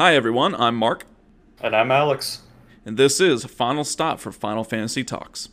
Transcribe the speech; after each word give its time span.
Hi, 0.00 0.14
everyone. 0.14 0.54
I'm 0.54 0.76
Mark, 0.76 1.04
And 1.60 1.76
I'm 1.76 1.90
Alex. 1.90 2.40
and 2.86 2.96
this 2.96 3.20
is 3.20 3.44
Final 3.44 3.84
Stop 3.84 4.18
for 4.18 4.32
Final 4.32 4.64
Fantasy 4.64 5.04
Talks. 5.04 5.50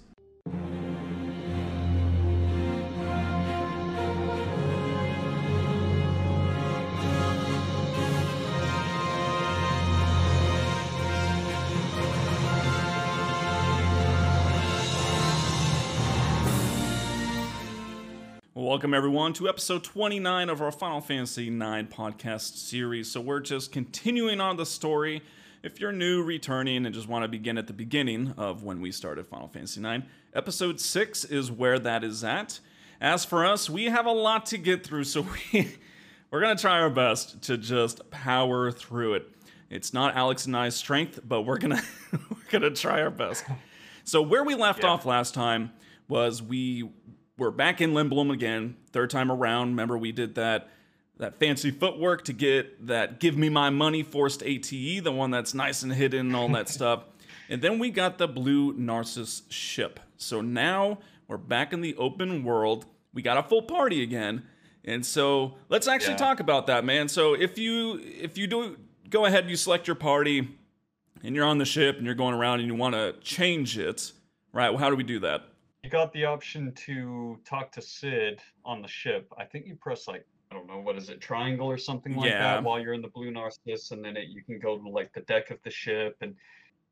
Welcome, 18.67 18.93
everyone, 18.93 19.31
to 19.35 19.47
episode 19.47 19.85
29 19.85 20.49
of 20.49 20.61
our 20.61 20.73
Final 20.73 20.99
Fantasy 20.99 21.47
IX 21.47 21.87
podcast 21.87 22.57
series. 22.57 23.09
So, 23.09 23.21
we're 23.21 23.39
just 23.39 23.71
continuing 23.71 24.41
on 24.41 24.57
the 24.57 24.65
story. 24.65 25.21
If 25.63 25.79
you're 25.79 25.93
new, 25.93 26.21
returning, 26.21 26.85
and 26.85 26.93
just 26.93 27.07
want 27.07 27.23
to 27.23 27.29
begin 27.29 27.57
at 27.57 27.67
the 27.67 27.71
beginning 27.73 28.33
of 28.35 28.63
when 28.63 28.81
we 28.81 28.91
started 28.91 29.25
Final 29.25 29.47
Fantasy 29.47 29.79
IX, 29.81 30.03
episode 30.33 30.81
6 30.81 31.23
is 31.23 31.49
where 31.49 31.79
that 31.79 32.03
is 32.03 32.25
at. 32.25 32.59
As 32.99 33.23
for 33.23 33.45
us, 33.45 33.69
we 33.69 33.85
have 33.85 34.05
a 34.05 34.11
lot 34.11 34.45
to 34.47 34.57
get 34.57 34.85
through, 34.85 35.05
so 35.05 35.21
we, 35.53 35.73
we're 36.29 36.41
going 36.41 36.53
to 36.53 36.61
try 36.61 36.81
our 36.81 36.89
best 36.89 37.41
to 37.43 37.57
just 37.57 38.11
power 38.11 38.69
through 38.69 39.13
it. 39.13 39.31
It's 39.69 39.93
not 39.93 40.17
Alex 40.17 40.45
and 40.45 40.57
I's 40.57 40.75
strength, 40.75 41.21
but 41.25 41.43
we're 41.43 41.57
going 41.57 41.77
to 41.77 41.83
we're 42.11 42.59
going 42.59 42.63
to 42.63 42.71
try 42.71 43.01
our 43.01 43.11
best. 43.11 43.45
So, 44.03 44.21
where 44.21 44.43
we 44.43 44.55
left 44.55 44.83
Yeah. 44.83 44.89
off 44.89 45.05
last 45.05 45.33
time 45.33 45.71
was 46.09 46.43
we 46.43 46.89
we're 47.37 47.51
back 47.51 47.81
in 47.81 47.91
Lindblum 47.93 48.31
again, 48.33 48.75
third 48.91 49.09
time 49.09 49.31
around. 49.31 49.69
Remember, 49.69 49.97
we 49.97 50.11
did 50.11 50.35
that 50.35 50.69
that 51.17 51.39
fancy 51.39 51.71
footwork 51.71 52.23
to 52.25 52.33
get 52.33 52.85
that 52.87 53.19
"Give 53.19 53.37
Me 53.37 53.49
My 53.49 53.69
Money" 53.69 54.03
forced 54.03 54.43
ATE, 54.43 55.03
the 55.03 55.11
one 55.11 55.31
that's 55.31 55.53
nice 55.53 55.81
and 55.83 55.93
hidden 55.93 56.27
and 56.27 56.35
all 56.35 56.49
that 56.49 56.69
stuff. 56.77 57.03
And 57.49 57.61
then 57.61 57.79
we 57.79 57.89
got 57.91 58.17
the 58.17 58.27
blue 58.27 58.73
Narcissus 58.73 59.43
ship. 59.49 59.99
So 60.17 60.41
now 60.41 60.99
we're 61.27 61.37
back 61.37 61.73
in 61.73 61.81
the 61.81 61.95
open 61.95 62.43
world. 62.43 62.85
We 63.13 63.21
got 63.21 63.37
a 63.37 63.43
full 63.43 63.61
party 63.63 64.03
again, 64.03 64.43
and 64.85 65.05
so 65.05 65.55
let's 65.69 65.87
actually 65.87 66.11
Yeah. 66.13 66.17
talk 66.17 66.39
about 66.39 66.67
that, 66.67 66.85
man. 66.85 67.07
So 67.07 67.33
if 67.33 67.57
you 67.57 67.99
if 68.03 68.37
you 68.37 68.47
do 68.47 68.77
go 69.09 69.25
ahead, 69.25 69.49
you 69.49 69.55
select 69.55 69.87
your 69.87 69.95
party, 69.95 70.49
and 71.23 71.35
you're 71.35 71.45
on 71.45 71.57
the 71.57 71.65
ship 71.65 71.97
and 71.97 72.05
you're 72.05 72.15
going 72.15 72.35
around 72.35 72.59
and 72.59 72.67
you 72.67 72.75
want 72.75 72.93
to 72.93 73.13
change 73.21 73.77
it, 73.77 74.11
right? 74.53 74.69
Well, 74.69 74.77
how 74.79 74.89
do 74.91 74.95
we 74.95 75.03
do 75.03 75.19
that? 75.19 75.43
You 75.87 75.91
got 75.91 76.11
the 76.11 76.25
option 76.25 76.73
to 76.85 77.39
talk 77.45 77.71
to 77.71 77.81
Sid 77.81 78.41
on 78.65 78.81
the 78.81 78.89
ship. 78.89 79.31
I 79.37 79.45
think 79.45 79.65
you 79.67 79.75
press 79.77 80.05
like 80.05 80.27
I 80.51 80.55
don't 80.55 80.67
know 80.67 80.79
what 80.81 80.97
is 80.97 81.07
it, 81.07 81.21
triangle 81.21 81.65
or 81.71 81.77
something 81.77 82.13
like 82.13 82.31
Yeah. 82.33 82.55
that 82.55 82.63
while 82.63 82.77
you're 82.77 82.91
in 82.91 83.01
the 83.01 83.07
blue 83.07 83.31
Narcissus, 83.31 83.91
and 83.91 84.03
then 84.03 84.17
it, 84.17 84.27
you 84.27 84.43
can 84.43 84.59
go 84.59 84.77
to 84.77 84.89
like 84.89 85.13
the 85.13 85.21
deck 85.21 85.49
of 85.49 85.63
the 85.63 85.71
ship 85.71 86.17
and 86.19 86.35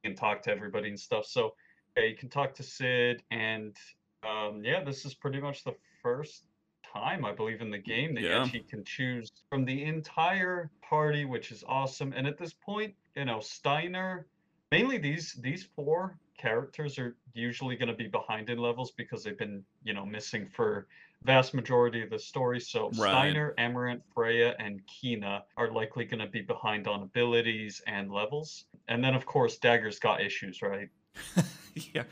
you 0.02 0.12
can 0.12 0.16
talk 0.16 0.42
to 0.44 0.50
everybody 0.50 0.88
and 0.88 0.98
stuff. 0.98 1.26
So 1.26 1.56
yeah, 1.98 2.06
you 2.06 2.16
can 2.16 2.30
talk 2.30 2.54
to 2.54 2.64
Sid, 2.64 3.22
and 3.32 3.76
um, 4.24 4.64
yeah, 4.64 4.82
this 4.82 5.04
is 5.04 5.14
pretty 5.14 5.42
much 5.42 5.66
the 5.66 5.76
first 6.02 6.48
time 6.86 7.26
I 7.26 7.34
believe 7.34 7.60
in 7.60 7.72
the 7.72 7.78
game 7.78 8.16
that 8.16 8.22
you 8.22 8.30
Yeah. 8.30 8.48
can 8.70 8.86
choose 8.86 9.30
from 9.50 9.66
the 9.66 9.84
entire 9.84 10.72
party, 10.82 11.26
which 11.26 11.52
is 11.52 11.66
awesome. 11.68 12.14
And 12.14 12.26
at 12.26 12.38
this 12.38 12.54
point, 12.54 12.96
you 13.18 13.26
know, 13.26 13.42
Steiner, 13.42 14.26
mainly 14.72 14.98
these 15.00 15.34
these 15.34 15.66
four 15.76 16.18
characters 16.38 16.98
are 17.00 17.16
usually 17.34 17.76
going 17.76 17.88
to 17.90 17.96
be 17.96 18.08
behind 18.08 18.50
in 18.50 18.58
levels 18.58 18.92
because 18.92 19.24
they've 19.24 19.38
been, 19.38 19.64
you 19.84 19.94
know, 19.94 20.06
missing 20.06 20.48
for 20.48 20.88
vast 21.24 21.54
majority 21.54 22.02
of 22.04 22.10
the 22.10 22.20
story. 22.20 22.60
So 22.60 22.92
Right. 22.98 23.10
Steiner, 23.12 23.54
Amarant, 23.58 24.02
Freya, 24.14 24.56
and 24.60 24.82
Quina 24.88 25.42
are 25.58 25.72
likely 25.72 26.06
going 26.06 26.20
to 26.20 26.28
be 26.28 26.42
behind 26.42 26.88
on 26.88 27.02
abilities 27.04 27.82
and 27.88 28.12
levels. 28.12 28.66
And 28.88 29.04
then 29.04 29.16
of 29.16 29.26
course 29.26 29.58
Dagger's 29.58 30.00
got 30.00 30.22
issues, 30.22 30.62
right? 30.62 30.90
yeah. 31.94 32.04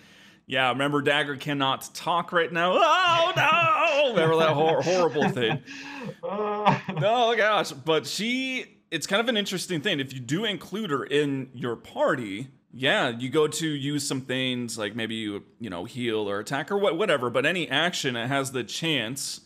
Yeah, 0.46 0.70
remember 0.70 1.02
Dagger 1.02 1.38
cannot 1.38 1.90
talk 1.94 2.34
right 2.34 2.52
now. 2.52 2.74
Oh 2.76 3.34
no! 3.38 4.10
Remember 4.10 4.36
that 4.38 4.50
hor- 4.50 4.82
horrible 4.82 5.30
thing. 5.30 5.60
Oh 6.26 7.34
gosh, 7.38 7.72
but 7.72 8.06
she 8.06 8.66
it's 8.92 9.08
kind 9.08 9.20
of 9.20 9.30
an 9.30 9.38
interesting 9.38 9.82
thing. 9.82 10.00
If 10.00 10.14
you 10.14 10.20
do 10.20 10.44
include 10.46 10.90
her 10.92 11.04
in 11.04 11.50
your 11.54 11.76
party, 11.76 12.50
yeah, 12.74 13.10
you 13.10 13.30
go 13.30 13.48
to 13.48 13.68
use 13.68 14.08
some 14.08 14.22
things 14.22 14.78
like 14.78 14.96
maybe 14.96 15.16
you, 15.16 15.44
you 15.60 15.70
know, 15.70 15.86
heal 15.86 16.30
or 16.30 16.40
attack 16.40 16.72
or 16.72 16.78
what 16.78 16.98
whatever, 16.98 17.30
but 17.30 17.46
any 17.46 17.70
action 17.70 18.16
it 18.16 18.28
has 18.28 18.52
the 18.52 18.64
chance 18.64 19.42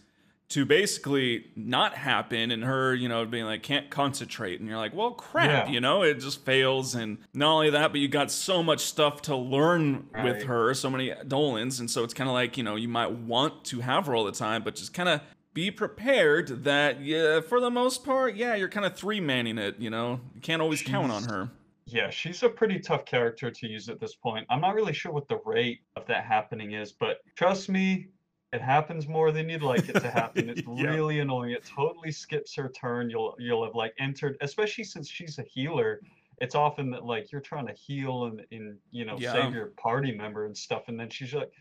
to 0.49 0.65
basically 0.65 1.45
not 1.57 1.93
happen 1.95 2.51
and 2.51 2.63
her, 2.63 2.95
you 2.95 3.09
know, 3.09 3.25
being 3.25 3.43
like 3.43 3.63
can't 3.63 3.89
concentrate 3.89 4.61
and 4.61 4.69
you're 4.69 4.77
like, 4.77 4.93
"Well, 4.95 5.11
crap," 5.11 5.67
Yeah. 5.67 5.73
you 5.73 5.81
know, 5.81 6.03
it 6.03 6.21
just 6.21 6.45
fails 6.45 6.95
and 6.95 7.17
not 7.33 7.51
only 7.51 7.69
that, 7.71 7.91
but 7.91 7.99
you 7.99 8.07
got 8.07 8.31
so 8.31 8.63
much 8.63 8.79
stuff 8.79 9.21
to 9.23 9.35
learn 9.35 10.07
with 10.23 10.43
her, 10.43 10.73
so 10.73 10.89
many 10.89 11.13
Dolans, 11.27 11.81
and 11.81 11.91
so 11.91 12.05
it's 12.05 12.13
kind 12.13 12.29
of 12.29 12.33
like, 12.33 12.55
you 12.57 12.63
know, 12.63 12.77
you 12.77 12.87
might 12.87 13.11
want 13.11 13.65
to 13.65 13.81
have 13.81 14.05
her 14.05 14.15
all 14.15 14.23
the 14.23 14.31
time, 14.31 14.63
but 14.63 14.75
just 14.75 14.93
kind 14.93 15.09
of 15.09 15.19
be 15.53 15.69
prepared 15.69 16.63
that 16.63 17.01
yeah, 17.01 17.41
for 17.41 17.59
the 17.59 17.69
most 17.71 18.05
part, 18.05 18.35
yeah, 18.35 18.55
you're 18.55 18.69
kind 18.69 18.85
of 18.85 18.95
three 18.95 19.19
manning 19.19 19.57
it, 19.57 19.75
you 19.79 19.89
know. 19.89 20.21
You 20.33 20.39
can't 20.39 20.61
always 20.61 20.81
count 20.81 21.11
on 21.11 21.23
her. 21.25 21.49
Yeah, 21.89 22.09
she's 22.09 22.43
a 22.43 22.49
pretty 22.49 22.79
tough 22.79 23.05
character 23.05 23.49
to 23.49 23.67
use 23.67 23.87
at 23.87 23.99
this 23.99 24.13
point. 24.15 24.45
I'm 24.49 24.59
not 24.59 24.75
really 24.75 24.93
sure 24.93 25.11
what 25.13 25.27
the 25.29 25.39
rate 25.45 25.79
of 25.95 26.05
that 26.07 26.25
happening 26.25 26.73
is, 26.73 26.91
but 26.91 27.19
trust 27.35 27.69
me, 27.69 28.09
it 28.51 28.61
happens 28.61 29.07
more 29.07 29.31
than 29.31 29.47
you'd 29.49 29.61
like 29.61 29.87
it 29.87 29.93
to 29.93 30.09
happen. 30.11 30.49
It's 30.49 30.61
Yeah. 30.67 30.89
really 30.89 31.19
annoying. 31.21 31.51
It 31.51 31.65
totally 31.65 32.11
skips 32.11 32.55
her 32.55 32.69
turn. 32.69 33.09
You'll 33.09 33.35
you'll 33.39 33.63
have 33.65 33.73
like 33.75 33.93
entered, 33.99 34.37
especially 34.41 34.83
since 34.83 35.09
she's 35.09 35.39
a 35.39 35.43
healer. 35.43 36.01
It's 36.39 36.55
often 36.55 36.89
that 36.91 37.05
like 37.05 37.31
you're 37.31 37.41
trying 37.41 37.67
to 37.67 37.73
heal 37.73 38.25
and, 38.25 38.41
and 38.51 38.77
you 38.91 39.05
know 39.05 39.17
Yeah. 39.17 39.31
save 39.33 39.53
your 39.53 39.67
party 39.77 40.11
member 40.11 40.45
and 40.45 40.55
stuff, 40.57 40.83
and 40.87 40.99
then 40.99 41.09
she's 41.09 41.33
like, 41.33 41.51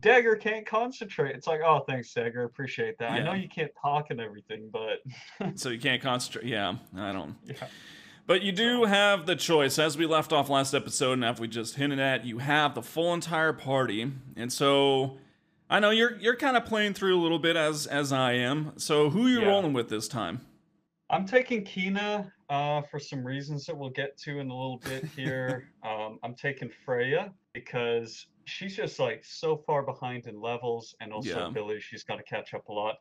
Dagger 0.00 0.36
can't 0.36 0.66
concentrate. 0.66 1.34
It's 1.36 1.46
like, 1.46 1.60
oh, 1.64 1.80
thanks, 1.86 2.12
Dagger. 2.12 2.44
Appreciate 2.44 2.98
that. 2.98 3.12
I 3.12 3.22
know 3.22 3.32
you 3.34 3.48
can't 3.48 3.72
talk 3.80 4.06
and 4.10 4.20
everything, 4.20 4.70
but 4.72 5.00
So 5.58 5.68
you 5.70 5.78
can't 5.78 6.02
concentrate. 6.02 6.44
Yeah, 6.46 6.74
I 6.96 7.12
don't. 7.12 7.34
yeah. 7.44 7.66
But 8.26 8.42
you 8.42 8.50
do 8.50 8.84
have 8.84 9.26
the 9.26 9.36
choice, 9.36 9.78
as 9.78 9.96
we 9.96 10.04
left 10.06 10.32
off 10.32 10.48
last 10.50 10.74
episode, 10.74 11.12
and 11.12 11.24
as 11.24 11.38
we 11.38 11.46
just 11.46 11.76
hinted 11.76 12.00
at, 12.00 12.24
you 12.24 12.38
have 12.38 12.74
the 12.74 12.82
full 12.82 13.14
entire 13.14 13.52
party, 13.52 14.10
and 14.34 14.52
so 14.52 15.18
I 15.70 15.78
know 15.78 15.90
you're 15.90 16.16
you're 16.18 16.36
kind 16.36 16.56
of 16.56 16.64
playing 16.64 16.94
through 16.94 17.16
a 17.18 17.22
little 17.22 17.38
bit 17.38 17.54
as 17.56 17.86
as 17.86 18.12
I 18.12 18.32
am. 18.32 18.72
So 18.78 19.10
who 19.10 19.26
are 19.26 19.30
you 19.30 19.40
Yeah. 19.42 19.48
rolling 19.48 19.72
with 19.72 19.88
this 19.88 20.08
time? 20.08 20.40
I'm 21.08 21.24
taking 21.24 21.64
Quina 21.64 22.32
uh, 22.48 22.82
for 22.90 22.98
some 22.98 23.24
reasons 23.24 23.64
that 23.66 23.76
we'll 23.78 23.90
get 23.90 24.16
to 24.18 24.40
in 24.40 24.50
a 24.50 24.56
little 24.56 24.78
bit 24.84 25.04
here. 25.16 25.68
um, 25.84 26.18
I'm 26.24 26.34
taking 26.34 26.68
Freya 26.84 27.32
because 27.52 28.26
she's 28.44 28.74
just 28.74 28.98
like 28.98 29.24
so 29.24 29.56
far 29.56 29.84
behind 29.84 30.26
in 30.26 30.40
levels 30.40 30.96
and 31.00 31.12
also 31.12 31.30
Yeah. 31.38 31.46
ability. 31.48 31.78
She's 31.80 32.02
got 32.02 32.16
to 32.16 32.24
catch 32.24 32.54
up 32.54 32.68
a 32.68 32.72
lot. 32.72 32.96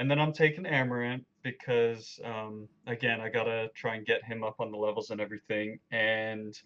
And 0.00 0.10
then 0.10 0.18
I'm 0.18 0.32
taking 0.32 0.64
Amarant 0.64 1.24
because, 1.42 2.18
um, 2.24 2.66
again, 2.86 3.20
I 3.20 3.28
got 3.28 3.44
to 3.44 3.68
try 3.74 3.96
and 3.96 4.06
get 4.06 4.24
him 4.24 4.42
up 4.42 4.54
on 4.58 4.70
the 4.72 4.78
levels 4.78 5.10
and 5.10 5.20
everything. 5.20 5.78
And 5.90 6.58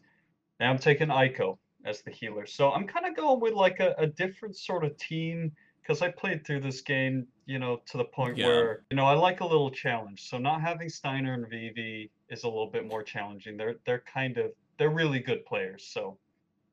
now 0.60 0.70
I'm 0.70 0.78
taking 0.78 1.08
Eiko 1.08 1.58
as 1.84 2.00
the 2.02 2.12
healer. 2.12 2.46
So 2.46 2.70
I'm 2.70 2.86
kind 2.86 3.06
of 3.06 3.16
going 3.16 3.40
with 3.40 3.54
like 3.54 3.80
a, 3.80 3.92
a 3.98 4.06
different 4.06 4.56
sort 4.56 4.84
of 4.84 4.96
team 4.98 5.50
because 5.82 6.00
I 6.00 6.12
played 6.12 6.46
through 6.46 6.60
this 6.60 6.80
game, 6.80 7.26
you 7.46 7.58
know, 7.58 7.82
to 7.90 7.98
the 7.98 8.04
point 8.04 8.38
Yeah. 8.38 8.46
where 8.46 8.82
you 8.90 8.96
know 8.96 9.04
I 9.04 9.14
like 9.14 9.40
a 9.40 9.44
little 9.44 9.70
challenge. 9.70 10.22
So 10.30 10.38
not 10.38 10.60
having 10.60 10.88
Steiner 10.88 11.34
and 11.34 11.50
Vivi 11.50 12.12
is 12.30 12.44
a 12.44 12.48
little 12.48 12.70
bit 12.70 12.86
more 12.86 13.02
challenging. 13.02 13.56
They're 13.56 13.76
they're 13.84 14.04
kind 14.10 14.38
of 14.38 14.52
they're 14.78 14.90
really 14.90 15.18
good 15.18 15.44
players. 15.44 15.84
So 15.84 16.18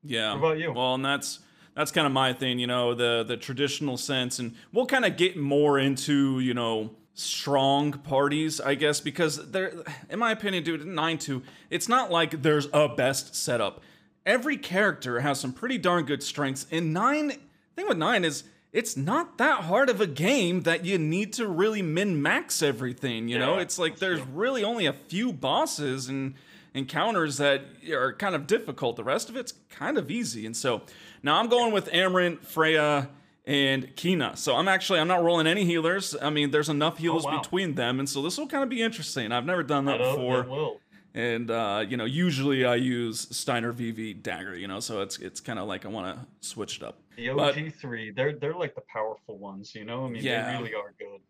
Yeah. 0.04 0.30
what 0.30 0.38
about 0.38 0.58
you? 0.60 0.72
Well, 0.72 0.94
and 0.94 1.04
that's 1.04 1.40
that's 1.74 1.90
kind 1.90 2.06
of 2.06 2.12
my 2.12 2.32
thing, 2.32 2.58
you 2.58 2.66
know, 2.66 2.94
the 2.94 3.24
the 3.26 3.36
traditional 3.36 3.96
sense, 3.96 4.38
and 4.38 4.54
we'll 4.72 4.86
kind 4.86 5.04
of 5.04 5.16
get 5.16 5.36
more 5.36 5.78
into, 5.78 6.40
you 6.40 6.54
know, 6.54 6.90
strong 7.14 7.92
parties, 7.92 8.60
I 8.60 8.74
guess, 8.74 9.00
because 9.00 9.50
there, 9.50 9.74
in 10.08 10.18
my 10.18 10.32
opinion, 10.32 10.64
dude, 10.64 10.86
nine 10.86 11.18
two, 11.18 11.42
it's 11.70 11.88
not 11.88 12.10
like 12.10 12.42
there's 12.42 12.68
a 12.72 12.88
best 12.88 13.34
setup. 13.34 13.80
Every 14.24 14.56
character 14.56 15.20
has 15.20 15.40
some 15.40 15.52
pretty 15.52 15.78
darn 15.78 16.04
good 16.04 16.22
strengths. 16.22 16.66
And 16.70 16.92
nine, 16.92 17.32
thing 17.74 17.88
with 17.88 17.98
nine 17.98 18.24
is 18.24 18.44
it's 18.72 18.96
not 18.96 19.36
that 19.38 19.64
hard 19.64 19.90
of 19.90 20.00
a 20.00 20.06
game 20.06 20.62
that 20.62 20.84
you 20.84 20.96
need 20.96 21.32
to 21.34 21.46
really 21.46 21.82
min 21.82 22.22
max 22.22 22.62
everything. 22.62 23.28
You 23.28 23.38
know, 23.38 23.58
it's 23.58 23.78
like 23.78 23.98
there's 23.98 24.20
really 24.22 24.64
only 24.64 24.86
a 24.86 24.92
few 24.92 25.32
bosses 25.32 26.08
and 26.08 26.34
encounters 26.72 27.36
that 27.36 27.64
are 27.90 28.14
kind 28.14 28.34
of 28.34 28.46
difficult. 28.46 28.96
The 28.96 29.04
rest 29.04 29.28
of 29.28 29.36
it's 29.36 29.52
kind 29.68 29.98
of 29.98 30.10
easy. 30.10 30.46
And 30.46 30.56
so 30.56 30.82
now 31.22 31.38
I'm 31.38 31.48
going 31.48 31.72
with 31.72 31.90
Amarant, 31.90 32.44
Freya, 32.44 33.08
and 33.46 33.94
Quina. 33.96 34.36
So 34.36 34.54
I'm 34.56 34.68
actually 34.68 35.00
I'm 35.00 35.08
not 35.08 35.22
rolling 35.22 35.46
any 35.46 35.64
healers. 35.64 36.16
I 36.20 36.30
mean, 36.30 36.50
there's 36.50 36.68
enough 36.68 36.98
healers 36.98 37.24
wow. 37.24 37.40
between 37.40 37.74
them, 37.74 37.98
and 37.98 38.08
so 38.08 38.22
this 38.22 38.38
will 38.38 38.46
kind 38.48 38.62
of 38.62 38.68
be 38.68 38.82
interesting. 38.82 39.32
I've 39.32 39.46
never 39.46 39.62
done 39.62 39.84
that 39.86 39.98
that 39.98 40.16
before. 40.16 40.76
And 41.14 41.50
uh, 41.50 41.84
you 41.86 41.96
know, 41.96 42.06
usually 42.06 42.64
I 42.64 42.76
use 42.76 43.28
Steiner 43.36 43.72
Vivi 43.72 44.14
Dagger. 44.14 44.56
You 44.56 44.68
know, 44.68 44.80
so 44.80 45.02
it's 45.02 45.18
it's 45.18 45.40
kind 45.40 45.58
of 45.58 45.68
like 45.68 45.84
I 45.84 45.88
want 45.88 46.16
to 46.16 46.26
switch 46.46 46.78
it 46.78 46.82
up. 46.82 46.98
The 47.16 47.30
OG 47.30 47.74
three, 47.74 48.10
they're 48.10 48.34
they're 48.34 48.54
like 48.54 48.74
the 48.74 48.82
powerful 48.92 49.38
ones, 49.38 49.74
you 49.74 49.84
know. 49.84 50.06
I 50.06 50.08
mean, 50.08 50.22
Yeah. 50.22 50.50
they 50.50 50.58
really 50.58 50.74
are 50.74 50.94
good. 50.98 51.20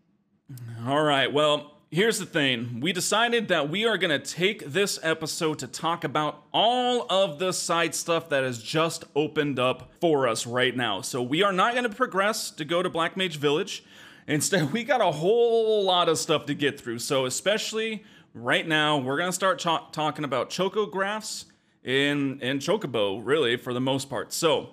All 0.87 1.03
right. 1.03 1.33
Well, 1.33 1.82
here's 1.93 2.19
the 2.19 2.27
thing 2.27 2.81
we 2.81 2.91
decided 2.91 3.49
that 3.49 3.69
we 3.69 3.85
are 3.85 3.99
going 3.99 4.11
to 4.11 4.19
take 4.19 4.65
this 4.65 4.99
episode 5.03 5.59
to 5.59 5.67
talk 5.67 6.05
about 6.05 6.43
all 6.53 7.07
of 7.11 7.39
the 7.39 7.53
side 7.53 7.95
stuff 7.95 8.31
that 8.31 8.43
has 8.43 8.61
just 8.61 9.05
opened 9.15 9.59
up 9.59 9.93
for 10.01 10.27
us 10.27 10.47
right 10.47 10.75
now. 10.75 11.03
So 11.03 11.23
we 11.23 11.43
are 11.43 11.53
not 11.53 11.75
going 11.75 11.85
to 11.85 11.95
progress 11.95 12.51
to 12.53 12.65
go 12.65 12.83
to 12.83 12.89
Black 12.89 13.17
Mage 13.17 13.37
Village. 13.37 13.85
Instead, 14.27 14.73
we 14.73 14.83
got 14.83 15.03
a 15.03 15.13
whole 15.13 15.85
lot 15.85 16.09
of 16.09 16.19
stuff 16.19 16.47
to 16.47 16.55
get 16.55 16.81
through. 16.81 16.99
So, 16.99 17.27
especially 17.27 18.03
right 18.35 18.67
now, 18.67 18.97
we're 18.97 19.19
going 19.19 19.29
to 19.29 19.35
start 19.35 19.59
ta- 19.59 19.89
talking 19.93 20.25
about 20.25 20.49
chocographs 20.49 21.45
in, 21.85 22.41
in 22.41 22.59
Chocobo, 22.59 23.21
really, 23.23 23.57
for 23.57 23.75
the 23.75 23.81
most 23.81 24.09
part. 24.09 24.33
So, 24.33 24.71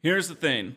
here's 0.00 0.28
the 0.28 0.34
thing 0.36 0.76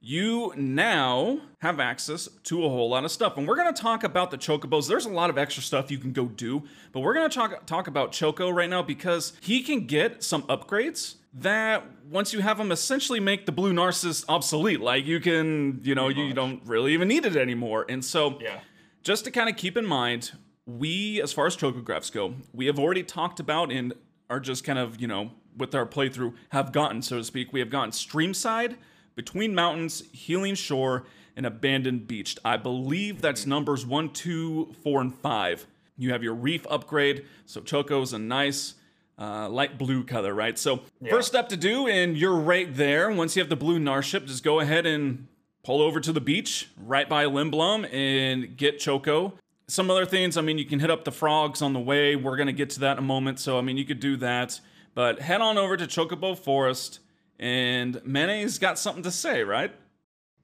you 0.00 0.52
now 0.56 1.38
have 1.60 1.80
access 1.80 2.28
to 2.44 2.64
a 2.64 2.68
whole 2.68 2.90
lot 2.90 3.04
of 3.04 3.10
stuff. 3.10 3.36
And 3.36 3.48
we're 3.48 3.56
going 3.56 3.72
to 3.72 3.80
talk 3.82 4.04
about 4.04 4.30
the 4.30 4.38
chocobos. 4.38 4.88
There's 4.88 5.06
a 5.06 5.10
lot 5.10 5.30
of 5.30 5.38
extra 5.38 5.62
stuff 5.62 5.90
you 5.90 5.98
can 5.98 6.12
go 6.12 6.26
do, 6.26 6.62
but 6.92 7.00
we're 7.00 7.14
going 7.14 7.28
to 7.28 7.34
talk 7.34 7.66
talk 7.66 7.88
about 7.88 8.12
Choco 8.12 8.50
right 8.50 8.68
now 8.70 8.82
because 8.82 9.32
he 9.40 9.62
can 9.62 9.86
get 9.86 10.22
some 10.22 10.42
upgrades 10.44 11.16
that 11.32 11.84
once 12.08 12.32
you 12.32 12.40
have 12.40 12.58
them 12.58 12.72
essentially 12.72 13.20
make 13.20 13.46
the 13.46 13.52
blue 13.52 13.72
narcissus 13.72 14.24
obsolete. 14.28 14.80
Like 14.80 15.06
you 15.06 15.20
can, 15.20 15.80
you 15.82 15.94
know, 15.94 16.08
you 16.08 16.32
don't 16.32 16.62
really 16.64 16.92
even 16.92 17.08
need 17.08 17.24
it 17.26 17.36
anymore. 17.36 17.84
And 17.88 18.04
so 18.04 18.38
Yeah. 18.40 18.60
just 19.02 19.24
to 19.24 19.30
kind 19.30 19.48
of 19.48 19.56
keep 19.56 19.76
in 19.76 19.84
mind, 19.86 20.32
we, 20.66 21.20
as 21.22 21.32
far 21.32 21.46
as 21.46 21.56
chocographs 21.56 22.10
go, 22.12 22.34
we 22.52 22.66
have 22.66 22.78
already 22.78 23.02
talked 23.02 23.38
about 23.40 23.70
and 23.70 23.92
are 24.30 24.40
just 24.40 24.64
kind 24.64 24.78
of, 24.78 25.00
you 25.00 25.06
know, 25.06 25.30
with 25.56 25.74
our 25.74 25.86
playthrough, 25.86 26.34
have 26.50 26.72
gotten, 26.72 27.00
so 27.02 27.16
to 27.18 27.24
speak, 27.24 27.52
we 27.52 27.60
have 27.60 27.70
gotten 27.70 27.90
Streamside, 27.90 28.76
Between 29.16 29.54
Mountains, 29.54 30.04
Healing 30.12 30.54
Shore, 30.54 31.04
and 31.34 31.44
Abandoned 31.44 32.06
Beach. 32.06 32.36
I 32.44 32.56
believe 32.56 33.20
that's 33.20 33.46
numbers 33.46 33.84
one, 33.84 34.10
two, 34.10 34.74
four, 34.82 35.00
and 35.00 35.14
five. 35.14 35.66
You 35.98 36.12
have 36.12 36.22
your 36.22 36.34
reef 36.34 36.66
upgrade, 36.70 37.24
so 37.46 37.60
Choco's 37.60 38.12
a 38.12 38.18
nice 38.18 38.74
uh, 39.18 39.48
light 39.48 39.78
blue 39.78 40.04
color, 40.04 40.34
right? 40.34 40.58
So, 40.58 40.82
first 41.08 41.28
step 41.28 41.48
to 41.48 41.56
do, 41.56 41.86
and 41.86 42.16
you're 42.16 42.36
right 42.36 42.74
there. 42.74 43.10
Once 43.10 43.34
you 43.34 43.40
have 43.40 43.48
the 43.48 43.56
blue 43.56 43.78
Narship, 43.78 44.26
just 44.26 44.44
go 44.44 44.60
ahead 44.60 44.84
and 44.84 45.26
pull 45.64 45.80
over 45.80 46.00
to 46.00 46.12
the 46.12 46.20
beach 46.20 46.68
right 46.76 47.08
by 47.08 47.24
Lindblum 47.24 47.92
and 47.92 48.56
get 48.56 48.78
Choco. 48.78 49.34
Some 49.68 49.90
other 49.90 50.06
things, 50.06 50.36
I 50.36 50.42
mean, 50.42 50.58
you 50.58 50.64
can 50.64 50.78
hit 50.78 50.90
up 50.90 51.04
the 51.04 51.10
frogs 51.10 51.60
on 51.60 51.72
the 51.72 51.80
way. 51.80 52.14
We're 52.14 52.36
going 52.36 52.46
to 52.46 52.52
get 52.52 52.70
to 52.70 52.80
that 52.80 52.92
in 52.92 52.98
a 52.98 53.06
moment. 53.06 53.40
So, 53.40 53.58
I 53.58 53.62
mean, 53.62 53.76
you 53.76 53.84
could 53.84 53.98
do 53.98 54.16
that. 54.18 54.60
But 54.94 55.20
head 55.20 55.40
on 55.40 55.58
over 55.58 55.76
to 55.76 55.86
Chocobo 55.86 56.38
Forest, 56.38 57.00
and 57.38 58.00
Mene's 58.04 58.58
got 58.58 58.78
something 58.78 59.02
to 59.02 59.10
say, 59.10 59.42
right? 59.42 59.72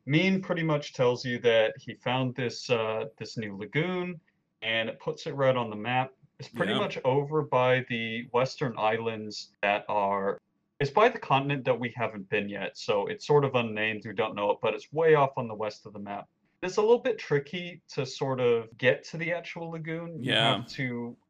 Mene 0.07 0.43
pretty 0.43 0.63
much 0.63 0.93
tells 0.95 1.25
you 1.25 1.39
that 1.41 1.75
he 1.79 1.95
found 1.95 2.35
this 2.35 2.69
uh, 2.71 3.05
this 3.19 3.37
new 3.37 3.57
lagoon, 3.57 4.21
and 4.63 4.89
it 4.89 4.99
puts 5.01 5.27
it 5.27 5.35
right 5.35 5.57
on 5.57 5.71
the 5.71 5.77
map. 5.77 6.11
It's 6.39 6.49
pretty 6.49 6.73
Yeah. 6.73 6.79
much 6.81 6.99
over 7.05 7.43
by 7.43 7.85
the 7.89 8.27
western 8.33 8.75
islands 8.77 9.51
that 9.63 9.85
are. 9.89 10.39
It's 10.81 10.91
by 10.91 11.09
the 11.09 11.19
continent 11.19 11.65
that 11.67 11.79
we 11.79 11.93
haven't 11.95 12.29
been 12.29 12.49
yet, 12.49 12.77
so 12.77 13.07
it's 13.07 13.25
sort 13.25 13.45
of 13.45 13.55
unnamed. 13.55 14.03
We 14.05 14.13
don't 14.15 14.35
know 14.35 14.51
it, 14.51 14.59
but 14.61 14.75
it's 14.75 14.93
way 14.93 15.15
off 15.15 15.31
on 15.37 15.47
the 15.47 15.55
west 15.55 15.87
of 15.87 15.93
the 15.93 16.01
map. 16.01 16.27
It's 16.65 16.77
a 16.79 16.81
little 16.81 16.99
bit 16.99 17.19
tricky 17.19 17.81
to 17.91 18.05
sort 18.05 18.41
of 18.41 18.67
get 18.79 19.05
to 19.11 19.17
the 19.17 19.33
actual 19.33 19.71
lagoon. 19.71 20.21
You 20.23 20.33
Yeah. 20.33 20.57
have 20.57 20.67
to 20.71 20.83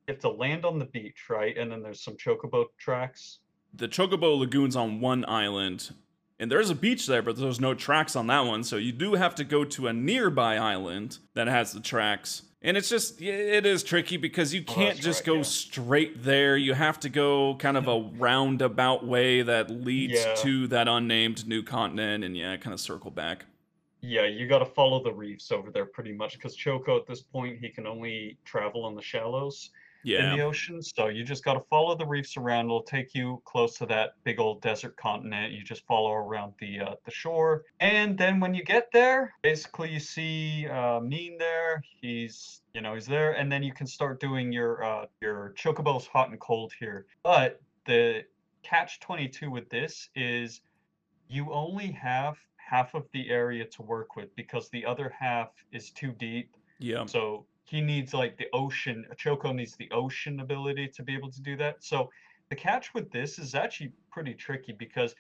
you 0.09 0.15
have 0.15 0.19
to 0.21 0.31
land 0.31 0.65
on 0.65 0.79
the 0.79 0.87
beach, 0.87 1.29
right? 1.29 1.57
And 1.57 1.71
then 1.71 1.81
there's 1.83 2.01
some 2.03 2.17
chocobo 2.17 2.67
tracks. 2.79 3.39
The 3.75 3.89
Chocobo 3.89 4.39
Lagoon's 4.39 4.77
on 4.77 5.01
one 5.01 5.25
island, 5.27 5.95
and 6.39 6.51
there's 6.51 6.71
a 6.71 6.75
beach 6.75 7.07
there, 7.07 7.23
but 7.23 7.37
there's 7.37 7.61
no 7.61 7.75
tracks 7.75 8.15
on 8.17 8.27
that 8.27 8.41
one. 8.41 8.65
So 8.65 8.77
you 8.77 8.93
do 8.93 9.15
have 9.15 9.35
to 9.37 9.45
go 9.45 9.65
to 9.65 9.87
a 9.87 9.93
nearby 9.93 10.57
island 10.57 11.19
that 11.35 11.47
has 11.47 11.73
the 11.73 11.81
tracks. 11.81 12.43
And 12.65 12.77
it's 12.77 12.89
just, 12.89 13.21
it 13.21 13.67
is 13.67 13.83
tricky 13.83 14.17
because 14.17 14.55
you 14.55 14.63
oh, 14.69 14.73
can't 14.73 14.95
that's 14.95 15.05
just 15.05 15.21
right, 15.21 15.27
go 15.27 15.35
yeah. 15.37 15.43
straight 15.43 16.23
there. 16.23 16.57
You 16.57 16.75
have 16.75 17.01
to 17.01 17.09
go 17.09 17.57
kind 17.57 17.77
of 17.77 17.89
a 17.89 17.99
roundabout 18.19 19.05
way 19.05 19.43
that 19.43 19.69
leads 19.69 20.15
Yeah. 20.15 20.35
to 20.37 20.69
that 20.69 20.87
unnamed 20.87 21.47
new 21.49 21.63
continent 21.65 22.23
and, 22.23 22.37
yeah, 22.37 22.57
kind 22.59 22.73
of 22.73 22.79
circle 22.79 23.11
back. 23.11 23.47
Yeah, 24.01 24.27
you 24.27 24.47
got 24.49 24.59
to 24.61 24.67
follow 24.67 25.03
the 25.03 25.13
reefs 25.13 25.51
over 25.51 25.71
there 25.71 25.87
pretty 25.87 26.13
much 26.13 26.35
because 26.35 26.55
Choco 26.55 26.97
at 26.97 27.07
this 27.07 27.23
point 27.23 27.59
he 27.59 27.69
can 27.69 27.87
only 27.87 28.37
travel 28.45 28.85
on 28.85 28.95
the 28.95 29.03
shallows 29.03 29.71
in 30.05 30.37
the 30.37 30.43
ocean. 30.43 30.83
So 30.83 31.09
you 31.09 31.25
just 31.25 31.45
got 31.45 31.55
to 31.55 31.61
follow 31.61 31.95
the 31.95 32.07
reefs 32.07 32.37
around. 32.37 32.67
It'll 32.67 32.83
take 32.83 33.15
you 33.15 33.43
close 33.45 33.77
to 33.79 33.87
that 33.87 34.15
big 34.25 34.41
old 34.41 34.63
desert 34.63 34.97
continent. 34.97 35.53
You 35.53 35.63
just 35.63 35.87
follow 35.87 36.13
around 36.13 36.55
the 36.59 36.81
uh, 36.81 36.95
the 37.05 37.11
shore, 37.11 37.65
and 37.81 38.17
then 38.17 38.41
when 38.41 38.55
you 38.55 38.65
get 38.65 38.91
there, 38.93 39.35
basically 39.43 39.91
you 39.91 40.01
see 40.01 40.67
uh, 40.69 41.01
Mene 41.01 41.39
there. 41.39 41.83
He's 42.01 42.63
you 42.75 42.81
know 42.81 42.95
he's 42.95 43.07
there, 43.07 43.33
and 43.33 43.51
then 43.51 43.63
you 43.63 43.73
can 43.73 43.87
start 43.87 44.21
doing 44.21 44.53
your 44.53 44.83
uh, 44.85 45.07
your 45.21 45.55
chocobos 45.57 46.07
hot 46.07 46.31
and 46.31 46.41
cold 46.41 46.73
here. 46.79 47.07
But 47.23 47.61
the 47.87 48.25
catch 48.63 49.01
twenty 49.01 49.29
two 49.29 49.51
with 49.51 49.69
this 49.69 50.09
is 50.15 50.61
you 51.29 51.53
only 51.53 51.91
have 51.93 52.37
half 52.57 52.95
of 52.95 53.07
the 53.13 53.31
area 53.31 53.65
to 53.65 53.83
work 53.83 54.17
with 54.17 54.35
because 54.37 54.69
the 54.71 54.85
other 54.85 55.13
half 55.19 55.51
is 55.73 55.91
too 55.91 56.13
deep. 56.13 56.57
Yeah. 56.79 57.07
So 57.07 57.47
he 57.73 57.81
needs 57.81 58.13
like 58.13 58.37
the 58.37 58.49
ocean. 58.53 59.07
Choco 59.17 59.51
needs 59.51 59.77
the 59.77 59.91
ocean 59.93 60.41
ability 60.41 60.89
to 60.89 61.03
be 61.03 61.15
able 61.15 61.31
to 61.31 61.41
do 61.41 61.57
that. 61.57 61.83
So 61.83 62.11
the 62.51 62.55
catch 62.55 62.93
with 62.93 63.11
this 63.11 63.39
is 63.39 63.55
actually 63.55 63.93
pretty 64.11 64.35
tricky 64.35 64.73
because 64.73 65.15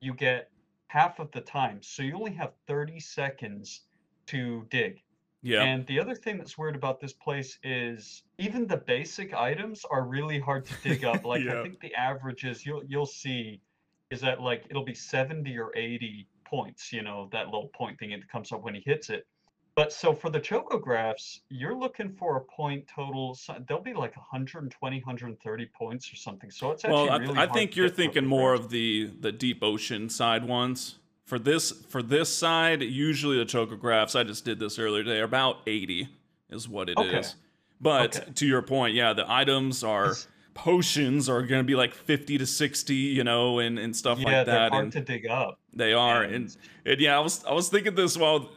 you 0.00 0.12
get 0.12 0.50
half 0.88 1.18
of 1.18 1.32
the 1.32 1.40
time. 1.40 1.78
So 1.80 2.02
you 2.02 2.14
only 2.14 2.34
have 2.34 2.52
30 2.66 3.00
seconds 3.00 3.86
to 4.26 4.66
dig. 4.68 5.02
Yeah. 5.40 5.62
And 5.62 5.86
the 5.86 5.98
other 5.98 6.14
thing 6.14 6.36
that's 6.36 6.58
weird 6.58 6.76
about 6.76 7.00
this 7.00 7.14
place 7.14 7.58
is 7.62 8.24
even 8.36 8.66
the 8.66 8.76
basic 8.76 9.32
items 9.32 9.86
are 9.90 10.04
really 10.04 10.38
hard 10.38 10.66
to 10.66 10.74
dig 10.82 11.06
up. 11.06 11.24
Like 11.32 11.42
Yeah. 11.42 11.58
I 11.58 11.62
think 11.62 11.80
the 11.80 11.94
average 11.94 12.44
is 12.44 12.66
you'll 12.66 12.84
you'll 12.84 13.06
see 13.06 13.62
is 14.10 14.20
that 14.20 14.42
like 14.42 14.64
it'll 14.68 14.84
be 14.84 14.94
70 14.94 15.56
or 15.58 15.72
80 15.74 16.28
points, 16.44 16.92
you 16.92 17.00
know, 17.00 17.30
that 17.32 17.46
little 17.46 17.70
point 17.74 17.98
thing 17.98 18.10
it 18.10 18.28
comes 18.28 18.52
up 18.52 18.62
when 18.62 18.74
he 18.74 18.82
hits 18.84 19.08
it. 19.08 19.26
But 19.76 19.92
so 19.92 20.14
for 20.14 20.30
the 20.30 20.38
chocographs, 20.40 21.40
you're 21.48 21.74
looking 21.74 22.12
for 22.12 22.36
a 22.36 22.40
point 22.40 22.86
total. 22.86 23.34
so- 23.34 23.56
They'll 23.66 23.80
be 23.80 23.92
like 23.92 24.16
120, 24.16 24.98
130 25.00 25.66
points 25.66 26.12
or 26.12 26.16
something. 26.16 26.50
So 26.50 26.70
it's 26.70 26.84
actually 26.84 27.02
Well, 27.08 27.10
I, 27.12 27.16
really 27.16 27.38
I 27.38 27.46
think 27.46 27.74
you're 27.74 27.88
thinking 27.88 28.24
more 28.24 28.54
of 28.54 28.70
the 28.70 29.10
the 29.20 29.32
deep 29.32 29.62
ocean 29.62 30.08
side 30.08 30.46
ones. 30.46 30.96
For 31.26 31.38
this 31.40 31.72
for 31.88 32.02
this 32.02 32.28
side, 32.32 32.82
usually 32.82 33.36
the 33.38 33.44
chocographs, 33.46 34.14
I 34.14 34.22
just 34.22 34.44
did 34.44 34.60
this 34.60 34.78
earlier 34.78 35.02
today, 35.02 35.18
are 35.20 35.24
about 35.24 35.58
80 35.66 36.08
is 36.50 36.68
what 36.68 36.88
it 36.88 36.98
is. 37.00 37.06
Okay. 37.06 37.28
But 37.80 38.16
Okay. 38.20 38.32
to 38.32 38.46
your 38.46 38.62
point, 38.62 38.94
yeah, 38.94 39.12
the 39.12 39.28
items 39.30 39.82
are 39.82 40.14
potions 40.54 41.28
are 41.28 41.42
going 41.42 41.58
to 41.60 41.66
be 41.66 41.74
like 41.74 41.92
50 41.94 42.38
to 42.38 42.46
60, 42.46 42.94
you 42.94 43.24
know, 43.24 43.58
and, 43.58 43.76
and 43.76 43.96
stuff 43.96 44.18
yeah, 44.20 44.24
like 44.24 44.46
they're 44.46 44.54
that. 44.54 44.70
hard 44.70 44.84
And 44.84 44.92
to 44.92 45.00
dig 45.00 45.26
up. 45.26 45.58
they 45.72 45.92
are. 45.92 46.22
And, 46.22 46.34
and- 46.34 46.56
and 46.86 47.00
yeah, 47.00 47.16
I 47.16 47.20
was 47.20 47.44
I 47.44 47.52
was 47.54 47.68
thinking 47.70 47.96
this 47.96 48.16
while 48.16 48.50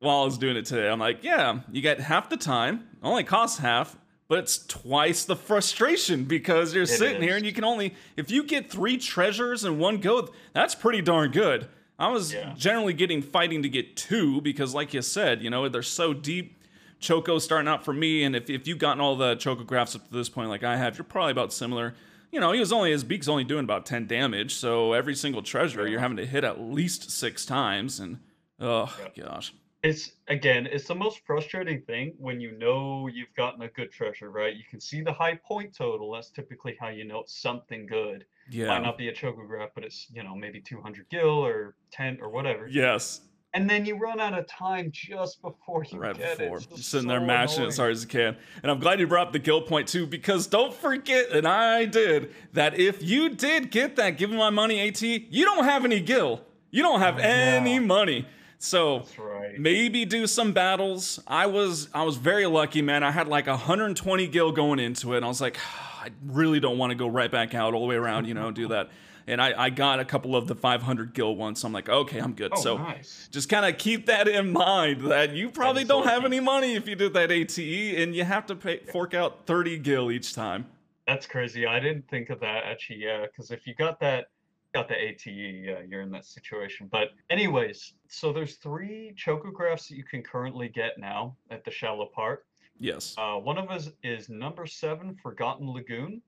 while 0.00 0.22
I 0.22 0.24
was 0.24 0.38
doing 0.38 0.56
it 0.56 0.64
today. 0.66 0.88
I'm 0.88 0.98
like, 0.98 1.22
yeah, 1.22 1.60
you 1.70 1.80
get 1.80 2.00
half 2.00 2.28
the 2.28 2.36
time, 2.36 2.88
only 3.02 3.22
costs 3.24 3.58
half, 3.58 3.96
but 4.28 4.38
it's 4.38 4.64
twice 4.66 5.24
the 5.24 5.36
frustration 5.36 6.24
because 6.24 6.74
you're 6.74 6.86
sitting 6.86 7.22
here 7.22 7.36
and 7.36 7.44
you 7.46 7.52
can 7.52 7.64
only 7.64 7.94
if 8.16 8.30
you 8.30 8.42
get 8.44 8.70
three 8.70 8.96
treasures 8.96 9.64
in 9.64 9.78
one 9.78 9.98
go, 9.98 10.28
that's 10.52 10.74
pretty 10.74 11.02
darn 11.02 11.30
good. 11.30 11.68
I 11.98 12.08
was 12.08 12.32
Yeah. 12.32 12.54
generally 12.56 12.94
getting 12.94 13.20
fighting 13.22 13.62
to 13.62 13.68
get 13.68 13.94
two 13.96 14.40
because, 14.40 14.74
like 14.74 14.94
you 14.94 15.02
said, 15.02 15.42
you 15.42 15.50
know 15.50 15.68
they're 15.68 15.82
so 15.82 16.12
deep. 16.14 16.56
Choco 16.98 17.38
starting 17.38 17.66
out 17.66 17.82
for 17.82 17.94
me, 17.94 18.24
and 18.24 18.36
if, 18.36 18.50
if 18.50 18.68
you've 18.68 18.76
gotten 18.78 19.00
all 19.00 19.16
the 19.16 19.34
chocographs 19.36 19.96
up 19.96 20.06
to 20.08 20.12
this 20.12 20.28
point, 20.28 20.50
like 20.50 20.62
I 20.62 20.76
have, 20.76 20.98
you're 20.98 21.04
probably 21.04 21.32
about 21.32 21.50
similar. 21.50 21.94
You 22.30 22.40
know, 22.40 22.52
he 22.52 22.60
was 22.60 22.72
only 22.72 22.90
his 22.92 23.04
beak's 23.04 23.26
only 23.26 23.42
doing 23.42 23.64
about 23.64 23.86
ten 23.86 24.06
damage, 24.06 24.54
so 24.54 24.92
every 24.92 25.14
single 25.14 25.40
treasure 25.42 25.86
you're 25.88 26.00
having 26.00 26.18
to 26.18 26.26
hit 26.26 26.44
at 26.44 26.60
least 26.60 27.10
six 27.10 27.46
times, 27.46 28.00
and 28.00 28.18
oh 28.60 28.94
gosh, 29.18 29.54
It's 29.82 30.12
again, 30.28 30.66
it's 30.70 30.86
the 30.86 30.94
most 30.94 31.20
frustrating 31.26 31.80
thing 31.82 32.12
when 32.18 32.38
you 32.38 32.52
know 32.58 33.08
you've 33.12 33.32
gotten 33.34 33.62
a 33.62 33.68
good 33.68 33.90
treasure, 33.90 34.30
right? 34.30 34.54
You 34.54 34.64
can 34.68 34.78
see 34.78 35.00
the 35.00 35.12
high 35.12 35.36
point 35.36 35.74
total. 35.74 36.12
That's 36.12 36.30
typically 36.30 36.76
how 36.78 36.88
you 36.88 37.04
know 37.06 37.20
it's 37.20 37.40
something 37.40 37.86
good. 37.86 38.26
Yeah. 38.50 38.66
Might 38.66 38.82
not 38.82 38.98
be 38.98 39.08
a 39.08 39.12
chocograph, 39.12 39.70
but 39.74 39.84
it's 39.84 40.06
you 40.12 40.22
know 40.22 40.34
maybe 40.36 40.60
200 40.60 41.06
gil 41.10 41.28
or 41.46 41.76
10 41.92 42.18
or 42.20 42.28
whatever. 42.28 42.68
yes, 42.68 43.22
And 43.54 43.70
then 43.70 43.86
you 43.86 43.96
run 43.96 44.20
out 44.20 44.38
of 44.38 44.46
time 44.48 44.90
just 44.92 45.40
before 45.40 45.84
you 45.90 45.98
right 45.98 46.16
get 46.16 46.36
before 46.38 46.58
it. 46.58 46.66
It's 46.72 46.86
sitting 46.86 47.08
there 47.08 47.20
so 47.20 47.24
mashing 47.26 47.56
annoying. 47.60 47.68
as 47.68 47.76
hard 47.78 47.92
as 47.92 48.02
you 48.02 48.08
can. 48.08 48.36
And 48.62 48.70
I'm 48.70 48.80
glad 48.80 49.00
you 49.00 49.06
brought 49.06 49.28
up 49.28 49.32
the 49.32 49.38
guild 49.38 49.66
point 49.66 49.88
too, 49.88 50.06
because 50.06 50.46
don't 50.46 50.74
forget, 50.74 51.30
and 51.30 51.48
I 51.48 51.86
did 51.86 52.34
that. 52.52 52.78
If 52.78 53.02
you 53.02 53.30
did 53.30 53.70
get 53.70 53.96
that, 53.96 54.18
give 54.18 54.28
me 54.30 54.36
my 54.36 54.50
money, 54.50 54.86
At, 54.86 55.00
you 55.00 55.44
don't 55.46 55.64
have 55.64 55.86
any 55.86 56.00
gil. 56.00 56.42
You 56.70 56.82
don't 56.82 57.00
have 57.00 57.16
Oh, 57.16 57.22
any 57.22 57.74
yeah. 57.74 57.80
money. 57.80 58.26
So 58.62 59.04
right. 59.16 59.58
maybe 59.58 60.04
do 60.04 60.26
some 60.26 60.52
battles. 60.52 61.18
I 61.26 61.46
was 61.46 61.88
I 61.94 62.04
was 62.04 62.18
very 62.18 62.44
lucky, 62.44 62.82
man. 62.82 63.02
I 63.02 63.10
had 63.10 63.26
like 63.26 63.46
120 63.46 64.26
gil 64.28 64.52
going 64.52 64.78
into 64.78 65.14
it, 65.14 65.16
and 65.16 65.24
I 65.24 65.28
was 65.28 65.40
like, 65.40 65.56
ah, 65.58 66.02
I 66.04 66.10
really 66.26 66.60
don't 66.60 66.76
want 66.76 66.90
to 66.90 66.94
go 66.94 67.08
right 67.08 67.30
back 67.30 67.54
out 67.54 67.72
all 67.72 67.80
the 67.80 67.86
way 67.86 67.96
around, 67.96 68.26
you 68.26 68.34
know, 68.34 68.50
do 68.50 68.68
that. 68.68 68.90
And 69.26 69.40
I, 69.40 69.64
I 69.64 69.70
got 69.70 69.98
a 69.98 70.04
couple 70.04 70.36
of 70.36 70.46
the 70.46 70.54
500 70.54 71.14
gil 71.14 71.36
ones. 71.36 71.60
So 71.60 71.66
I'm 71.68 71.72
like, 71.72 71.88
okay, 71.88 72.18
I'm 72.18 72.34
good. 72.34 72.52
Oh, 72.54 72.60
so 72.60 72.76
nice. 72.76 73.28
just 73.30 73.48
kind 73.48 73.64
of 73.64 73.78
keep 73.78 74.06
that 74.06 74.28
in 74.28 74.52
mind 74.52 75.02
that 75.10 75.34
you 75.34 75.50
probably 75.50 75.82
is 75.82 75.88
don't 75.88 76.06
have 76.06 76.24
any 76.24 76.40
money 76.40 76.74
if 76.74 76.86
you 76.88 76.96
did 76.96 77.14
that 77.14 77.30
ATE 77.30 77.58
and 77.98 78.14
you 78.14 78.24
have 78.24 78.46
to 78.46 78.54
pay, 78.54 78.78
fork 78.78 79.14
out 79.14 79.46
30 79.46 79.78
gil 79.78 80.10
each 80.10 80.34
time. 80.34 80.66
That's 81.06 81.26
crazy. 81.26 81.66
I 81.66 81.80
didn't 81.80 82.08
think 82.08 82.28
of 82.28 82.40
that 82.40 82.64
actually. 82.64 83.04
Yeah, 83.04 83.22
because 83.22 83.50
if 83.50 83.66
you 83.66 83.74
got 83.74 84.00
that, 84.00 84.26
got 84.72 84.88
the 84.88 84.94
ATE, 84.94 85.26
yeah, 85.26 85.80
you're 85.88 86.02
in 86.02 86.10
that 86.10 86.24
situation. 86.24 86.88
But 86.90 87.08
anyways, 87.28 87.94
so 88.08 88.32
there's 88.32 88.56
three 88.56 89.14
chocographs 89.16 89.88
that 89.88 89.96
you 89.96 90.04
can 90.04 90.22
currently 90.22 90.68
get 90.68 90.98
now 90.98 91.36
at 91.50 91.64
the 91.64 91.70
shallow 91.70 92.06
part. 92.06 92.46
Yes. 92.78 93.14
Uh, 93.18 93.34
one 93.34 93.58
of 93.58 93.70
us 93.70 93.90
is 94.02 94.28
number 94.28 94.66
seven, 94.66 95.14
Forgotten 95.22 95.70
Lagoon. 95.70 96.22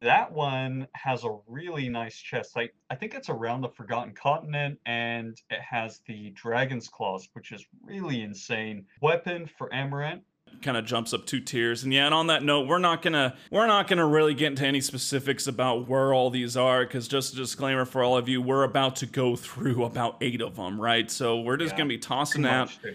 That 0.00 0.32
one 0.32 0.86
has 0.94 1.24
a 1.24 1.38
really 1.48 1.88
nice 1.88 2.16
chest. 2.16 2.56
I, 2.56 2.70
I 2.88 2.94
think 2.94 3.14
it's 3.14 3.28
around 3.28 3.62
the 3.62 3.68
Forgotten 3.68 4.14
Continent, 4.14 4.78
and 4.86 5.36
it 5.50 5.60
has 5.60 6.00
the 6.06 6.30
Dragon's 6.30 6.88
Claws, 6.88 7.28
which 7.32 7.50
is 7.50 7.66
really 7.82 8.22
insane. 8.22 8.86
Weapon 9.00 9.50
for 9.58 9.68
Amarant. 9.70 10.20
Kind 10.62 10.76
of 10.76 10.84
jumps 10.84 11.12
up 11.14 11.26
two 11.26 11.40
tiers. 11.40 11.84
And 11.84 11.92
yeah 11.92 12.06
and 12.06 12.14
on 12.14 12.26
that 12.28 12.42
note 12.42 12.66
we're 12.68 12.78
not 12.78 13.02
gonna 13.02 13.36
we're 13.50 13.66
not 13.66 13.88
gonna 13.88 14.06
really 14.06 14.34
get 14.34 14.48
into 14.48 14.66
any 14.66 14.80
specifics 14.80 15.46
about 15.46 15.88
where 15.88 16.12
all 16.12 16.30
these 16.30 16.56
are 16.56 16.84
because 16.84 17.08
just 17.08 17.32
a 17.34 17.36
disclaimer 17.36 17.84
for 17.84 18.02
all 18.02 18.16
of 18.16 18.28
you 18.28 18.40
we're 18.42 18.64
about 18.64 18.96
to 18.96 19.06
go 19.06 19.36
through 19.36 19.84
about 19.84 20.16
eight 20.20 20.40
of 20.40 20.56
them 20.56 20.80
right? 20.80 21.10
So 21.10 21.40
we're 21.40 21.56
just 21.56 21.72
Yeah, 21.72 21.78
gonna 21.78 21.88
be 21.88 21.98
tossing 21.98 22.44
out 22.46 22.70
to 22.82 22.94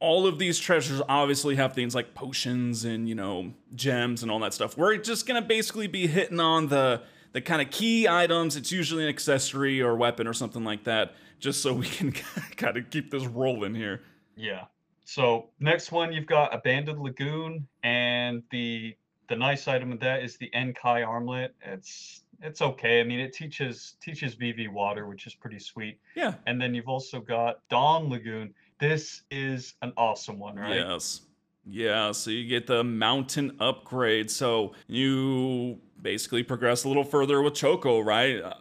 all 0.00 0.26
of 0.26 0.38
these 0.38 0.58
treasures. 0.58 1.00
Obviously 1.08 1.56
have 1.56 1.72
things 1.74 1.94
like 1.94 2.14
potions 2.14 2.84
and 2.84 3.08
you 3.08 3.14
know 3.14 3.52
gems 3.74 4.22
and 4.22 4.30
all 4.30 4.38
that 4.40 4.54
stuff. 4.54 4.76
We're 4.76 4.96
just 4.96 5.26
gonna 5.26 5.42
basically 5.42 5.86
be 5.86 6.06
hitting 6.06 6.40
on 6.40 6.68
the 6.68 7.02
the 7.32 7.40
kind 7.40 7.62
of 7.62 7.70
key 7.70 8.06
items. 8.06 8.56
It's 8.56 8.70
usually 8.70 9.04
an 9.04 9.08
accessory 9.08 9.80
or 9.80 9.96
weapon 9.96 10.26
or 10.26 10.34
something 10.34 10.64
like 10.64 10.84
that 10.84 11.14
just 11.40 11.62
so 11.62 11.72
we 11.72 11.86
can 11.86 12.12
kind 12.56 12.76
of 12.76 12.90
keep 12.90 13.10
this 13.10 13.24
rolling 13.24 13.74
here. 13.74 14.02
Yeah. 14.36 14.66
So 15.04 15.50
next 15.60 15.92
one 15.92 16.12
you've 16.12 16.26
got 16.26 16.54
Abandoned 16.54 17.00
Lagoon, 17.00 17.66
and 17.82 18.42
the 18.50 18.96
the 19.28 19.36
nice 19.36 19.68
item 19.68 19.92
of 19.92 20.00
that 20.00 20.22
is 20.22 20.36
the 20.36 20.50
Enkai 20.54 21.06
armlet. 21.06 21.54
It's 21.62 22.22
it's 22.40 22.60
okay. 22.60 23.00
I 23.00 23.04
mean, 23.04 23.20
it 23.20 23.32
teaches 23.32 23.96
teaches 24.00 24.34
Vivi 24.34 24.68
water, 24.68 25.06
which 25.06 25.26
is 25.26 25.34
pretty 25.34 25.58
sweet. 25.58 25.98
yeah 26.14 26.34
And 26.46 26.60
then 26.60 26.74
you've 26.74 26.88
also 26.88 27.20
got 27.20 27.60
Dawn 27.68 28.10
Lagoon. 28.10 28.54
This 28.78 29.22
is 29.30 29.74
an 29.82 29.92
awesome 29.96 30.38
one, 30.38 30.56
right? 30.56 30.76
Yes. 30.76 31.22
Yeah, 31.64 32.10
so 32.10 32.32
you 32.32 32.48
get 32.48 32.66
the 32.66 32.82
mountain 32.82 33.56
upgrade. 33.60 34.30
So 34.30 34.72
you 34.88 35.78
basically 36.00 36.42
progress 36.42 36.82
a 36.82 36.88
little 36.88 37.04
further 37.04 37.40
with 37.40 37.54
Choco, 37.54 38.00
right? 38.00 38.42
Uh, 38.42 38.54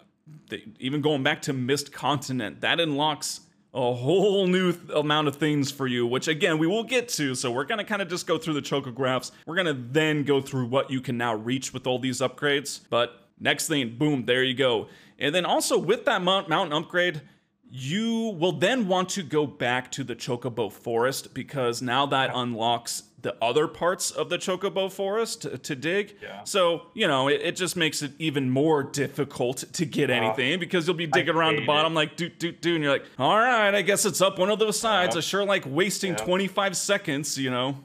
they, 0.49 0.65
even 0.79 1.01
going 1.01 1.23
back 1.23 1.41
to 1.43 1.53
Mist 1.53 1.91
Continent, 1.91 2.61
that 2.61 2.79
unlocks 2.79 3.41
a 3.73 3.93
whole 3.93 4.47
new 4.47 4.73
th- 4.73 4.89
amount 4.95 5.27
of 5.27 5.35
things 5.37 5.71
for 5.71 5.87
you, 5.87 6.05
which 6.05 6.27
again, 6.27 6.57
we 6.57 6.67
will 6.67 6.83
get 6.83 7.07
to. 7.07 7.35
So 7.35 7.51
we're 7.51 7.63
going 7.63 7.77
to 7.77 7.83
kind 7.85 8.01
of 8.01 8.09
just 8.09 8.27
go 8.27 8.37
through 8.37 8.55
the 8.55 8.61
chocographs. 8.61 9.31
We're 9.45 9.55
going 9.55 9.67
to 9.67 9.81
then 9.91 10.23
go 10.23 10.41
through 10.41 10.65
what 10.65 10.91
you 10.91 10.99
can 10.99 11.17
now 11.17 11.35
reach 11.35 11.73
with 11.73 11.87
all 11.87 11.97
these 11.97 12.19
upgrades. 12.19 12.81
But 12.89 13.27
next 13.39 13.67
thing, 13.67 13.95
boom, 13.97 14.25
there 14.25 14.43
you 14.43 14.53
go. 14.53 14.87
And 15.19 15.33
then 15.33 15.45
also 15.45 15.77
with 15.77 16.05
that 16.05 16.21
mount- 16.21 16.49
mountain 16.49 16.73
upgrade, 16.77 17.21
you 17.69 18.35
will 18.37 18.51
then 18.51 18.89
want 18.89 19.07
to 19.09 19.23
go 19.23 19.47
back 19.47 19.89
to 19.91 20.03
the 20.03 20.15
Chocobo 20.15 20.69
Forest 20.69 21.33
because 21.33 21.81
now 21.81 22.05
that 22.07 22.29
unlocks 22.33 23.03
the 23.21 23.35
other 23.41 23.67
parts 23.67 24.11
of 24.11 24.29
the 24.29 24.37
Chocobo 24.37 24.91
Forest 24.91 25.43
to, 25.43 25.57
to 25.57 25.75
dig. 25.75 26.15
Yeah. 26.21 26.43
So, 26.43 26.87
you 26.93 27.07
know, 27.07 27.27
it, 27.27 27.41
it 27.41 27.55
just 27.55 27.75
makes 27.75 28.01
it 28.01 28.11
even 28.19 28.49
more 28.49 28.83
difficult 28.83 29.57
to 29.73 29.85
get 29.85 30.09
anything 30.09 30.59
because 30.59 30.87
you'll 30.87 30.95
be 30.95 31.07
digging 31.07 31.35
around 31.35 31.57
the 31.57 31.65
bottom 31.65 31.93
it. 31.93 31.95
like 31.95 32.15
do 32.15 32.29
do 32.29 32.51
do 32.51 32.75
and 32.75 32.83
you're 32.83 32.93
like, 32.93 33.05
"All 33.19 33.37
right, 33.37 33.73
I 33.73 33.81
guess 33.81 34.05
it's 34.05 34.21
up 34.21 34.39
one 34.39 34.49
of 34.49 34.59
those 34.59 34.79
sides." 34.79 35.15
Yeah. 35.15 35.19
I 35.19 35.21
sure 35.21 35.45
like 35.45 35.63
wasting 35.65 36.11
Yeah. 36.11 36.17
25 36.25 36.77
seconds, 36.77 37.37
you 37.37 37.51
know. 37.51 37.77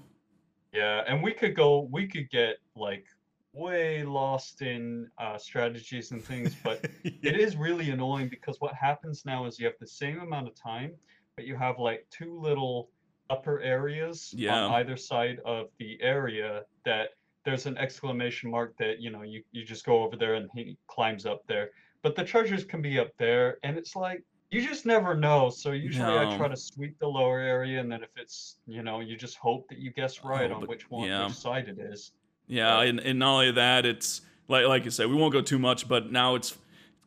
Yeah, 0.73 1.05
and 1.07 1.23
we 1.23 1.33
could 1.33 1.57
go, 1.57 1.89
we 1.91 2.07
could 2.07 2.29
get 2.31 2.57
like 2.75 3.07
way 3.53 4.05
lost 4.05 4.61
in 4.61 5.09
uh, 5.19 5.39
strategies 5.39 6.11
and 6.11 6.23
things, 6.23 6.55
but 6.65 6.87
it 7.05 7.41
is 7.41 7.57
really 7.57 7.91
annoying 7.91 8.29
because 8.29 8.61
what 8.61 8.75
happens 8.75 9.25
now 9.25 9.47
is 9.47 9.59
you 9.59 9.67
have 9.67 9.79
the 9.81 9.87
same 9.87 10.21
amount 10.21 10.49
of 10.49 10.55
time, 10.55 10.93
but 11.37 11.47
you 11.47 11.57
have 11.57 11.79
like 11.79 12.07
two 12.11 12.39
little 12.39 12.91
upper 13.31 13.61
areas 13.61 14.33
Yeah. 14.37 14.55
on 14.65 14.73
either 14.75 14.97
side 14.97 15.39
of 15.45 15.69
the 15.79 16.01
area 16.01 16.63
that 16.85 17.11
there's 17.45 17.67
an 17.67 17.77
exclamation 17.79 18.51
mark 18.51 18.77
that 18.79 19.01
you 19.01 19.11
know 19.11 19.23
you, 19.23 19.43
you 19.53 19.65
just 19.65 19.85
go 19.87 20.03
over 20.03 20.17
there 20.17 20.35
and 20.35 20.49
he 20.55 20.77
climbs 20.89 21.27
up 21.27 21.47
there. 21.47 21.71
But 22.03 22.17
the 22.17 22.25
treasures 22.25 22.65
can 22.65 22.83
be 22.83 22.99
up 22.99 23.11
there, 23.19 23.59
and 23.63 23.77
it's 23.77 23.97
like 23.97 24.23
you 24.51 24.63
just 24.67 24.87
never 24.87 25.15
know. 25.15 25.51
So 25.51 25.73
usually 25.73 26.17
I 26.19 26.37
try 26.37 26.49
to 26.49 26.57
sweep 26.57 26.99
the 26.99 27.07
lower 27.09 27.41
area, 27.41 27.81
and 27.81 27.91
then 27.91 28.03
if 28.03 28.11
it's 28.17 28.59
you 28.67 28.83
know 28.83 29.01
you 29.01 29.17
just 29.17 29.37
hope 29.39 29.69
that 29.69 29.79
you 29.79 29.91
guess 29.93 30.25
right 30.25 30.51
Oh, 30.51 30.57
on 30.57 30.67
which 30.67 30.91
one 30.91 31.09
yeah. 31.09 31.27
which 31.27 31.35
side 31.35 31.69
it 31.69 31.79
is. 31.79 32.13
Yeah, 32.49 32.83
and, 32.83 33.01
and 33.01 33.19
not 33.19 33.33
only 33.35 33.53
that, 33.53 33.85
it's 33.87 34.21
like 34.49 34.67
like 34.67 34.85
you 34.85 34.91
said, 34.91 35.09
we 35.09 35.15
won't 35.17 35.33
go 35.33 35.41
too 35.43 35.59
much, 35.59 35.89
but 35.89 36.13
now 36.13 36.35
it's 36.37 36.57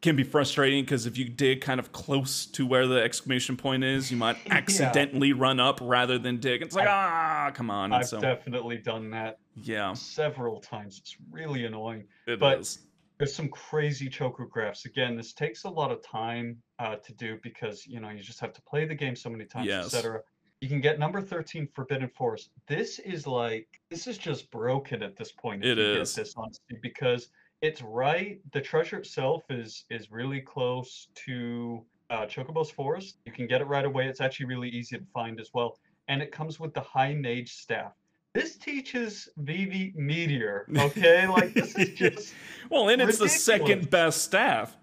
can 0.01 0.15
be 0.15 0.24
frustrating 0.24 0.84
because 0.84 1.06
if 1.06 1.18
you 1.18 1.25
dig 1.27 1.62
kind 1.62 1.79
of 1.79 1.91
close 1.91 2.46
to 2.46 2.65
where 2.65 2.88
the 2.88 3.01
exclamation 3.01 3.58
point 3.58 3.84
is, 3.84 4.10
you 4.12 4.18
might 4.18 4.38
Yeah. 4.46 4.53
accidentally 4.56 5.34
run 5.34 5.60
up 5.60 5.79
rather 5.82 6.18
than 6.18 6.38
dig. 6.39 6.62
It's 6.62 6.75
like 6.75 6.88
ah, 6.88 7.51
come 7.53 7.70
on. 7.70 7.91
I've 7.91 8.08
so 8.08 8.20
definitely 8.22 8.77
done 8.77 9.10
that 9.12 9.39
yeah, 9.56 9.94
several 9.94 10.62
times. 10.62 11.00
It's 11.00 11.18
really 11.32 11.65
annoying. 11.65 12.06
it 12.27 12.34
is. 12.34 12.39
but- 12.39 12.77
There's 13.18 13.36
some 13.36 13.50
crazy 13.50 14.08
chocographs. 14.10 14.86
Again, 14.86 15.18
this 15.18 15.34
takes 15.34 15.65
a 15.65 15.70
lot 15.70 15.91
of 15.91 16.01
time 16.01 16.56
uh, 16.79 16.96
to 16.96 17.13
do 17.13 17.38
because 17.44 17.86
you 17.86 18.00
know 18.00 18.10
you 18.10 18.24
just 18.24 18.39
have 18.39 18.53
to 18.53 18.62
play 18.62 18.86
the 18.86 18.96
game 18.96 19.15
so 19.18 19.29
many 19.29 19.44
times, 19.46 19.68
Yes. 19.68 19.88
etc. 19.94 20.22
You 20.62 20.68
can 20.70 20.79
get 20.82 21.00
number 21.00 21.22
13 21.22 21.68
Forbidden 21.74 22.10
Forest. 22.10 22.50
This 22.68 23.00
is 23.00 23.27
like 23.27 23.68
this 23.89 24.08
is 24.08 24.18
just 24.18 24.50
broken 24.51 25.03
at 25.03 25.18
this 25.18 25.32
point. 25.34 25.63
if 25.65 25.77
It 25.77 25.82
you 25.82 25.94
get 25.96 26.08
this 26.15 26.34
honestly 26.38 26.77
because 26.82 27.27
it's 27.62 27.82
right. 27.82 28.39
The 28.54 28.62
treasure 28.62 28.98
itself 28.98 29.44
is 29.50 29.86
is 29.89 30.12
really 30.12 30.42
close 30.42 31.08
to 31.25 31.84
uh, 32.10 32.25
Chocobo's 32.25 32.72
Forest. 32.72 33.18
You 33.25 33.32
can 33.32 33.48
get 33.48 33.62
it 33.62 33.66
right 33.66 33.86
away. 33.86 34.08
It's 34.08 34.22
actually 34.22 34.48
really 34.48 34.70
easy 34.70 34.98
to 34.98 35.04
find 35.13 35.39
as 35.39 35.50
well, 35.54 35.78
and 36.08 36.22
it 36.22 36.32
comes 36.32 36.60
with 36.60 36.74
the 36.74 36.82
High 36.82 37.13
Mage 37.13 37.54
staff. 37.54 37.92
This 38.34 38.58
teaches 38.58 39.28
Vivi 39.38 39.94
Meteor. 39.96 40.68
Okay, 40.78 41.28
like 41.28 41.54
this 41.54 41.75
is 41.78 41.89
just 41.98 42.34
well, 42.70 42.89
and 42.89 43.01
it's 43.01 43.18
the 43.18 43.30
second 43.30 43.89
best 43.89 44.22
staff. 44.24 44.75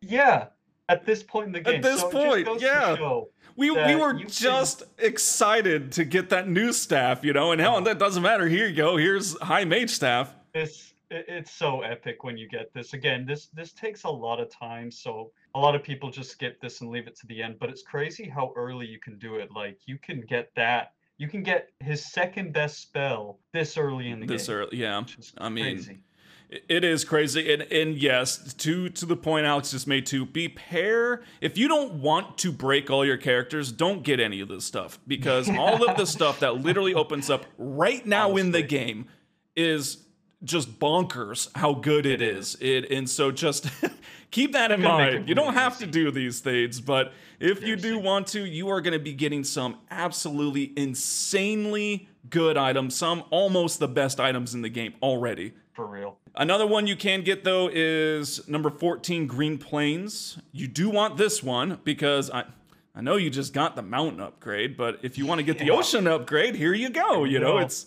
yeah. 0.00 0.46
At 0.90 1.04
this 1.04 1.22
point 1.22 1.48
in 1.48 1.52
the 1.52 1.60
game, 1.60 1.74
At 1.76 1.82
this 1.82 2.00
so 2.00 2.08
point, 2.10 2.48
yeah. 2.62 2.96
We 3.56 3.70
we 3.70 3.94
were 3.94 4.14
you 4.14 4.20
can- 4.20 4.28
just 4.30 4.84
excited 4.96 5.92
to 5.92 6.04
get 6.04 6.30
that 6.30 6.48
new 6.48 6.72
staff, 6.72 7.22
you 7.24 7.34
know, 7.34 7.52
and 7.52 7.60
hell, 7.60 7.76
Oh. 7.76 7.80
that 7.82 7.98
doesn't 7.98 8.22
matter. 8.22 8.48
Here 8.48 8.66
you 8.68 8.74
go. 8.74 8.96
Here's 8.96 9.38
high 9.42 9.64
mage 9.66 9.90
staff. 9.90 10.34
this 10.54 10.94
it's 11.10 11.50
so 11.50 11.80
epic 11.80 12.22
when 12.22 12.36
you 12.36 12.48
get 12.48 12.72
this 12.74 12.92
again 12.92 13.24
this 13.24 13.46
this 13.54 13.72
takes 13.72 14.04
a 14.04 14.10
lot 14.10 14.38
of 14.40 14.50
time 14.50 14.90
so 14.90 15.30
a 15.54 15.58
lot 15.58 15.74
of 15.74 15.82
people 15.82 16.10
just 16.10 16.30
skip 16.30 16.60
this 16.60 16.82
and 16.82 16.90
leave 16.90 17.06
it 17.06 17.16
to 17.16 17.26
the 17.28 17.42
end 17.42 17.56
but 17.58 17.70
it's 17.70 17.82
crazy 17.82 18.28
how 18.28 18.52
early 18.56 18.86
you 18.86 18.98
can 18.98 19.18
do 19.18 19.36
it 19.36 19.48
like 19.50 19.78
you 19.86 19.96
can 19.96 20.20
get 20.20 20.50
that 20.54 20.92
you 21.18 21.28
can 21.28 21.42
get 21.42 21.70
his 21.80 22.04
second 22.06 22.52
best 22.52 22.80
spell 22.80 23.40
this 23.52 23.76
early 23.76 24.10
in 24.10 24.20
the 24.20 24.26
This 24.26 24.46
game 24.46 24.56
this 24.56 24.66
early, 24.66 24.76
yeah. 24.78 25.02
I 25.36 25.48
mean, 25.48 25.64
crazy. 25.64 25.98
It 26.50 26.82
is 26.82 27.04
crazy, 27.04 27.52
and 27.52 27.62
and 27.70 27.98
yes, 27.98 28.54
to 28.54 28.88
to 28.88 29.04
the 29.04 29.16
point 29.16 29.44
Alex 29.44 29.72
just 29.72 29.86
made 29.86 30.06
too. 30.06 30.24
Be 30.24 30.48
pair 30.48 31.22
if 31.42 31.58
you 31.58 31.68
don't 31.68 31.94
want 31.94 32.38
to 32.38 32.52
break 32.52 32.88
all 32.88 33.04
your 33.04 33.18
characters, 33.18 33.70
don't 33.70 34.02
get 34.02 34.18
any 34.18 34.40
of 34.40 34.48
this 34.48 34.64
stuff 34.64 34.98
because 35.06 35.50
all 35.58 35.86
of 35.86 35.98
the 35.98 36.06
stuff 36.06 36.40
that 36.40 36.62
literally 36.62 36.94
opens 36.94 37.28
up 37.28 37.44
right 37.58 38.06
now 38.06 38.36
in 38.36 38.52
the 38.52 38.62
game 38.62 39.08
is 39.56 40.04
just 40.44 40.78
bonkers 40.78 41.48
how 41.56 41.74
good 41.74 42.06
it 42.06 42.22
is. 42.22 42.56
It 42.60 42.90
and 42.90 43.08
so 43.10 43.30
just 43.30 43.68
keep 44.30 44.52
that 44.52 44.70
in 44.70 44.80
mind. 44.82 45.28
You 45.28 45.34
don't 45.34 45.54
have 45.54 45.78
to 45.78 45.86
do 45.86 46.10
these 46.10 46.40
things, 46.40 46.80
but 46.80 47.12
if 47.40 47.62
you 47.62 47.76
do 47.76 47.98
want 47.98 48.28
to, 48.28 48.44
you 48.44 48.68
are 48.68 48.80
going 48.80 48.92
to 48.92 48.98
be 48.98 49.12
getting 49.12 49.42
some 49.44 49.78
absolutely 49.90 50.72
insanely 50.76 52.08
good 52.30 52.56
items, 52.56 52.94
some 52.94 53.24
almost 53.30 53.78
the 53.78 53.88
best 53.88 54.20
items 54.20 54.54
in 54.54 54.62
the 54.62 54.68
game 54.68 54.94
already. 55.02 55.52
for 55.72 55.86
real 55.86 56.18
Another 56.34 56.66
one 56.66 56.86
you 56.86 56.94
can 56.94 57.22
get 57.22 57.42
though 57.42 57.68
is 57.72 58.46
number 58.48 58.70
14 58.70 59.26
Green 59.26 59.58
Plains. 59.58 60.38
You 60.52 60.68
do 60.68 60.88
want 60.88 61.16
this 61.16 61.42
one 61.42 61.80
because 61.84 62.30
I 62.30 62.44
I 62.94 63.00
know 63.00 63.16
you 63.16 63.30
just 63.30 63.52
got 63.52 63.76
the 63.76 63.82
mountain 63.82 64.20
upgrade, 64.20 64.76
but 64.76 64.98
if 65.02 65.18
you 65.18 65.26
want 65.26 65.38
to 65.38 65.44
get 65.44 65.58
the 65.58 65.66
Yeah. 65.66 65.72
ocean 65.74 66.06
upgrade, 66.08 66.54
here 66.56 66.74
you 66.74 66.90
go. 66.90 67.24
You 67.24 67.38
know, 67.40 67.58
it's 67.58 67.86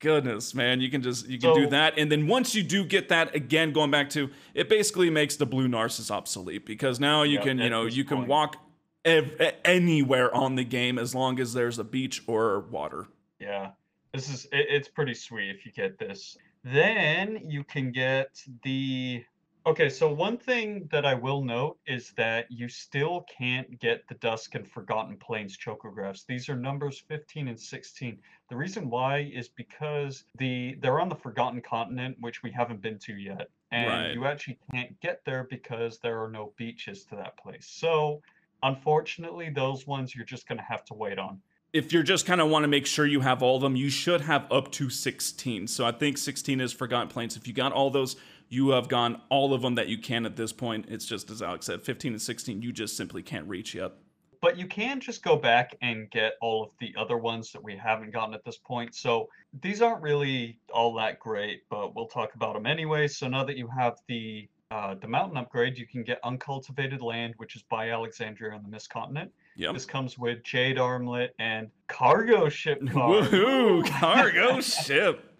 goodness, 0.00 0.54
man. 0.54 0.80
You 0.80 0.90
can 0.90 1.02
just 1.02 1.26
you 1.28 1.38
can 1.38 1.54
do 1.54 1.66
that 1.68 1.98
and 1.98 2.10
then 2.12 2.26
once 2.26 2.54
you 2.54 2.62
do 2.62 2.84
get 2.84 3.08
that 3.08 3.34
again 3.34 3.72
going 3.72 3.90
back 3.90 4.10
to 4.10 4.30
it 4.54 4.68
basically 4.68 5.10
makes 5.10 5.36
the 5.36 5.46
blue 5.46 5.68
narcissus 5.68 6.10
obsolete 6.10 6.66
because 6.66 7.00
now 7.00 7.22
you 7.22 7.36
Yeah, 7.38 7.42
can, 7.44 7.58
you 7.58 7.70
know, 7.70 7.86
you 7.86 8.04
can 8.04 8.18
point. 8.18 8.28
walk 8.28 8.56
ev- 9.04 9.40
anywhere 9.64 10.34
on 10.34 10.54
the 10.56 10.64
game 10.64 10.98
as 10.98 11.14
long 11.14 11.40
as 11.40 11.52
there's 11.54 11.78
a 11.78 11.84
beach 11.84 12.22
or 12.26 12.60
water. 12.70 13.06
yeah 13.40 13.70
this 14.12 14.28
is 14.28 14.44
it, 14.52 14.66
it's 14.68 14.88
pretty 14.88 15.14
sweet 15.14 15.50
if 15.50 15.64
you 15.66 15.72
get 15.72 15.98
this 15.98 16.36
Then 16.62 17.40
you 17.44 17.64
can 17.64 17.90
get 17.92 18.28
the. 18.62 19.24
Okay, 19.66 19.88
so 19.88 20.12
one 20.12 20.36
thing 20.36 20.86
that 20.92 21.06
I 21.06 21.14
will 21.14 21.42
note 21.42 21.78
is 21.86 22.12
that 22.18 22.52
you 22.52 22.68
still 22.68 23.24
can't 23.38 23.80
get 23.80 24.06
the 24.08 24.14
Dusk 24.16 24.54
and 24.56 24.70
Forgotten 24.70 25.16
Plains 25.16 25.56
chocographs. 25.56 26.26
These 26.26 26.50
are 26.50 26.56
numbers 26.56 27.02
15 27.08 27.48
and 27.48 27.58
16. 27.58 28.18
The 28.50 28.56
reason 28.56 28.90
why 28.90 29.30
is 29.32 29.48
because 29.48 30.24
the 30.36 30.76
they're 30.82 31.00
on 31.00 31.08
the 31.08 31.14
Forgotten 31.14 31.62
Continent, 31.62 32.18
which 32.20 32.42
we 32.42 32.50
haven't 32.50 32.82
been 32.82 32.98
to 33.00 33.14
yet, 33.14 33.48
and 33.70 33.88
Right. 33.88 34.14
you 34.14 34.26
actually 34.26 34.58
can't 34.70 35.00
get 35.00 35.24
there 35.24 35.44
because 35.44 35.98
there 35.98 36.22
are 36.22 36.30
no 36.30 36.52
beaches 36.58 37.04
to 37.06 37.16
that 37.16 37.38
place. 37.38 37.66
So, 37.66 38.20
unfortunately, 38.62 39.48
those 39.48 39.86
ones 39.86 40.14
you're 40.14 40.26
just 40.26 40.46
going 40.46 40.58
to 40.58 40.64
have 40.64 40.84
to 40.86 40.94
wait 40.94 41.18
on. 41.18 41.40
If 41.72 41.92
you're 41.92 42.04
just 42.04 42.24
kind 42.26 42.40
of 42.40 42.50
want 42.50 42.64
to 42.64 42.68
make 42.68 42.86
sure 42.86 43.04
you 43.06 43.20
have 43.20 43.42
all 43.42 43.56
of 43.56 43.62
them, 43.62 43.74
you 43.74 43.90
should 43.90 44.20
have 44.20 44.46
up 44.52 44.70
to 44.72 44.90
16. 44.90 45.66
So 45.66 45.84
I 45.84 45.90
think 45.90 46.18
16 46.18 46.60
is 46.60 46.72
Forgotten 46.72 47.08
Plains. 47.08 47.36
If 47.36 47.48
you 47.48 47.52
got 47.52 47.72
all 47.72 47.90
those, 47.90 48.14
you 48.54 48.70
have 48.70 48.88
gone 48.88 49.20
all 49.30 49.52
of 49.52 49.62
them 49.62 49.74
that 49.74 49.88
you 49.88 49.98
can 49.98 50.24
at 50.24 50.36
this 50.36 50.52
point. 50.52 50.86
It's 50.88 51.04
just 51.04 51.28
as 51.28 51.42
Alex 51.42 51.66
said, 51.66 51.82
15 51.82 52.12
and 52.12 52.22
16, 52.22 52.62
you 52.62 52.72
just 52.72 52.96
simply 52.96 53.20
can't 53.20 53.48
reach 53.48 53.74
yet. 53.74 53.92
But 54.40 54.56
you 54.56 54.66
can 54.66 55.00
just 55.00 55.24
go 55.24 55.36
back 55.36 55.74
and 55.82 56.08
get 56.10 56.34
all 56.40 56.62
of 56.62 56.70
the 56.78 56.94
other 56.96 57.18
ones 57.18 57.50
that 57.50 57.62
we 57.62 57.76
haven't 57.76 58.12
gotten 58.12 58.32
at 58.32 58.44
this 58.44 58.58
point. 58.58 58.94
So 58.94 59.28
these 59.60 59.82
aren't 59.82 60.02
really 60.02 60.60
all 60.72 60.94
that 60.94 61.18
great, 61.18 61.62
but 61.68 61.96
we'll 61.96 62.06
talk 62.06 62.34
about 62.34 62.54
them 62.54 62.66
anyway. 62.66 63.08
So 63.08 63.26
now 63.26 63.42
that 63.44 63.56
you 63.56 63.68
have 63.76 63.96
the 64.06 64.48
uh, 64.70 64.94
the 65.00 65.06
mountain 65.06 65.36
upgrade, 65.36 65.78
you 65.78 65.86
can 65.86 66.02
get 66.02 66.18
uncultivated 66.24 67.00
land, 67.00 67.34
which 67.36 67.54
is 67.54 67.62
by 67.62 67.90
Alexandria 67.90 68.54
on 68.54 68.62
the 68.62 68.68
Mist 68.68 68.90
Continent. 68.90 69.30
Yep. 69.56 69.74
This 69.74 69.84
comes 69.84 70.18
with 70.18 70.42
Jade 70.42 70.78
Armlet 70.78 71.32
and 71.38 71.70
cargo 71.86 72.48
ship. 72.48 72.80
Woohoo! 72.82 73.86
Cargo 73.86 74.60
ship. 74.60 75.33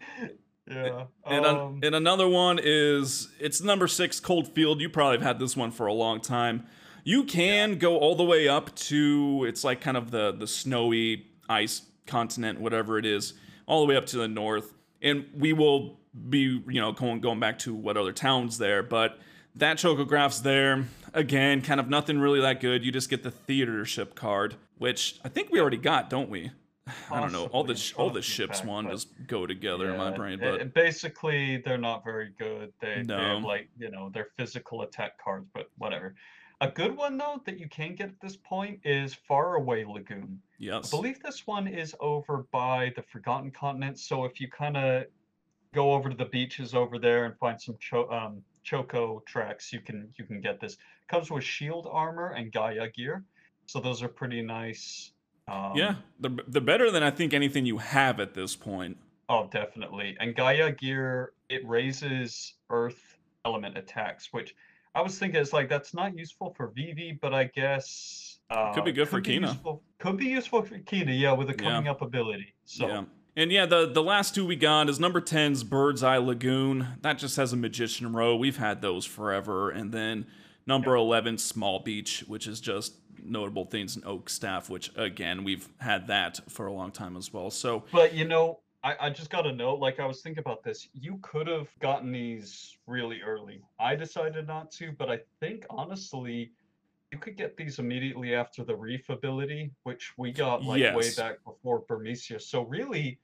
Yeah. 0.70 1.04
And, 1.26 1.44
an- 1.44 1.56
um, 1.56 1.80
and 1.82 1.94
another 1.94 2.28
one 2.28 2.58
is 2.62 3.28
it's 3.38 3.60
number 3.60 3.86
six, 3.86 4.20
Cold 4.20 4.48
Field. 4.54 4.80
You 4.80 4.88
probably 4.88 5.18
have 5.18 5.26
had 5.26 5.38
this 5.38 5.56
one 5.56 5.70
for 5.70 5.86
a 5.86 5.92
long 5.92 6.20
time. 6.20 6.66
You 7.04 7.24
can 7.24 7.76
go 7.78 7.98
all 7.98 8.14
the 8.16 8.24
way 8.24 8.48
up 8.48 8.74
to 8.76 9.44
it's 9.46 9.62
like 9.62 9.80
kind 9.80 9.96
of 9.96 10.10
the 10.10 10.32
the 10.32 10.46
snowy 10.46 11.26
ice 11.48 11.82
continent, 12.06 12.60
whatever 12.60 12.98
it 12.98 13.04
is, 13.04 13.34
all 13.66 13.80
the 13.82 13.86
way 13.88 13.96
up 13.96 14.06
to 14.06 14.16
the 14.16 14.28
north. 14.28 14.72
And 15.02 15.26
we 15.36 15.52
will 15.52 16.00
be, 16.30 16.62
you 16.66 16.80
know, 16.80 16.92
going 16.92 17.20
going 17.20 17.40
back 17.40 17.58
to 17.60 17.74
what 17.74 17.96
other 17.98 18.12
towns 18.12 18.56
there, 18.56 18.82
but 18.82 19.18
that 19.56 19.76
chocograph's 19.76 20.40
there. 20.40 20.86
Again, 21.12 21.60
kind 21.62 21.78
of 21.78 21.88
nothing 21.88 22.18
really 22.18 22.40
that 22.40 22.60
good. 22.60 22.84
You 22.84 22.90
just 22.90 23.10
get 23.10 23.22
the 23.22 23.30
theater 23.30 23.84
ship 23.84 24.14
card, 24.14 24.56
which 24.78 25.20
I 25.24 25.28
think 25.28 25.52
we 25.52 25.60
already 25.60 25.76
got, 25.76 26.08
don't 26.10 26.30
we? 26.30 26.50
I 27.10 27.20
don't 27.20 27.32
know. 27.32 27.46
All 27.46 27.64
the 27.64 27.74
sh- 27.74 27.94
all 27.94 28.10
the 28.10 28.20
ships 28.20 28.60
back, 28.60 28.68
one 28.68 28.90
just 28.90 29.08
go 29.26 29.46
together 29.46 29.90
in 29.90 29.96
my 29.96 30.10
brain, 30.10 30.38
but 30.38 30.74
basically 30.74 31.58
they're 31.58 31.78
not 31.78 32.04
very 32.04 32.30
good. 32.38 32.72
They, 32.80 33.02
they 33.06 33.14
have 33.14 33.42
like 33.44 33.68
you 33.78 33.90
know 33.90 34.10
they're 34.12 34.28
physical 34.36 34.82
attack 34.82 35.18
cards, 35.22 35.46
but 35.54 35.70
whatever. 35.78 36.14
A 36.60 36.68
good 36.68 36.96
one 36.96 37.16
though 37.16 37.40
that 37.46 37.58
you 37.58 37.68
can 37.68 37.94
get 37.94 38.08
at 38.10 38.20
this 38.20 38.36
point 38.36 38.80
is 38.84 39.14
Faraway 39.14 39.84
Lagoon. 39.84 40.40
Yes, 40.58 40.92
I 40.92 40.96
believe 40.96 41.22
this 41.22 41.46
one 41.46 41.66
is 41.66 41.94
over 42.00 42.46
by 42.52 42.92
the 42.96 43.02
Forgotten 43.02 43.50
Continent. 43.50 43.98
So 43.98 44.24
if 44.24 44.40
you 44.40 44.48
kind 44.48 44.76
of 44.76 45.04
go 45.72 45.92
over 45.92 46.08
to 46.10 46.16
the 46.16 46.26
beaches 46.26 46.74
over 46.74 46.98
there 46.98 47.24
and 47.24 47.36
find 47.38 47.60
some 47.60 47.76
cho- 47.80 48.10
um, 48.10 48.42
choco 48.62 49.22
tracks, 49.26 49.72
you 49.72 49.80
can 49.80 50.12
you 50.18 50.24
can 50.26 50.40
get 50.42 50.60
this. 50.60 50.76
Comes 51.08 51.30
with 51.30 51.44
shield 51.44 51.88
armor 51.90 52.30
and 52.32 52.52
Gaia 52.52 52.88
gear, 52.90 53.24
so 53.66 53.80
those 53.80 54.02
are 54.02 54.08
pretty 54.08 54.42
nice. 54.42 55.12
Um, 55.48 55.72
Yeah, 55.74 55.96
they're, 56.20 56.30
they're 56.48 56.62
better 56.62 56.90
than 56.90 57.02
I 57.02 57.10
think 57.10 57.34
anything 57.34 57.66
you 57.66 57.78
have 57.78 58.20
at 58.20 58.34
this 58.34 58.56
point. 58.56 58.96
Oh, 59.28 59.48
definitely. 59.50 60.16
And 60.20 60.34
Gaia 60.34 60.72
gear, 60.72 61.32
it 61.48 61.66
raises 61.66 62.54
earth 62.70 63.18
element 63.44 63.76
attacks, 63.76 64.32
which 64.32 64.54
I 64.94 65.00
was 65.02 65.18
thinking 65.18 65.40
it's 65.40 65.52
like 65.52 65.68
that's 65.68 65.94
not 65.94 66.16
useful 66.16 66.54
for 66.56 66.68
Vivi, 66.68 67.18
but 67.20 67.34
I 67.34 67.44
guess 67.44 68.38
uh, 68.50 68.72
Could 68.74 68.84
be 68.84 68.92
good 68.92 69.08
for 69.08 69.20
Quina. 69.20 69.48
useful- 69.48 69.82
could 69.98 70.16
be 70.18 70.26
useful 70.26 70.62
for 70.62 70.78
Quina, 70.78 71.18
yeah, 71.18 71.32
with 71.32 71.48
a 71.48 71.52
Yeah. 71.52 71.70
coming 71.70 71.88
up 71.88 72.02
ability. 72.02 72.54
So 72.64 72.86
Yeah. 72.86 73.04
And 73.36 73.50
yeah, 73.50 73.66
the, 73.66 73.90
the 73.90 74.02
last 74.02 74.34
two 74.34 74.46
we 74.46 74.54
got 74.54 74.88
is 74.88 75.00
number 75.00 75.20
10's 75.20 75.64
Bird's 75.64 76.04
Eye 76.04 76.18
Lagoon. 76.18 76.98
That 77.00 77.18
just 77.18 77.36
has 77.36 77.52
a 77.52 77.56
Magician 77.56 78.12
Robe. 78.12 78.38
We've 78.38 78.58
had 78.58 78.80
those 78.80 79.04
forever. 79.04 79.70
And 79.70 79.90
then 79.90 80.26
number 80.68 80.94
11, 80.94 81.38
Small 81.38 81.80
Beach, 81.80 82.22
which 82.28 82.46
is 82.46 82.60
just 82.60 82.94
notable 83.22 83.64
things 83.64 83.96
in 83.96 84.04
Oak 84.04 84.28
Staff, 84.28 84.70
which 84.70 84.90
again, 84.96 85.44
we've 85.44 85.68
had 85.78 86.06
that 86.08 86.40
for 86.48 86.66
a 86.66 86.72
long 86.72 86.90
time 86.90 87.16
as 87.16 87.32
well. 87.32 87.50
So 87.50 87.84
But 87.92 88.14
you 88.14 88.26
know, 88.26 88.60
I, 88.82 88.96
I 89.00 89.10
just 89.10 89.30
got 89.30 89.42
to 89.42 89.52
know, 89.52 89.74
like 89.74 89.98
I 89.98 90.06
was 90.06 90.20
thinking 90.20 90.40
about 90.40 90.62
this, 90.62 90.88
you 90.92 91.18
could 91.22 91.46
have 91.46 91.68
gotten 91.80 92.12
these 92.12 92.76
really 92.86 93.22
early. 93.22 93.62
I 93.80 93.96
decided 93.96 94.46
not 94.46 94.70
to, 94.72 94.92
but 94.92 95.10
I 95.10 95.20
think 95.40 95.64
honestly, 95.70 96.52
you 97.10 97.18
could 97.18 97.36
get 97.36 97.56
these 97.56 97.78
immediately 97.78 98.34
after 98.34 98.64
the 98.64 98.74
reef 98.76 99.08
ability, 99.08 99.70
which 99.84 100.12
we 100.18 100.32
got 100.32 100.64
like 100.64 100.94
way 100.94 101.10
back 101.16 101.42
before 101.44 101.82
Burmecia. 101.82 102.42
So 102.42 102.62
really, 102.62 103.18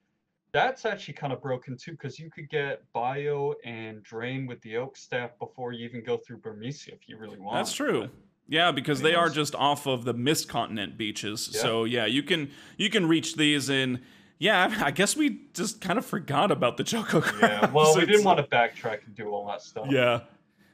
that's 0.53 0.85
actually 0.85 1.13
kind 1.13 1.31
of 1.31 1.41
broken 1.41 1.77
too, 1.77 1.91
because 1.91 2.17
you 2.17 2.29
could 2.31 2.49
get 2.49 2.83
bio 2.93 3.53
and 3.63 4.01
drain 4.01 4.47
with 4.47 4.61
the 4.61 4.77
oak 4.77 4.97
staff 4.97 5.31
before 5.39 5.73
you 5.73 5.85
even 5.85 6.03
go 6.03 6.17
through 6.17 6.39
Burmecia 6.39 6.89
if 6.89 7.07
you 7.07 7.17
really 7.17 7.39
want. 7.39 7.57
That's 7.57 7.73
true. 7.73 8.09
Yeah, 8.51 8.71
because 8.71 9.01
they 9.01 9.15
are 9.15 9.29
just 9.29 9.55
off 9.55 9.87
of 9.87 10.03
the 10.03 10.13
Mist 10.13 10.49
Continent 10.49 10.97
beaches. 10.97 11.49
Yeah. 11.53 11.61
So 11.61 11.83
yeah, 11.85 12.05
you 12.05 12.21
can 12.21 12.51
you 12.77 12.89
can 12.89 13.07
reach 13.07 13.37
these 13.37 13.69
and 13.69 14.01
yeah, 14.39 14.81
I 14.83 14.91
guess 14.91 15.15
we 15.15 15.41
just 15.53 15.81
kind 15.81 15.97
of 15.97 16.05
forgot 16.05 16.51
about 16.51 16.75
the 16.75 16.83
Choco. 16.83 17.23
Yeah, 17.39 17.71
well, 17.71 17.95
we 17.95 18.05
didn't 18.05 18.23
want 18.25 18.39
to 18.39 18.43
backtrack 18.43 19.05
and 19.05 19.15
do 19.15 19.29
all 19.29 19.47
that 19.47 19.61
stuff. 19.61 19.87
Yeah. 19.89 20.21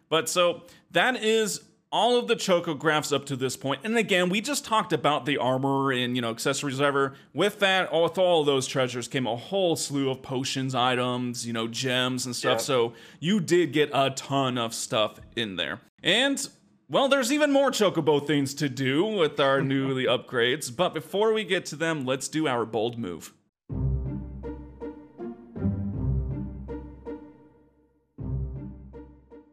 But 0.10 0.28
so 0.28 0.64
that 0.92 1.22
is 1.24 1.62
all 1.92 2.18
of 2.18 2.28
the 2.28 2.36
chocographs 2.36 3.14
up 3.14 3.26
to 3.26 3.36
this 3.36 3.56
point. 3.56 3.82
And 3.84 3.98
again, 3.98 4.30
we 4.30 4.42
just 4.42 4.66
talked 4.66 4.92
about 4.92 5.26
the 5.26 5.38
armor 5.38 5.92
and, 5.92 6.16
you 6.16 6.22
know, 6.22 6.32
accessories, 6.32 6.80
whatever. 6.80 7.14
With 7.34 7.60
that, 7.60 7.90
all- 7.90 8.04
with 8.04 8.18
all 8.18 8.40
of 8.42 8.46
those 8.46 8.68
treasures 8.68 9.08
came 9.08 9.28
a 9.28 9.36
whole 9.36 9.76
slew 9.76 10.10
of 10.10 10.22
potions, 10.22 10.74
items, 10.74 11.46
you 11.46 11.54
know, 11.54 11.68
gems 11.68 12.26
and 12.26 12.36
stuff. 12.36 12.54
Yeah. 12.60 12.64
So 12.64 12.94
you 13.20 13.40
did 13.40 13.72
get 13.74 13.90
a 13.94 14.10
ton 14.12 14.58
of 14.58 14.74
stuff 14.74 15.20
in 15.36 15.58
there. 15.58 15.82
And 16.02 16.48
well, 16.90 17.10
there's 17.10 17.34
even 17.34 17.52
more 17.52 17.70
chocobo 17.70 18.26
things 18.26 18.54
to 18.56 18.70
do 18.70 19.04
with 19.04 19.40
our 19.40 19.62
newly 19.62 20.06
upgrades. 20.06 20.74
But 20.74 20.94
before 20.94 21.34
we 21.34 21.44
get 21.44 21.66
to 21.68 21.76
them, 21.76 22.06
let's 22.06 22.30
do 22.30 22.48
our 22.48 22.66
bold 22.66 22.98
move. 22.98 23.34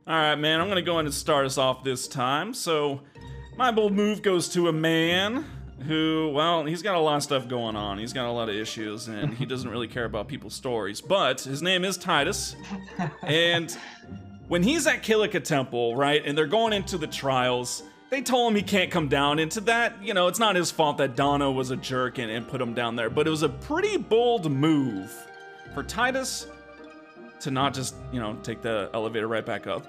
All 0.06 0.20
right, 0.20 0.36
man, 0.36 0.60
I'm 0.60 0.66
to 0.76 0.82
go 0.82 0.98
in 1.00 1.06
and 1.06 1.14
start 1.14 1.46
us 1.46 1.58
off 1.58 1.82
this 1.82 2.06
time. 2.06 2.54
So, 2.54 3.00
my 3.56 3.72
bold 3.72 3.94
move 3.94 4.22
goes 4.22 4.48
to 4.50 4.68
a 4.68 4.72
man 4.72 5.44
who, 5.86 6.30
well, 6.34 6.64
he's 6.64 6.82
got 6.82 6.94
a 6.94 7.00
lot 7.00 7.16
of 7.16 7.22
stuff 7.22 7.48
going 7.48 7.74
on. 7.74 7.98
He's 7.98 8.12
got 8.12 8.26
a 8.26 8.30
lot 8.30 8.48
of 8.48 8.54
issues, 8.54 9.08
and 9.08 9.34
he 9.34 9.44
doesn't 9.46 9.68
really 9.68 9.88
care 9.88 10.04
about 10.04 10.28
people's 10.28 10.54
stories. 10.54 11.00
But 11.00 11.40
his 11.40 11.62
name 11.62 11.84
is 11.84 11.98
Tidus. 11.98 12.54
And 13.22 13.76
when 14.48 14.62
he's 14.62 14.86
at 14.86 15.02
Kilika 15.02 15.42
Temple, 15.42 15.96
right, 15.96 16.22
and 16.24 16.36
they're 16.36 16.46
going 16.46 16.72
into 16.72 16.98
the 16.98 17.06
trials, 17.06 17.82
they 18.10 18.20
told 18.22 18.50
him 18.52 18.56
he 18.56 18.62
can't 18.62 18.90
come 18.90 19.08
down 19.08 19.38
into 19.38 19.60
that. 19.62 20.02
You 20.02 20.14
know, 20.14 20.28
it's 20.28 20.38
not 20.38 20.54
his 20.56 20.70
fault 20.70 20.98
that 20.98 21.16
Dona 21.16 21.50
was 21.50 21.70
a 21.70 21.76
jerk 21.76 22.18
and, 22.18 22.30
and 22.30 22.46
put 22.46 22.60
him 22.60 22.74
down 22.74 22.96
there, 22.96 23.10
but 23.10 23.26
it 23.26 23.30
was 23.30 23.42
a 23.42 23.48
pretty 23.48 23.96
bold 23.96 24.50
move 24.50 25.12
for 25.74 25.82
Tidus 25.82 26.46
to 27.40 27.50
not 27.50 27.74
just, 27.74 27.94
you 28.12 28.20
know, 28.20 28.34
take 28.42 28.62
the 28.62 28.90
elevator 28.94 29.26
right 29.26 29.44
back 29.44 29.66
up. 29.66 29.86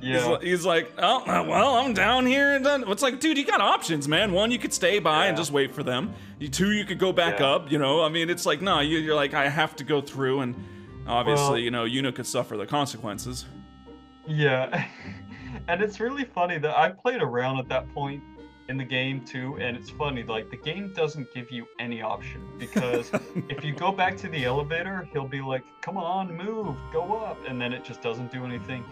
He's, 0.00 0.08
Yeah. 0.08 0.30
li- 0.30 0.48
he's 0.48 0.64
like, 0.64 0.90
oh, 0.98 1.18
uh, 1.26 1.44
well, 1.46 1.74
I'm 1.76 1.92
down 1.92 2.24
here. 2.24 2.52
And 2.54 2.64
then 2.64 2.84
it's 2.88 3.02
like, 3.02 3.20
dude, 3.20 3.36
you 3.36 3.44
got 3.44 3.60
options, 3.60 4.08
man. 4.08 4.32
One, 4.32 4.50
you 4.50 4.58
could 4.58 4.72
stay 4.72 4.98
by 4.98 5.26
and 5.26 5.36
just 5.36 5.52
wait 5.52 5.74
for 5.74 5.82
them. 5.82 6.14
You, 6.38 6.48
two, 6.48 6.70
you 6.72 6.86
could 6.86 6.98
go 6.98 7.12
back 7.12 7.38
Yeah. 7.40 7.48
up. 7.50 7.70
You 7.70 7.78
know, 7.78 8.02
I 8.02 8.08
mean, 8.08 8.30
it's 8.30 8.46
like, 8.46 8.62
no, 8.62 8.80
you, 8.80 8.98
you're 8.98 9.14
like, 9.14 9.34
I 9.34 9.48
have 9.50 9.76
to 9.76 9.84
go 9.84 10.00
through. 10.00 10.40
And 10.40 10.54
obviously, 11.06 11.44
Well- 11.50 11.58
you 11.58 11.70
know, 11.70 11.84
Yuna 11.84 12.14
could 12.14 12.26
suffer 12.26 12.56
the 12.56 12.66
consequences. 12.66 13.44
Yeah. 14.30 14.86
and 15.68 15.82
it's 15.82 16.00
really 16.00 16.24
funny 16.24 16.58
that 16.58 16.76
I 16.76 16.90
played 16.90 17.20
around 17.22 17.58
at 17.58 17.68
that 17.68 17.92
point 17.92 18.22
in 18.68 18.76
the 18.76 18.84
game 18.84 19.24
too, 19.24 19.56
and 19.60 19.76
it's 19.76 19.90
funny, 19.90 20.22
like 20.22 20.48
the 20.50 20.56
game 20.56 20.92
doesn't 20.94 21.32
give 21.34 21.50
you 21.50 21.66
any 21.80 22.00
option 22.02 22.46
because 22.56 23.10
if 23.48 23.64
you 23.64 23.74
go 23.74 23.90
back 23.90 24.16
to 24.18 24.28
the 24.28 24.44
elevator, 24.44 25.08
he'll 25.12 25.26
be 25.26 25.40
like, 25.40 25.64
Come 25.80 25.96
on, 25.96 26.36
move, 26.36 26.76
go 26.92 27.16
up, 27.16 27.36
and 27.48 27.60
then 27.60 27.72
it 27.72 27.82
just 27.84 28.00
doesn't 28.00 28.30
do 28.30 28.44
anything. 28.44 28.84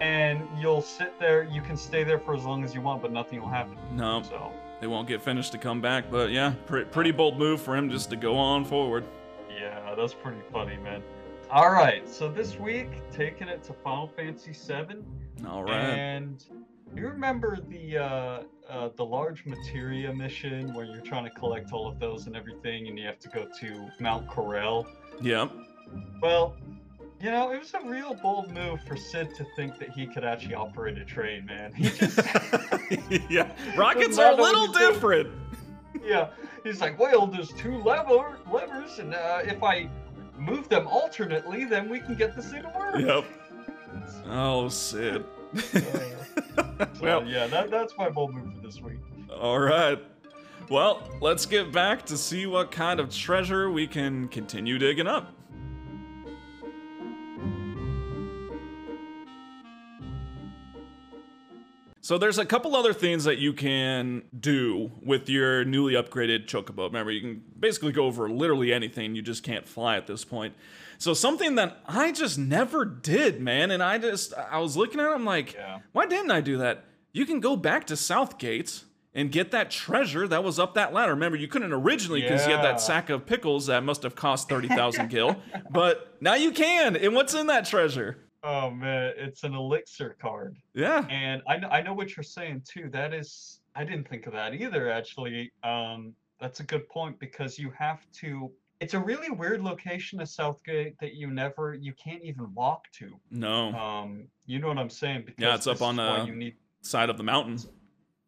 And 0.00 0.46
you'll 0.60 0.82
sit 0.82 1.18
there, 1.18 1.42
you 1.44 1.62
can 1.62 1.76
stay 1.76 2.04
there 2.04 2.18
for 2.18 2.34
as 2.34 2.44
long 2.44 2.62
as 2.62 2.74
you 2.74 2.82
want, 2.82 3.00
but 3.02 3.10
nothing 3.10 3.40
will 3.40 3.48
happen. 3.48 3.76
no, 3.92 4.22
So 4.22 4.52
they 4.80 4.86
won't 4.86 5.08
get 5.08 5.22
finished 5.22 5.52
to 5.52 5.58
come 5.58 5.80
back. 5.80 6.10
But 6.10 6.30
yeah, 6.30 6.52
pre- 6.66 6.84
pretty 6.84 7.10
bold 7.10 7.38
move 7.38 7.62
for 7.62 7.74
him 7.74 7.90
just 7.90 8.10
to 8.10 8.16
go 8.16 8.36
on 8.36 8.64
forward. 8.64 9.04
yeah, 9.58 9.94
that's 9.96 10.14
pretty 10.14 10.42
funny, 10.52 10.76
man. 10.76 11.02
Alright, 11.50 12.08
so 12.08 12.28
this 12.28 12.58
week, 12.58 12.88
taking 13.10 13.48
it 13.48 13.62
to 13.64 13.72
Final 13.72 14.06
Fantasy 14.08 14.52
VII. 14.52 14.98
All 15.46 15.64
right. 15.64 15.72
And 15.72 16.44
you 16.94 17.08
remember 17.08 17.58
the 17.68 17.96
uh, 17.98 18.42
uh, 18.68 18.90
the 18.96 19.04
large 19.04 19.46
materia 19.46 20.12
mission 20.12 20.74
where 20.74 20.84
you're 20.84 21.00
trying 21.00 21.24
to 21.24 21.30
collect 21.30 21.72
all 21.72 21.88
of 21.88 21.98
those 21.98 22.26
and 22.26 22.36
everything, 22.36 22.88
and 22.88 22.98
you 22.98 23.06
have 23.06 23.18
to 23.20 23.28
go 23.28 23.46
to 23.60 23.88
Mount 23.98 24.26
Corel. 24.28 24.86
Yep. 25.22 25.50
Well, 26.20 26.54
You 27.20 27.30
know, 27.30 27.50
it 27.52 27.58
was 27.60 27.72
a 27.72 27.80
real 27.88 28.14
bold 28.14 28.52
move 28.52 28.80
for 28.86 28.96
Sid 28.96 29.34
to 29.36 29.46
think 29.56 29.78
that 29.78 29.88
he 29.90 30.06
could 30.06 30.24
actually 30.24 30.54
operate 30.54 30.98
a 30.98 31.04
train, 31.04 31.46
man. 31.46 31.72
He 31.72 31.88
just, 31.88 32.18
yeah, 33.30 33.50
rockets 33.74 34.18
are 34.18 34.32
a 34.32 34.36
little 34.36 34.66
different. 34.68 35.30
yeah, 36.04 36.28
he's 36.62 36.80
like, 36.82 36.98
well, 36.98 37.26
there's 37.26 37.52
two 37.54 37.78
lever 37.78 38.38
levers, 38.52 38.98
and 38.98 39.14
uh, 39.14 39.40
if 39.44 39.62
I 39.62 39.88
move 40.38 40.68
them 40.68 40.86
alternately, 40.86 41.64
then 41.64 41.88
we 41.88 42.00
can 42.00 42.14
get 42.14 42.34
this 42.34 42.50
thing 42.50 42.62
to 42.62 42.72
work. 42.78 42.98
Yep. 42.98 43.24
Oh, 44.30 44.68
Sid. 44.68 45.24
Uh, 45.56 46.86
well, 47.00 47.26
yeah, 47.26 47.46
that, 47.46 47.70
that's 47.70 47.94
my 47.96 48.10
bold 48.10 48.34
move 48.34 48.54
for 48.54 48.60
this 48.60 48.80
week. 48.80 48.98
All 49.34 49.58
right. 49.58 49.98
Well, 50.68 51.08
let's 51.22 51.46
get 51.46 51.72
back 51.72 52.04
to 52.06 52.16
see 52.18 52.44
what 52.46 52.70
kind 52.70 53.00
of 53.00 53.08
treasure 53.08 53.70
we 53.70 53.86
can 53.86 54.28
continue 54.28 54.78
digging 54.78 55.06
up. 55.06 55.32
So 62.08 62.16
there's 62.16 62.38
a 62.38 62.46
couple 62.46 62.74
other 62.74 62.94
things 62.94 63.24
that 63.24 63.36
you 63.36 63.52
can 63.52 64.22
do 64.40 64.90
with 65.02 65.28
your 65.28 65.62
newly 65.66 65.92
upgraded 65.92 66.46
Chocobo. 66.46 66.86
Remember, 66.86 67.10
you 67.10 67.20
can 67.20 67.42
basically 67.60 67.92
go 67.92 68.06
over 68.06 68.30
literally 68.30 68.72
anything. 68.72 69.14
You 69.14 69.20
just 69.20 69.42
can't 69.42 69.68
fly 69.68 69.98
at 69.98 70.06
this 70.06 70.24
point. 70.24 70.54
So 70.96 71.12
something 71.12 71.56
that 71.56 71.82
I 71.84 72.12
just 72.12 72.38
never 72.38 72.86
did, 72.86 73.42
man, 73.42 73.70
and 73.70 73.82
I 73.82 73.98
just 73.98 74.32
I 74.32 74.58
was 74.58 74.74
looking 74.74 75.00
at 75.00 75.10
it, 75.10 75.12
I'm 75.12 75.26
like, 75.26 75.52
Yeah. 75.52 75.80
why 75.92 76.06
didn't 76.06 76.30
I 76.30 76.40
do 76.40 76.56
that? 76.56 76.86
You 77.12 77.26
can 77.26 77.40
go 77.40 77.56
back 77.56 77.86
to 77.88 77.94
Southgate 77.94 78.84
and 79.12 79.30
get 79.30 79.50
that 79.50 79.70
treasure 79.70 80.26
that 80.28 80.42
was 80.42 80.58
up 80.58 80.72
that 80.76 80.94
ladder. 80.94 81.12
Remember, 81.12 81.36
you 81.36 81.46
couldn't 81.46 81.74
originally 81.74 82.22
because 82.22 82.46
you 82.46 82.54
had 82.54 82.64
that 82.64 82.80
sack 82.80 83.10
of 83.10 83.26
pickles 83.26 83.66
that 83.66 83.84
must 83.84 84.02
have 84.02 84.14
cost 84.14 84.48
30,000 84.48 85.10
gil. 85.10 85.36
But 85.68 86.16
now 86.22 86.36
you 86.36 86.52
can. 86.52 86.96
And 86.96 87.14
what's 87.14 87.34
in 87.34 87.48
that 87.48 87.66
treasure? 87.66 88.16
Oh 88.42 88.70
man, 88.70 89.14
it's 89.16 89.42
an 89.42 89.54
elixir 89.54 90.16
card. 90.20 90.56
Yeah. 90.74 91.04
And 91.10 91.42
I 91.48 91.56
know, 91.56 91.68
I 91.68 91.82
know 91.82 91.92
what 91.92 92.16
you're 92.16 92.22
saying 92.22 92.62
too. 92.66 92.88
That 92.90 93.12
is, 93.12 93.60
I 93.74 93.84
didn't 93.84 94.08
think 94.08 94.26
of 94.26 94.32
that 94.34 94.54
either. 94.54 94.90
Actually, 94.90 95.50
um, 95.64 96.14
that's 96.40 96.60
a 96.60 96.62
good 96.62 96.88
point 96.88 97.18
because 97.18 97.58
you 97.58 97.70
have 97.76 98.06
to. 98.20 98.50
It's 98.80 98.94
a 98.94 99.00
really 99.00 99.28
weird 99.28 99.60
location 99.60 100.20
of 100.20 100.28
Southgate 100.28 100.96
that 101.00 101.14
you 101.14 101.32
never, 101.32 101.74
you 101.74 101.92
can't 101.94 102.22
even 102.22 102.54
walk 102.54 102.84
to. 102.92 103.18
No. 103.32 103.72
Um, 103.74 104.28
you 104.46 104.60
know 104.60 104.68
what 104.68 104.78
I'm 104.78 104.88
saying? 104.88 105.24
Because 105.26 105.42
Yeah, 105.42 105.56
it's 105.56 105.66
up 105.66 105.82
on, 105.82 105.96
the 105.96 106.26
need. 106.26 106.54
Side 106.82 107.10
of 107.10 107.16
the 107.16 107.24
mountain. 107.24 107.58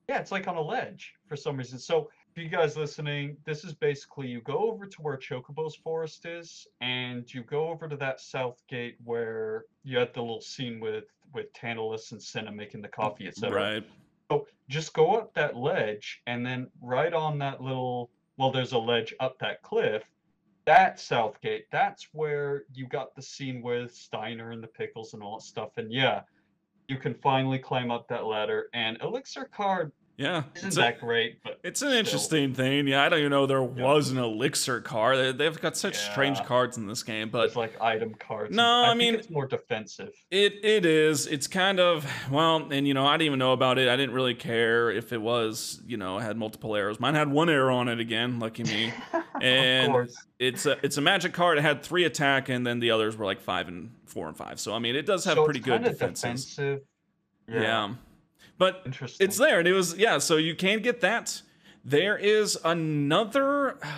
Yeah, 0.08 0.18
it's 0.18 0.32
like 0.32 0.48
on 0.48 0.56
a 0.56 0.60
ledge 0.60 1.14
for 1.28 1.36
some 1.36 1.56
reason. 1.56 1.78
So, 1.78 2.10
you 2.40 2.48
guys 2.48 2.76
listening, 2.76 3.36
this 3.44 3.64
is 3.64 3.72
basically 3.72 4.28
you 4.28 4.40
go 4.40 4.70
over 4.70 4.86
to 4.86 5.02
where 5.02 5.16
Chocobo's 5.16 5.76
forest 5.76 6.26
is, 6.26 6.66
and 6.80 7.32
you 7.32 7.42
go 7.42 7.68
over 7.68 7.88
to 7.88 7.96
that 7.96 8.20
south 8.20 8.62
gate 8.68 8.96
where 9.04 9.64
you 9.84 9.98
had 9.98 10.12
the 10.14 10.20
little 10.20 10.40
scene 10.40 10.80
with 10.80 11.04
with 11.32 11.52
Tantalus 11.52 12.12
and 12.12 12.20
Cinna 12.22 12.50
making 12.50 12.82
the 12.82 12.88
coffee, 12.88 13.28
etc. 13.28 13.54
Right. 13.54 13.84
So 14.30 14.46
just 14.68 14.92
go 14.92 15.14
up 15.16 15.34
that 15.34 15.56
ledge, 15.56 16.22
and 16.26 16.44
then 16.44 16.68
right 16.80 17.12
on 17.12 17.38
that 17.38 17.60
little 17.60 18.10
well, 18.36 18.50
there's 18.50 18.72
a 18.72 18.78
ledge 18.78 19.14
up 19.20 19.38
that 19.40 19.62
cliff. 19.62 20.02
That 20.64 20.98
south 21.00 21.40
gate, 21.40 21.66
that's 21.70 22.08
where 22.12 22.64
you 22.72 22.86
got 22.86 23.14
the 23.14 23.22
scene 23.22 23.60
with 23.60 23.94
Steiner 23.94 24.52
and 24.52 24.62
the 24.62 24.68
pickles 24.68 25.14
and 25.14 25.22
all 25.22 25.38
that 25.38 25.44
stuff. 25.44 25.76
And 25.76 25.92
yeah, 25.92 26.22
you 26.88 26.96
can 26.96 27.14
finally 27.14 27.58
climb 27.58 27.90
up 27.90 28.08
that 28.08 28.24
ladder. 28.24 28.68
And 28.72 28.98
Elixir 29.02 29.44
card 29.44 29.92
Yeah. 30.20 30.42
isn't 30.54 30.66
It's, 30.68 30.76
a- 30.76 30.80
that 30.80 31.00
great, 31.00 31.42
but 31.42 31.58
it's 31.64 31.80
an 31.80 31.88
still. 31.88 31.98
interesting 31.98 32.52
thing. 32.54 32.86
Yeah, 32.86 33.02
I 33.02 33.08
don't 33.08 33.20
even 33.20 33.30
know 33.30 33.46
there 33.46 33.62
Yeah. 33.62 33.84
was 33.84 34.10
an 34.10 34.18
elixir 34.18 34.80
card. 34.82 35.16
They- 35.16 35.32
They've 35.32 35.60
got 35.60 35.76
such 35.76 35.96
strange 35.96 36.38
cards 36.44 36.76
in 36.76 36.86
this 36.86 37.02
game, 37.02 37.30
but 37.30 37.46
It's 37.46 37.56
like 37.56 37.80
item 37.80 38.14
cards. 38.14 38.54
No, 38.54 38.82
I 38.84 38.88
think 38.88 38.98
mean- 38.98 39.14
it's 39.14 39.30
more 39.30 39.46
defensive. 39.46 40.10
It 40.30 40.62
it 40.62 40.84
is. 40.84 41.26
It's 41.26 41.46
kind 41.46 41.80
of 41.80 42.04
well, 42.30 42.68
and 42.70 42.86
you 42.86 42.92
know, 42.94 43.06
I 43.06 43.14
didn't 43.14 43.26
even 43.26 43.38
know 43.38 43.52
about 43.52 43.78
it. 43.78 43.88
I 43.88 43.96
didn't 43.96 44.14
really 44.14 44.34
care 44.34 44.90
if 44.90 45.12
it 45.14 45.22
was, 45.22 45.80
you 45.86 45.96
know, 45.96 46.18
had 46.18 46.36
multiple 46.36 46.76
arrows. 46.76 47.00
Mine 47.00 47.14
had 47.14 47.30
one 47.30 47.48
arrow 47.48 47.74
on 47.76 47.88
it 47.88 47.98
again, 47.98 48.38
lucky 48.38 48.64
me. 48.64 48.92
And 49.42 49.86
of 49.86 49.92
course. 49.92 50.26
It's 50.38 50.66
a 50.66 50.76
it's 50.82 50.98
a 50.98 51.00
magic 51.00 51.32
card. 51.32 51.56
It 51.56 51.62
had 51.62 51.82
three 51.82 52.04
attack, 52.04 52.50
and 52.50 52.66
then 52.66 52.78
the 52.78 52.90
others 52.90 53.16
were 53.16 53.24
like 53.24 53.40
five 53.40 53.68
and 53.68 53.90
four 54.04 54.28
and 54.28 54.36
five. 54.36 54.60
So 54.60 54.74
I 54.74 54.78
mean, 54.80 54.94
it 54.96 55.06
does 55.06 55.24
have 55.24 55.36
So 55.36 55.44
pretty 55.46 55.60
good 55.60 55.82
defenses. 55.82 56.20
defensive. 56.54 56.80
Yeah. 57.48 57.94
But 58.60 58.82
Interesting. 58.84 59.24
it's 59.26 59.38
there, 59.38 59.58
and 59.58 59.66
it 59.66 59.72
was 59.72 59.96
yeah. 59.96 60.18
So 60.18 60.36
you 60.36 60.54
can 60.54 60.80
get 60.82 61.00
that. 61.00 61.40
There 61.84 62.16
is 62.16 62.56
another. 62.64 63.78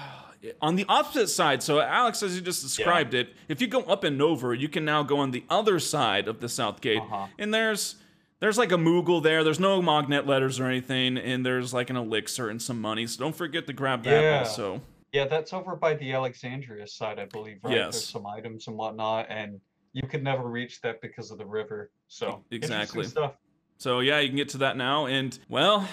On 0.60 0.74
the 0.74 0.84
opposite 0.88 1.28
side, 1.28 1.62
so 1.62 1.78
Alex, 1.80 2.20
as 2.20 2.34
you 2.34 2.40
just 2.40 2.62
described 2.62 3.14
it, 3.14 3.32
if 3.46 3.60
you 3.60 3.68
go 3.68 3.82
up 3.82 4.02
and 4.02 4.20
over, 4.20 4.52
you 4.52 4.68
can 4.68 4.84
now 4.84 5.04
go 5.04 5.18
on 5.20 5.30
the 5.30 5.44
other 5.48 5.78
side 5.78 6.26
of 6.26 6.40
the 6.40 6.48
south 6.48 6.80
gate, 6.80 6.98
Uh-huh. 7.00 7.28
and 7.38 7.54
there's 7.54 7.94
there's 8.40 8.58
like 8.58 8.72
a 8.72 8.76
Moogle 8.76 9.22
there. 9.22 9.44
There's 9.44 9.60
no 9.60 9.80
magnet 9.80 10.26
letters 10.26 10.58
or 10.58 10.66
anything, 10.66 11.16
and 11.16 11.46
there's 11.46 11.72
like 11.72 11.90
an 11.90 11.96
elixir 11.96 12.48
and 12.50 12.60
some 12.60 12.80
money. 12.80 13.06
So 13.06 13.20
don't 13.22 13.36
forget 13.36 13.68
to 13.68 13.72
grab 13.72 14.02
that 14.02 14.20
Yeah. 14.20 14.38
also. 14.40 14.80
Yeah, 15.12 15.26
that's 15.26 15.52
over 15.52 15.76
by 15.76 15.94
the 15.94 16.12
Alexandria 16.12 16.88
side, 16.88 17.20
I 17.20 17.26
believe, 17.26 17.58
right? 17.62 17.74
Yes. 17.76 17.92
There's 17.94 18.08
some 18.08 18.26
items 18.26 18.66
and 18.66 18.76
whatnot, 18.76 19.26
and 19.28 19.60
you 19.92 20.02
could 20.08 20.24
never 20.24 20.48
reach 20.48 20.80
that 20.80 21.00
because 21.00 21.30
of 21.30 21.38
the 21.38 21.46
river. 21.46 21.92
So 22.08 22.44
Exactly. 22.50 23.04
stuff. 23.04 23.34
So 23.82 23.98
yeah, 23.98 24.20
you 24.20 24.28
can 24.28 24.36
get 24.36 24.50
to 24.50 24.58
that 24.58 24.76
now, 24.76 25.06
and 25.06 25.36
well, 25.48 25.88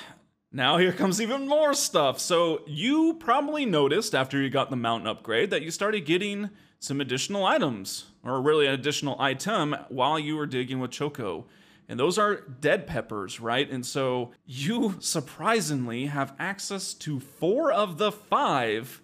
now 0.52 0.78
here 0.78 0.94
comes 0.94 1.20
even 1.20 1.48
more 1.48 1.74
stuff. 1.74 2.20
So 2.20 2.62
you 2.68 3.16
probably 3.16 3.66
noticed 3.66 4.14
after 4.14 4.40
you 4.40 4.52
got 4.52 4.70
the 4.70 4.76
mountain 4.76 5.08
upgrade 5.08 5.50
that 5.50 5.64
you 5.64 5.72
started 5.72 6.06
getting 6.06 6.52
some 6.78 7.02
additional 7.02 7.48
items, 7.48 8.12
or 8.24 8.44
really 8.44 8.68
an 8.68 8.76
additional 8.76 9.20
item 9.20 9.76
while 9.88 10.20
you 10.20 10.36
were 10.36 10.46
digging 10.46 10.80
with 10.80 10.92
Choco. 10.92 11.48
And 11.88 12.00
those 12.00 12.20
are 12.20 12.42
dead 12.62 12.86
peppers, 12.86 13.40
right? 13.40 13.68
And 13.68 13.84
so 13.84 14.34
you 14.46 14.98
surprisingly 15.00 16.06
have 16.06 16.36
access 16.38 16.94
to 16.94 17.20
four 17.20 17.72
of 17.72 17.98
the 17.98 18.12
five 18.12 19.02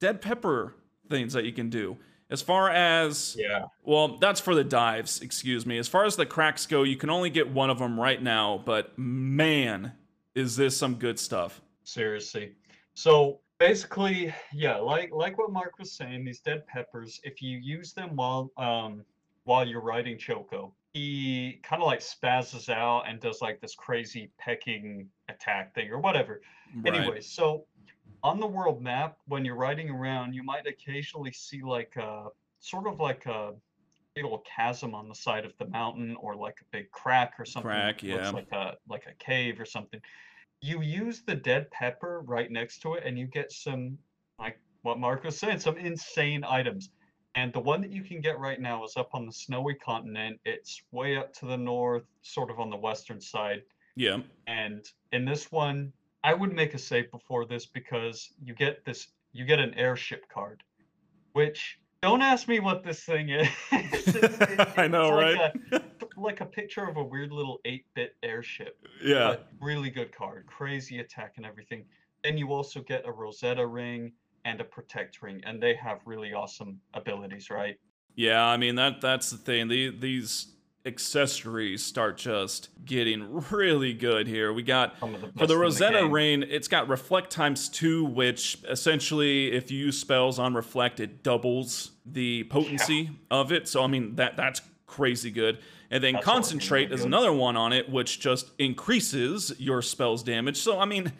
dead 0.00 0.20
pepper 0.20 0.74
things 1.08 1.34
that 1.34 1.44
you 1.44 1.52
can 1.52 1.70
do. 1.70 1.98
As 2.30 2.42
far 2.42 2.70
as 2.70 3.36
Yeah. 3.38 3.66
well, 3.82 4.18
that's 4.18 4.40
for 4.40 4.54
the 4.54 4.64
dives, 4.64 5.22
excuse 5.22 5.64
me. 5.64 5.78
As 5.78 5.88
far 5.88 6.04
as 6.04 6.16
the 6.16 6.26
cracks 6.26 6.66
go, 6.66 6.82
you 6.82 6.96
can 6.96 7.08
only 7.10 7.30
get 7.30 7.48
one 7.48 7.70
of 7.70 7.78
them 7.78 7.98
right 7.98 8.22
now, 8.22 8.62
but 8.64 8.96
man, 8.98 9.92
is 10.34 10.56
this 10.56 10.76
some 10.76 10.96
good 10.96 11.18
stuff. 11.18 11.60
Seriously. 11.84 12.52
So 12.94 13.40
basically, 13.58 14.34
yeah, 14.52 14.76
like 14.76 15.10
like 15.12 15.38
what 15.38 15.50
Mark 15.50 15.78
was 15.78 15.92
saying, 15.92 16.24
these 16.24 16.40
dead 16.40 16.66
peppers, 16.66 17.20
if 17.24 17.40
you 17.40 17.58
use 17.58 17.92
them 17.92 18.14
while 18.14 18.50
um 18.56 19.04
while 19.44 19.66
you're 19.66 19.80
riding 19.80 20.18
Choco, 20.18 20.74
he 20.92 21.58
kind 21.62 21.80
of 21.80 21.86
like 21.86 22.00
spazzes 22.00 22.68
out 22.68 23.04
and 23.08 23.18
does 23.20 23.40
like 23.40 23.60
this 23.60 23.74
crazy 23.74 24.30
pecking 24.38 25.08
attack 25.30 25.74
thing 25.74 25.90
or 25.90 25.98
whatever. 25.98 26.42
Right. 26.76 26.94
Anyway, 26.94 27.20
so 27.22 27.64
on 28.22 28.40
the 28.40 28.46
world 28.46 28.82
map, 28.82 29.18
when 29.26 29.44
you're 29.44 29.56
riding 29.56 29.90
around, 29.90 30.34
you 30.34 30.42
might 30.42 30.66
occasionally 30.66 31.32
see 31.32 31.62
like 31.62 31.94
a 31.96 32.28
sort 32.60 32.86
of 32.86 33.00
like 33.00 33.26
a 33.26 33.52
little 34.16 34.42
chasm 34.56 34.94
on 34.94 35.08
the 35.08 35.14
side 35.14 35.44
of 35.44 35.52
the 35.58 35.66
mountain, 35.66 36.16
or 36.20 36.34
like 36.34 36.56
a 36.60 36.64
big 36.76 36.90
crack 36.90 37.34
or 37.38 37.44
something. 37.44 37.70
Crack, 37.70 38.00
that 38.00 38.08
looks. 38.08 38.32
Like 38.32 38.52
a 38.52 38.76
like 38.88 39.06
a 39.06 39.24
cave 39.24 39.60
or 39.60 39.64
something. 39.64 40.00
You 40.60 40.82
use 40.82 41.22
the 41.24 41.36
dead 41.36 41.70
pepper 41.70 42.22
right 42.26 42.50
next 42.50 42.82
to 42.82 42.94
it, 42.94 43.04
and 43.06 43.18
you 43.18 43.26
get 43.26 43.52
some 43.52 43.96
like 44.38 44.58
what 44.82 44.98
Mark 44.98 45.24
was 45.24 45.38
saying, 45.38 45.60
some 45.60 45.76
insane 45.76 46.44
items. 46.44 46.90
And 47.34 47.52
the 47.52 47.60
one 47.60 47.80
that 47.82 47.90
you 47.90 48.02
can 48.02 48.20
get 48.20 48.38
right 48.38 48.60
now 48.60 48.84
is 48.84 48.96
up 48.96 49.10
on 49.12 49.24
the 49.26 49.32
snowy 49.32 49.74
continent. 49.74 50.40
It's 50.44 50.82
way 50.90 51.16
up 51.16 51.32
to 51.34 51.46
the 51.46 51.56
north, 51.56 52.04
sort 52.22 52.50
of 52.50 52.58
on 52.58 52.70
the 52.70 52.76
western 52.76 53.20
side. 53.20 53.62
Yeah. 53.94 54.18
And 54.46 54.84
in 55.12 55.24
this 55.24 55.52
one, 55.52 55.92
I 56.24 56.34
would 56.34 56.52
make 56.52 56.74
a 56.74 56.78
save 56.78 57.10
before 57.10 57.46
this 57.46 57.66
because 57.66 58.32
you 58.42 58.54
get 58.54 58.84
this 58.84 59.08
you 59.32 59.44
get 59.44 59.58
an 59.60 59.74
airship 59.74 60.24
card, 60.32 60.62
which 61.32 61.78
don't 62.02 62.22
ask 62.22 62.48
me 62.48 62.60
what 62.60 62.82
this 62.82 63.04
thing 63.04 63.28
is. 63.30 63.48
It's- 63.72 64.14
it's- 64.16 64.72
I 64.78 64.88
know, 64.88 65.10
right? 65.12 65.52
Like 65.72 65.82
a, 65.82 65.82
like 66.20 66.40
a 66.40 66.46
picture 66.46 66.84
of 66.84 66.96
a 66.96 67.02
weird 67.04 67.32
little 67.32 67.60
8-bit 67.66 68.16
airship. 68.22 68.78
Yeah. 69.02 69.36
Really 69.60 69.90
good 69.90 70.14
card, 70.14 70.46
crazy 70.46 70.98
attack 71.00 71.34
and 71.36 71.44
everything. 71.46 71.84
And 72.24 72.38
you 72.38 72.52
also 72.52 72.80
get 72.80 73.06
a 73.06 73.12
Rosetta 73.12 73.66
ring 73.66 74.12
and 74.44 74.60
a 74.60 74.64
Protect 74.64 75.22
ring, 75.22 75.40
and 75.44 75.62
they 75.62 75.74
have 75.74 76.00
really 76.04 76.32
awesome 76.32 76.80
abilities, 76.94 77.50
right? 77.50 77.76
Yeah, 78.16 78.44
I 78.44 78.56
mean 78.56 78.74
that 78.76 79.00
that's 79.00 79.30
the 79.30 79.36
thing. 79.36 79.68
The, 79.68 79.90
these 79.90 80.54
accessories 80.88 81.84
start 81.84 82.16
just 82.16 82.70
getting 82.84 83.44
really 83.50 83.92
good 83.92 84.26
here. 84.26 84.52
We 84.52 84.64
got 84.64 84.98
the 85.00 85.30
For 85.36 85.46
the 85.46 85.56
Rosetta 85.56 86.00
game. 86.00 86.10
Rain, 86.10 86.42
it's 86.42 86.66
got 86.66 86.88
Reflect 86.88 87.30
times 87.30 87.68
two, 87.68 88.04
which 88.04 88.58
essentially, 88.68 89.52
if 89.52 89.70
you 89.70 89.78
use 89.78 89.98
spells 89.98 90.40
on 90.40 90.54
Reflect, 90.54 90.98
it 90.98 91.22
doubles 91.22 91.92
the 92.04 92.44
potency 92.44 93.10
of 93.30 93.52
it. 93.52 93.68
So 93.68 93.84
I 93.84 93.86
mean 93.86 94.16
that 94.16 94.36
that's 94.36 94.62
crazy 94.86 95.30
good. 95.30 95.58
And 95.90 96.02
then 96.02 96.14
That's 96.14 96.24
Concentrate 96.24 96.92
is 96.92 97.04
another 97.04 97.32
one 97.32 97.56
on 97.56 97.72
it, 97.72 97.88
which 97.88 98.20
just 98.20 98.50
increases 98.58 99.54
your 99.58 99.80
spell's 99.80 100.22
damage. 100.22 100.58
So 100.58 100.80
I 100.80 100.84
mean, 100.84 101.12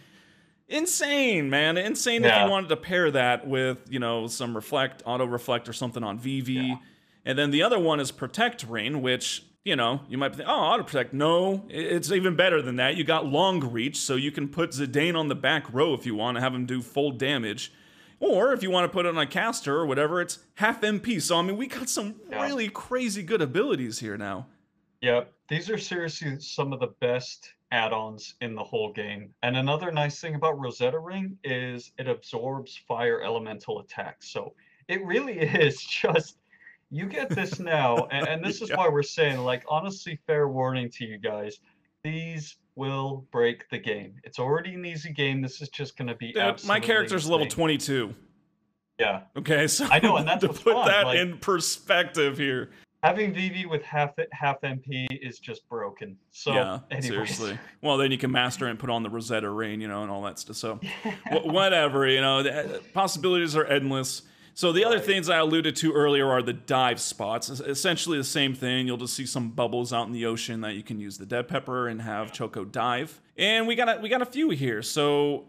insane, 0.68 1.48
man, 1.48 1.78
insane 1.78 2.24
if 2.24 2.42
you 2.42 2.50
wanted 2.50 2.68
to 2.68 2.76
pair 2.76 3.10
that 3.10 3.46
with 3.46 3.78
you 3.88 3.98
know 3.98 4.26
some 4.26 4.56
Reflect, 4.56 5.02
Auto 5.06 5.26
Reflect, 5.26 5.68
or 5.68 5.72
something 5.72 6.02
on 6.02 6.18
Vivi. 6.18 6.54
Yeah. 6.54 6.76
And 7.24 7.38
then 7.38 7.50
the 7.50 7.62
other 7.62 7.78
one 7.78 8.00
is 8.00 8.10
Protect 8.10 8.64
Ring, 8.64 9.02
which 9.02 9.44
you 9.68 9.76
know, 9.76 10.00
you 10.08 10.16
might 10.16 10.34
think, 10.34 10.48
oh, 10.48 10.52
auto 10.52 10.82
protect. 10.82 11.12
No, 11.12 11.62
it's 11.68 12.10
even 12.10 12.34
better 12.34 12.62
than 12.62 12.76
that. 12.76 12.96
You 12.96 13.04
got 13.04 13.26
long 13.26 13.60
reach, 13.60 13.98
so 13.98 14.16
you 14.16 14.32
can 14.32 14.48
put 14.48 14.70
Zidane 14.70 15.14
on 15.14 15.28
the 15.28 15.34
back 15.34 15.70
row 15.72 15.92
if 15.92 16.06
you 16.06 16.14
want 16.14 16.36
to 16.36 16.40
have 16.40 16.54
him 16.54 16.64
do 16.64 16.80
full 16.80 17.10
damage. 17.10 17.70
Or 18.18 18.54
if 18.54 18.62
you 18.62 18.70
want 18.70 18.84
to 18.84 18.88
put 18.88 19.04
it 19.04 19.10
on 19.10 19.18
a 19.18 19.26
caster 19.26 19.76
or 19.76 19.86
whatever, 19.86 20.22
it's 20.22 20.38
half 20.54 20.80
MP. 20.80 21.20
So, 21.20 21.36
I 21.36 21.42
mean, 21.42 21.58
we 21.58 21.66
got 21.66 21.90
some 21.90 22.16
yeah. 22.30 22.42
really 22.42 22.68
crazy 22.70 23.22
good 23.22 23.42
abilities 23.42 23.98
here 23.98 24.16
now. 24.16 24.46
Yeah, 25.02 25.24
these 25.48 25.68
are 25.68 25.78
seriously 25.78 26.40
some 26.40 26.72
of 26.72 26.80
the 26.80 26.94
best 27.00 27.52
add-ons 27.70 28.36
in 28.40 28.54
the 28.54 28.64
whole 28.64 28.90
game. 28.90 29.34
And 29.42 29.54
another 29.58 29.92
nice 29.92 30.18
thing 30.18 30.34
about 30.34 30.58
Rosetta 30.58 30.98
Ring 30.98 31.36
is 31.44 31.92
it 31.98 32.08
absorbs 32.08 32.80
fire 32.88 33.20
elemental 33.20 33.80
attacks. 33.80 34.30
So 34.30 34.54
it 34.88 35.04
really 35.04 35.38
is 35.38 35.82
just 35.82 36.38
you 36.90 37.06
get 37.06 37.30
this 37.30 37.58
now, 37.58 38.06
and, 38.10 38.26
and 38.26 38.44
this 38.44 38.62
is 38.62 38.70
yeah. 38.70 38.76
why 38.76 38.88
we're 38.88 39.02
saying, 39.02 39.38
like, 39.38 39.64
honestly, 39.68 40.18
fair 40.26 40.48
warning 40.48 40.90
to 40.90 41.04
you 41.04 41.18
guys, 41.18 41.58
these 42.04 42.56
will 42.76 43.26
break 43.32 43.68
the 43.70 43.78
game. 43.78 44.14
It's 44.24 44.38
already 44.38 44.74
an 44.74 44.84
easy 44.84 45.12
game. 45.12 45.42
This 45.42 45.60
is 45.60 45.68
just 45.68 45.96
going 45.96 46.08
to 46.08 46.14
be. 46.14 46.32
Dude, 46.32 46.64
my 46.64 46.80
character's 46.80 47.24
insane. 47.24 47.32
level 47.32 47.46
twenty-two. 47.46 48.14
Yeah. 48.98 49.22
Okay, 49.36 49.66
so 49.66 49.86
I 49.90 50.00
know, 50.00 50.16
and 50.16 50.26
that's 50.28 50.42
to 50.42 50.48
put 50.48 50.74
fun. 50.74 50.88
that 50.88 51.06
like, 51.06 51.18
in 51.18 51.38
perspective 51.38 52.38
here 52.38 52.70
having 53.02 53.32
Vivi 53.32 53.66
with 53.66 53.82
half 53.82 54.10
half 54.32 54.60
MP 54.62 55.06
is 55.10 55.38
just 55.38 55.68
broken. 55.68 56.16
So 56.30 56.52
yeah, 56.52 56.80
anyways. 56.90 57.08
seriously. 57.08 57.58
Well, 57.82 57.96
then 57.96 58.10
you 58.10 58.18
can 58.18 58.30
master 58.30 58.66
and 58.66 58.78
put 58.78 58.90
on 58.90 59.02
the 59.02 59.10
Rosetta 59.10 59.50
Ring, 59.50 59.80
you 59.80 59.88
know, 59.88 60.02
and 60.02 60.10
all 60.10 60.22
that 60.22 60.38
stuff. 60.38 60.56
So 60.56 60.80
whatever, 61.30 62.06
you 62.06 62.20
know, 62.20 62.42
the 62.42 62.76
uh, 62.76 62.78
possibilities 62.92 63.56
are 63.56 63.64
endless. 63.64 64.22
So 64.58 64.72
the 64.72 64.84
other 64.84 64.98
things 64.98 65.30
I 65.30 65.36
alluded 65.36 65.76
to 65.76 65.92
earlier 65.92 66.28
are 66.28 66.42
the 66.42 66.52
dive 66.52 67.00
spots. 67.00 67.48
Essentially 67.48 68.18
the 68.18 68.24
same 68.24 68.56
thing. 68.56 68.88
You'll 68.88 68.96
just 68.96 69.14
see 69.14 69.24
some 69.24 69.50
bubbles 69.50 69.92
out 69.92 70.08
in 70.08 70.12
the 70.12 70.26
ocean 70.26 70.62
that 70.62 70.74
you 70.74 70.82
can 70.82 70.98
use 70.98 71.16
the 71.16 71.26
dead 71.26 71.46
pepper 71.46 71.86
and 71.86 72.02
have 72.02 72.32
Choco 72.32 72.64
dive. 72.64 73.20
And 73.36 73.68
we 73.68 73.76
got 73.76 73.88
a, 73.88 74.00
we 74.00 74.08
got 74.08 74.20
a 74.20 74.26
few 74.26 74.50
here. 74.50 74.82
So 74.82 75.44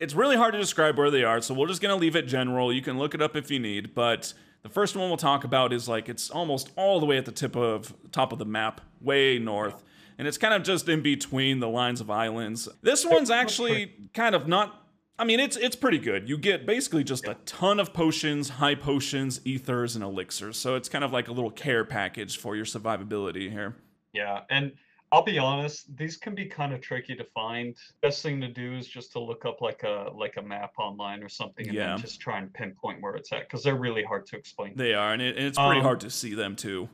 it's 0.00 0.14
really 0.14 0.36
hard 0.36 0.54
to 0.54 0.58
describe 0.58 0.98
where 0.98 1.08
they 1.08 1.22
are. 1.22 1.40
So 1.40 1.54
we're 1.54 1.68
just 1.68 1.80
gonna 1.80 1.94
leave 1.94 2.16
it 2.16 2.22
general. 2.22 2.72
You 2.72 2.82
can 2.82 2.98
look 2.98 3.14
it 3.14 3.22
up 3.22 3.36
if 3.36 3.48
you 3.48 3.60
need, 3.60 3.94
but 3.94 4.34
the 4.64 4.68
first 4.68 4.96
one 4.96 5.08
we'll 5.08 5.16
talk 5.18 5.44
about 5.44 5.72
is 5.72 5.88
like 5.88 6.08
it's 6.08 6.28
almost 6.28 6.72
all 6.74 6.98
the 6.98 7.06
way 7.06 7.18
at 7.18 7.26
the 7.26 7.30
tip 7.30 7.54
of 7.54 7.94
top 8.10 8.32
of 8.32 8.40
the 8.40 8.44
map, 8.44 8.80
way 9.00 9.38
north. 9.38 9.84
And 10.18 10.26
it's 10.26 10.36
kind 10.36 10.52
of 10.52 10.64
just 10.64 10.88
in 10.88 11.00
between 11.00 11.60
the 11.60 11.68
lines 11.68 12.00
of 12.00 12.10
islands. 12.10 12.68
This 12.82 13.06
one's 13.06 13.30
actually 13.30 13.92
kind 14.14 14.34
of 14.34 14.48
not 14.48 14.81
I 15.18 15.24
mean, 15.24 15.40
it's 15.40 15.56
it's 15.56 15.76
pretty 15.76 15.98
good. 15.98 16.28
You 16.28 16.38
get 16.38 16.66
basically 16.66 17.04
just 17.04 17.26
a 17.26 17.36
ton 17.44 17.78
of 17.78 17.92
potions, 17.92 18.48
high 18.48 18.74
potions, 18.74 19.40
ethers, 19.44 19.94
and 19.94 20.02
elixirs. 20.02 20.56
So 20.56 20.74
it's 20.74 20.88
kind 20.88 21.04
of 21.04 21.12
like 21.12 21.28
a 21.28 21.32
little 21.32 21.50
care 21.50 21.84
package 21.84 22.38
for 22.38 22.56
your 22.56 22.64
survivability 22.64 23.50
here. 23.50 23.76
Yeah, 24.12 24.40
and 24.50 24.72
I'll 25.12 25.22
be 25.22 25.38
honest, 25.38 25.94
these 25.94 26.16
can 26.16 26.34
be 26.34 26.46
kind 26.46 26.72
of 26.72 26.80
tricky 26.80 27.14
to 27.14 27.24
find. 27.34 27.76
Best 28.00 28.22
thing 28.22 28.40
to 28.40 28.48
do 28.48 28.74
is 28.74 28.88
just 28.88 29.12
to 29.12 29.20
look 29.20 29.44
up 29.44 29.60
like 29.60 29.82
a 29.82 30.10
like 30.14 30.38
a 30.38 30.42
map 30.42 30.72
online 30.78 31.22
or 31.22 31.28
something, 31.28 31.68
and 31.68 31.76
yeah. 31.76 31.88
then 31.88 31.98
just 31.98 32.18
try 32.18 32.38
and 32.38 32.52
pinpoint 32.54 33.02
where 33.02 33.14
it's 33.14 33.30
at 33.30 33.40
because 33.40 33.62
they're 33.62 33.76
really 33.76 34.02
hard 34.02 34.24
to 34.26 34.36
explain. 34.36 34.72
They 34.74 34.94
are, 34.94 35.12
and, 35.12 35.20
it, 35.20 35.36
and 35.36 35.46
it's 35.46 35.58
pretty 35.58 35.80
um, 35.80 35.82
hard 35.82 36.00
to 36.00 36.10
see 36.10 36.34
them 36.34 36.56
too. 36.56 36.88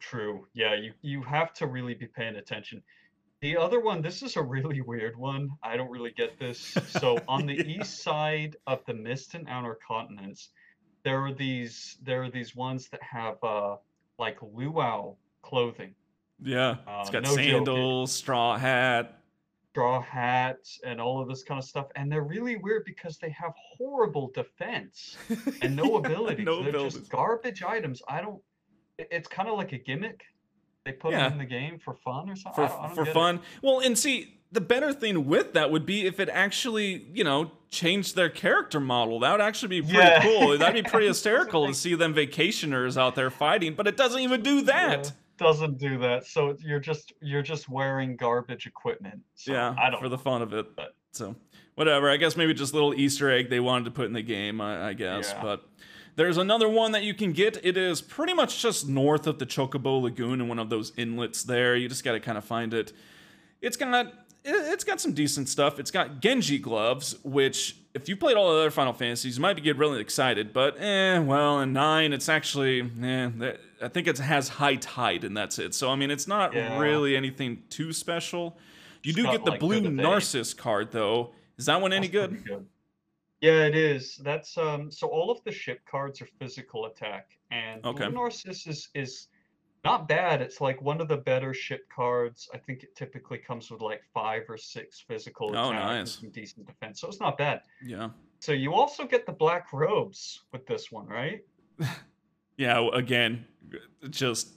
True. 0.00 0.48
Yeah, 0.52 0.74
you 0.74 0.92
you 1.00 1.22
have 1.22 1.54
to 1.54 1.68
really 1.68 1.94
be 1.94 2.06
paying 2.06 2.34
attention. 2.34 2.82
The 3.44 3.58
other 3.58 3.78
one, 3.78 4.00
this 4.00 4.22
is 4.22 4.36
a 4.36 4.42
really 4.42 4.80
weird 4.80 5.18
one. 5.18 5.50
I 5.62 5.76
don't 5.76 5.90
really 5.90 6.12
get 6.12 6.38
this. 6.38 6.58
So 6.88 7.18
on 7.28 7.44
the 7.44 7.54
yeah. 7.54 7.80
east 7.80 8.02
side 8.02 8.56
of 8.66 8.82
the 8.86 8.94
Mist 8.94 9.34
and 9.34 9.46
Outer 9.50 9.78
Continents, 9.86 10.48
there 11.02 11.22
are 11.22 11.32
these 11.32 11.98
there 12.02 12.22
are 12.22 12.30
these 12.30 12.56
ones 12.56 12.88
that 12.88 13.02
have 13.02 13.36
uh 13.44 13.76
like 14.18 14.38
luau 14.40 15.16
clothing 15.42 15.94
yeah, 16.42 16.76
it's 17.00 17.10
got 17.10 17.22
no 17.22 17.34
sandals, 17.34 18.12
straw 18.12 18.56
hat, 18.56 19.18
straw 19.72 20.00
hats, 20.00 20.80
and 20.84 21.00
all 21.00 21.20
of 21.20 21.28
this 21.28 21.42
kind 21.42 21.58
of 21.58 21.64
stuff. 21.64 21.86
And 21.96 22.10
they're 22.10 22.24
really 22.24 22.56
weird 22.56 22.84
because 22.84 23.18
they 23.18 23.30
have 23.30 23.52
horrible 23.76 24.30
defense 24.34 25.16
and 25.62 25.76
no 25.76 25.96
abilities. 25.96 26.44
No 26.44 26.60
they're 26.60 26.70
abilities. 26.70 26.94
just 26.94 27.10
garbage 27.10 27.62
items. 27.62 28.02
I 28.08 28.20
don't. 28.20 28.40
It's 28.98 29.28
kind 29.28 29.48
of 29.48 29.56
like 29.58 29.72
a 29.72 29.78
gimmick. 29.78 30.22
They 30.84 30.92
put 30.92 31.12
yeah. 31.12 31.28
them 31.28 31.32
in 31.32 31.38
the 31.38 31.44
game 31.44 31.78
for 31.78 31.94
fun 31.94 32.28
or 32.28 32.36
something. 32.36 32.54
For, 32.54 32.62
I 32.64 32.68
don't, 32.68 32.80
I 32.80 32.86
don't 32.86 32.94
for 32.94 33.06
fun. 33.06 33.36
It. 33.36 33.42
Well, 33.62 33.80
and 33.80 33.98
see, 33.98 34.38
the 34.52 34.60
better 34.60 34.92
thing 34.92 35.26
with 35.26 35.54
that 35.54 35.70
would 35.70 35.86
be 35.86 36.06
if 36.06 36.20
it 36.20 36.28
actually, 36.28 37.06
you 37.12 37.24
know, 37.24 37.52
changed 37.70 38.16
their 38.16 38.28
character 38.28 38.80
model. 38.80 39.20
That 39.20 39.32
would 39.32 39.40
actually 39.40 39.80
be 39.80 39.82
pretty 39.82 39.96
yeah. 39.96 40.22
cool. 40.22 40.58
That'd 40.58 40.84
be 40.84 40.88
pretty 40.88 41.06
hysterical 41.08 41.66
to 41.66 41.74
see 41.74 41.94
them 41.94 42.14
vacationers 42.14 42.96
out 42.96 43.14
there 43.14 43.30
fighting, 43.30 43.74
but 43.74 43.86
it 43.86 43.96
doesn't 43.96 44.20
even 44.20 44.42
do 44.42 44.62
that. 44.62 45.04
Yeah 45.06 45.10
doesn't 45.36 45.78
do 45.78 45.98
that. 45.98 46.26
So 46.26 46.56
you're 46.60 46.80
just 46.80 47.12
you're 47.20 47.42
just 47.42 47.68
wearing 47.68 48.16
garbage 48.16 48.66
equipment. 48.66 49.20
So 49.34 49.52
yeah, 49.52 49.74
I 49.78 49.90
don't 49.90 50.00
for 50.00 50.08
the 50.08 50.18
fun 50.18 50.42
of 50.42 50.52
it. 50.52 50.76
But. 50.76 50.94
So 51.12 51.34
whatever. 51.74 52.10
I 52.10 52.16
guess 52.16 52.36
maybe 52.36 52.54
just 52.54 52.72
a 52.72 52.76
little 52.76 52.94
Easter 52.94 53.30
egg 53.30 53.50
they 53.50 53.60
wanted 53.60 53.86
to 53.86 53.90
put 53.90 54.06
in 54.06 54.12
the 54.12 54.22
game. 54.22 54.60
I, 54.60 54.88
I 54.88 54.92
guess, 54.92 55.32
yeah. 55.34 55.42
but. 55.42 55.68
There's 56.16 56.36
another 56.36 56.68
one 56.68 56.92
that 56.92 57.02
you 57.02 57.14
can 57.14 57.32
get. 57.32 57.64
It 57.64 57.76
is 57.76 58.00
pretty 58.00 58.34
much 58.34 58.62
just 58.62 58.88
north 58.88 59.26
of 59.26 59.38
the 59.38 59.46
Chocobo 59.46 60.00
Lagoon 60.00 60.40
in 60.40 60.48
one 60.48 60.58
of 60.58 60.70
those 60.70 60.92
inlets 60.96 61.42
there. 61.42 61.74
You 61.74 61.88
just 61.88 62.04
got 62.04 62.12
to 62.12 62.20
kind 62.20 62.38
of 62.38 62.44
find 62.44 62.72
it. 62.72 62.92
It's 63.60 63.76
got 63.76 64.12
it's 64.44 64.84
got 64.84 65.00
some 65.00 65.12
decent 65.12 65.48
stuff. 65.48 65.80
It's 65.80 65.90
got 65.90 66.20
Genji 66.20 66.58
gloves, 66.58 67.16
which 67.24 67.76
if 67.94 68.08
you 68.08 68.16
played 68.16 68.36
all 68.36 68.52
the 68.52 68.60
other 68.60 68.70
Final 68.70 68.92
Fantasies, 68.92 69.36
you 69.36 69.42
might 69.42 69.60
get 69.62 69.76
really 69.76 70.00
excited. 70.00 70.52
But 70.52 70.80
eh, 70.80 71.18
well, 71.18 71.60
in 71.60 71.72
nine, 71.72 72.12
it's 72.12 72.28
actually 72.28 72.82
eh, 73.02 73.30
I 73.82 73.88
think 73.88 74.06
it 74.06 74.18
has 74.18 74.48
high 74.48 74.76
tide, 74.76 75.24
and 75.24 75.36
that's 75.36 75.58
it. 75.58 75.74
So 75.74 75.90
I 75.90 75.96
mean, 75.96 76.10
it's 76.10 76.28
not 76.28 76.54
yeah. 76.54 76.78
really 76.78 77.16
anything 77.16 77.62
too 77.70 77.92
special. 77.92 78.56
You 79.02 79.10
it's 79.10 79.16
do 79.16 79.24
get 79.24 79.44
the 79.44 79.52
like 79.52 79.60
blue 79.60 79.80
Narcissus 79.80 80.54
card 80.54 80.92
though. 80.92 81.32
Is 81.56 81.66
that 81.66 81.80
one 81.80 81.90
that's 81.90 81.98
any 81.98 82.08
good? 82.08 82.44
good? 82.44 82.66
Yeah, 83.44 83.66
it 83.66 83.74
is. 83.76 84.16
That's 84.16 84.56
um. 84.56 84.90
So 84.90 85.06
all 85.06 85.30
of 85.30 85.44
the 85.44 85.52
ship 85.52 85.80
cards 85.84 86.22
are 86.22 86.28
physical 86.38 86.86
attack, 86.86 87.32
and 87.50 87.84
okay. 87.84 88.08
blue 88.08 88.14
Narcissus 88.14 88.66
is, 88.66 88.88
is 88.94 89.28
not 89.84 90.08
bad. 90.08 90.40
It's 90.40 90.62
like 90.62 90.80
one 90.80 90.98
of 90.98 91.08
the 91.08 91.18
better 91.18 91.52
ship 91.52 91.82
cards. 91.94 92.48
I 92.54 92.56
think 92.56 92.84
it 92.84 92.96
typically 92.96 93.36
comes 93.36 93.70
with 93.70 93.82
like 93.82 94.00
five 94.14 94.44
or 94.48 94.56
six 94.56 95.04
physical 95.06 95.54
oh, 95.54 95.72
nice. 95.72 96.22
and 96.22 96.32
decent 96.32 96.66
defense. 96.66 97.02
So 97.02 97.08
it's 97.08 97.20
not 97.20 97.36
bad. 97.36 97.60
Yeah. 97.84 98.08
So 98.38 98.52
you 98.52 98.72
also 98.72 99.04
get 99.04 99.26
the 99.26 99.32
black 99.32 99.74
robes 99.74 100.44
with 100.50 100.66
this 100.66 100.90
one, 100.90 101.06
right? 101.06 101.44
yeah, 102.56 102.88
again, 102.94 103.44
just 104.08 104.54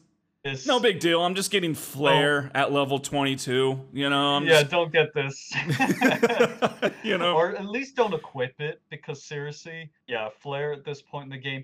it's, 0.48 0.66
no 0.66 0.80
big 0.80 1.00
deal. 1.00 1.22
I'm 1.22 1.36
just 1.36 1.52
getting 1.52 1.74
flare 1.74 2.52
oh, 2.54 2.60
at 2.60 2.72
level 2.72 3.00
22. 3.00 3.80
You 3.94 4.10
know, 4.10 4.36
I'm 4.36 4.46
yeah, 4.46 4.62
just... 4.62 4.72
don't 4.72 4.92
get 4.92 5.14
this. 5.14 5.52
you 7.04 7.18
know, 7.18 7.36
or 7.36 7.56
at 7.56 7.66
least 7.66 7.96
don't 7.96 8.14
equip 8.14 8.60
it 8.60 8.82
because 8.90 9.24
seriously, 9.24 9.92
yeah, 10.08 10.30
flare 10.40 10.74
at 10.74 10.84
this 10.84 11.02
point 11.02 11.26
in 11.26 11.30
the 11.30 11.38
game, 11.38 11.64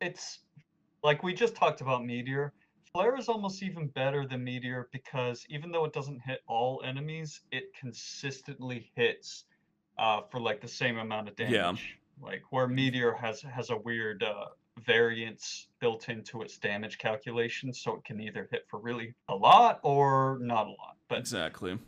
it's 0.00 0.40
like 1.02 1.22
we 1.22 1.34
just 1.34 1.54
talked 1.54 1.80
about 1.80 2.04
meteor 2.04 2.52
Flare 2.96 3.18
is 3.18 3.28
almost 3.28 3.62
even 3.62 3.88
better 3.88 4.26
than 4.26 4.42
Meteor 4.42 4.88
because 4.90 5.44
even 5.50 5.70
though 5.70 5.84
it 5.84 5.92
doesn't 5.92 6.18
hit 6.18 6.40
all 6.46 6.80
enemies, 6.82 7.42
it 7.52 7.64
consistently 7.78 8.90
hits 8.94 9.44
uh, 9.98 10.22
for 10.30 10.40
like 10.40 10.62
the 10.62 10.68
same 10.68 10.96
amount 10.96 11.28
of 11.28 11.36
damage. 11.36 11.52
Yeah. 11.52 12.26
Like 12.26 12.40
where 12.48 12.66
Meteor 12.66 13.12
has 13.12 13.42
has 13.42 13.68
a 13.68 13.76
weird 13.76 14.22
uh, 14.22 14.46
variance 14.84 15.68
built 15.80 16.08
into 16.08 16.42
its 16.42 16.58
damage 16.58 16.98
calculation, 16.98 17.72
so 17.72 17.94
it 17.94 18.04
can 18.04 18.20
either 18.20 18.48
hit 18.50 18.64
for 18.68 18.78
really 18.80 19.14
a 19.28 19.34
lot 19.34 19.80
or 19.82 20.38
not 20.40 20.66
a 20.66 20.70
lot. 20.70 20.96
But 21.08 21.18
exactly. 21.18 21.78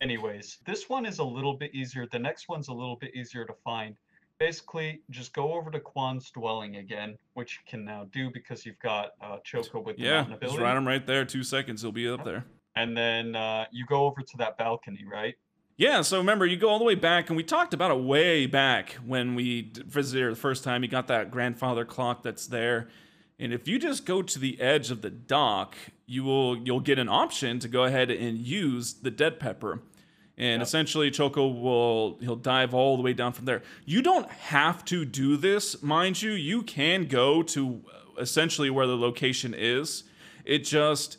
Anyways, 0.00 0.58
this 0.66 0.88
one 0.88 1.06
is 1.06 1.18
a 1.18 1.24
little 1.24 1.54
bit 1.54 1.74
easier. 1.74 2.06
The 2.10 2.18
next 2.18 2.48
one's 2.48 2.68
a 2.68 2.72
little 2.72 2.96
bit 2.96 3.14
easier 3.14 3.44
to 3.44 3.54
find 3.64 3.96
basically 4.38 5.00
just 5.10 5.32
go 5.32 5.52
over 5.52 5.70
to 5.70 5.78
Quan's 5.78 6.30
dwelling 6.32 6.76
again, 6.76 7.16
which 7.34 7.58
you 7.58 7.70
can 7.70 7.84
now 7.84 8.08
do 8.12 8.28
because 8.32 8.66
you've 8.66 8.78
got 8.80 9.10
uh, 9.20 9.36
Choco 9.44 9.80
with 9.80 9.96
the 9.96 10.02
yeah, 10.02 10.26
just 10.42 10.58
ride 10.58 10.76
him 10.76 10.86
right 10.86 11.06
there. 11.06 11.24
Two 11.24 11.44
seconds, 11.44 11.82
he'll 11.82 11.92
be 11.92 12.08
up 12.08 12.24
there. 12.24 12.44
And 12.74 12.96
then 12.96 13.36
uh, 13.36 13.66
you 13.70 13.86
go 13.86 14.06
over 14.06 14.22
to 14.22 14.36
that 14.38 14.58
balcony, 14.58 15.04
right? 15.10 15.34
Yeah, 15.76 16.02
so 16.02 16.18
remember, 16.18 16.46
you 16.46 16.56
go 16.56 16.68
all 16.68 16.78
the 16.78 16.84
way 16.84 16.94
back, 16.94 17.28
and 17.28 17.36
we 17.36 17.42
talked 17.42 17.74
about 17.74 17.90
it 17.90 18.00
way 18.00 18.46
back 18.46 18.92
when 19.06 19.34
we 19.34 19.72
visited 19.74 20.22
her 20.22 20.30
the 20.30 20.36
first 20.36 20.64
time. 20.64 20.82
You 20.82 20.88
got 20.88 21.08
that 21.08 21.30
grandfather 21.30 21.84
clock 21.84 22.22
that's 22.22 22.46
there, 22.46 22.88
and 23.38 23.52
if 23.52 23.66
you 23.66 23.78
just 23.78 24.04
go 24.04 24.22
to 24.22 24.38
the 24.38 24.60
edge 24.60 24.90
of 24.90 25.02
the 25.02 25.10
dock, 25.10 25.74
you 26.06 26.24
will 26.24 26.56
you'll 26.56 26.80
get 26.80 26.98
an 26.98 27.08
option 27.08 27.58
to 27.60 27.68
go 27.68 27.84
ahead 27.84 28.10
and 28.10 28.38
use 28.38 28.94
the 28.94 29.10
dead 29.10 29.40
pepper 29.40 29.80
and 30.38 30.60
yep. 30.60 30.66
essentially 30.66 31.10
Choco 31.10 31.46
will 31.48 32.18
he'll 32.20 32.36
dive 32.36 32.74
all 32.74 32.96
the 32.96 33.02
way 33.02 33.12
down 33.12 33.32
from 33.32 33.44
there. 33.44 33.62
You 33.84 34.02
don't 34.02 34.30
have 34.30 34.84
to 34.86 35.04
do 35.04 35.36
this, 35.36 35.82
mind 35.82 36.22
you. 36.22 36.32
You 36.32 36.62
can 36.62 37.06
go 37.06 37.42
to 37.44 37.82
uh, 37.88 38.20
essentially 38.20 38.70
where 38.70 38.86
the 38.86 38.96
location 38.96 39.54
is. 39.56 40.04
It 40.44 40.64
just 40.64 41.18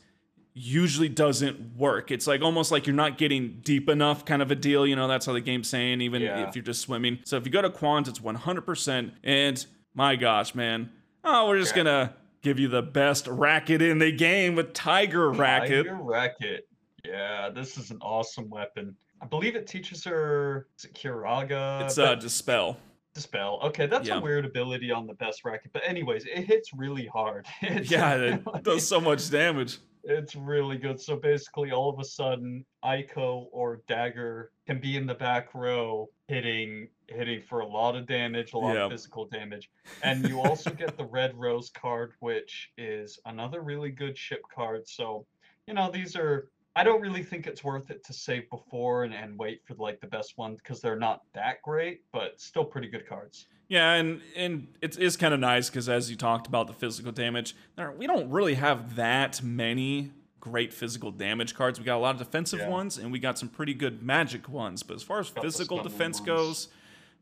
usually 0.53 1.09
doesn't 1.09 1.75
work. 1.75 2.11
It's 2.11 2.27
like 2.27 2.41
almost 2.41 2.71
like 2.71 2.85
you're 2.85 2.95
not 2.95 3.17
getting 3.17 3.59
deep 3.63 3.89
enough 3.89 4.25
kind 4.25 4.41
of 4.41 4.51
a 4.51 4.55
deal, 4.55 4.85
you 4.85 4.95
know, 4.95 5.07
that's 5.07 5.25
how 5.25 5.33
the 5.33 5.41
game's 5.41 5.67
saying 5.67 6.01
even 6.01 6.21
yeah. 6.21 6.47
if 6.47 6.55
you're 6.55 6.63
just 6.63 6.81
swimming. 6.81 7.19
So 7.25 7.37
if 7.37 7.45
you 7.45 7.51
go 7.51 7.61
to 7.61 7.69
Quan's 7.69 8.07
it's 8.07 8.19
100% 8.19 9.11
and 9.23 9.65
my 9.95 10.15
gosh, 10.15 10.53
man. 10.55 10.91
Oh, 11.23 11.47
we're 11.47 11.59
just 11.59 11.75
yeah. 11.75 11.83
going 11.83 12.07
to 12.07 12.13
give 12.41 12.59
you 12.59 12.67
the 12.67 12.81
best 12.81 13.27
racket 13.27 13.81
in 13.81 13.97
the 13.97 14.11
game 14.11 14.55
with 14.55 14.73
Tiger 14.73 15.31
Racket. 15.31 15.85
Tiger 15.85 15.95
Racket. 15.95 16.67
Yeah, 17.05 17.49
this 17.49 17.77
is 17.77 17.91
an 17.91 17.97
awesome 18.01 18.49
weapon. 18.49 18.95
I 19.21 19.25
believe 19.25 19.55
it 19.55 19.67
teaches 19.67 20.03
her 20.03 20.67
is 20.77 20.85
it 20.85 20.93
Curaga? 20.93 21.83
It's 21.83 21.97
uh 21.97 22.15
dispel. 22.15 22.77
Dispel. 23.13 23.59
Okay, 23.63 23.85
that's 23.85 24.07
Yeah. 24.07 24.17
a 24.17 24.21
weird 24.21 24.45
ability 24.45 24.91
on 24.91 25.07
the 25.07 25.13
best 25.13 25.45
racket. 25.45 25.71
But 25.71 25.83
anyways, 25.85 26.25
it 26.25 26.45
hits 26.45 26.73
really 26.73 27.07
hard. 27.07 27.45
Yeah, 27.61 28.15
it 28.55 28.63
does 28.63 28.87
so 28.87 28.99
much 28.99 29.29
damage. 29.29 29.79
It's 30.03 30.35
really 30.35 30.77
good. 30.77 30.99
So 30.99 31.15
basically, 31.15 31.71
all 31.71 31.89
of 31.89 31.99
a 31.99 32.03
sudden, 32.03 32.65
Eiko 32.83 33.47
or 33.51 33.81
Dagger 33.87 34.51
can 34.67 34.79
be 34.79 34.97
in 34.97 35.05
the 35.05 35.13
back 35.13 35.53
row, 35.53 36.09
hitting 36.27 36.89
hitting 37.09 37.41
for 37.41 37.59
a 37.59 37.67
lot 37.67 37.95
of 37.95 38.05
damage, 38.05 38.53
a 38.53 38.57
lot 38.57 38.73
Yeah. 38.75 38.85
of 38.85 38.91
physical 38.91 39.25
damage, 39.25 39.69
and 40.01 40.27
you 40.27 40.39
also 40.41 40.71
get 40.71 40.97
the 40.97 41.05
Red 41.05 41.35
Rose 41.35 41.69
card, 41.69 42.13
which 42.19 42.71
is 42.77 43.19
another 43.25 43.61
really 43.61 43.91
good 43.91 44.17
ship 44.17 44.41
card. 44.53 44.87
So, 44.87 45.25
you 45.67 45.73
know, 45.73 45.91
these 45.91 46.15
are. 46.15 46.49
I 46.75 46.83
don't 46.83 47.01
really 47.01 47.23
think 47.23 47.45
it's 47.45 47.63
worth 47.63 47.91
it 47.91 48.03
to 48.05 48.13
save 48.13 48.49
before 48.49 49.03
and, 49.03 49.13
and 49.13 49.37
wait 49.37 49.61
for 49.65 49.75
like 49.75 49.99
the 50.01 50.07
best 50.07 50.37
ones 50.37 50.59
because 50.61 50.81
they're 50.81 50.97
not 50.99 51.21
that 51.33 51.61
great, 51.63 52.01
but 52.11 52.39
still 52.41 52.65
pretty 52.65 52.87
good 52.87 53.07
cards. 53.07 53.45
Yeah, 53.69 53.93
and 53.93 54.21
and 54.35 54.67
it 54.81 54.97
is 54.97 55.15
kind 55.15 55.33
of 55.33 55.39
nice 55.39 55.69
because 55.69 55.87
as 55.87 56.09
you 56.09 56.15
talked 56.17 56.47
about 56.47 56.67
the 56.67 56.73
physical 56.73 57.11
damage, 57.11 57.55
there, 57.75 57.91
we 57.91 58.07
don't 58.07 58.29
really 58.29 58.55
have 58.55 58.95
that 58.95 59.41
many 59.43 60.11
great 60.39 60.73
physical 60.73 61.11
damage 61.11 61.55
cards. 61.55 61.79
We 61.79 61.85
got 61.85 61.95
a 61.95 61.99
lot 61.99 62.15
of 62.15 62.19
defensive 62.19 62.59
Yeah. 62.59 62.69
ones, 62.69 62.97
and 62.97 63.11
we 63.11 63.19
got 63.19 63.37
some 63.39 63.49
pretty 63.49 63.73
good 63.73 64.03
magic 64.03 64.49
ones. 64.49 64.83
But 64.83 64.95
as 64.95 65.03
far 65.03 65.19
as 65.19 65.29
Got 65.29 65.43
physical 65.43 65.81
defense 65.81 66.19
ones. 66.19 66.27
goes, 66.27 66.67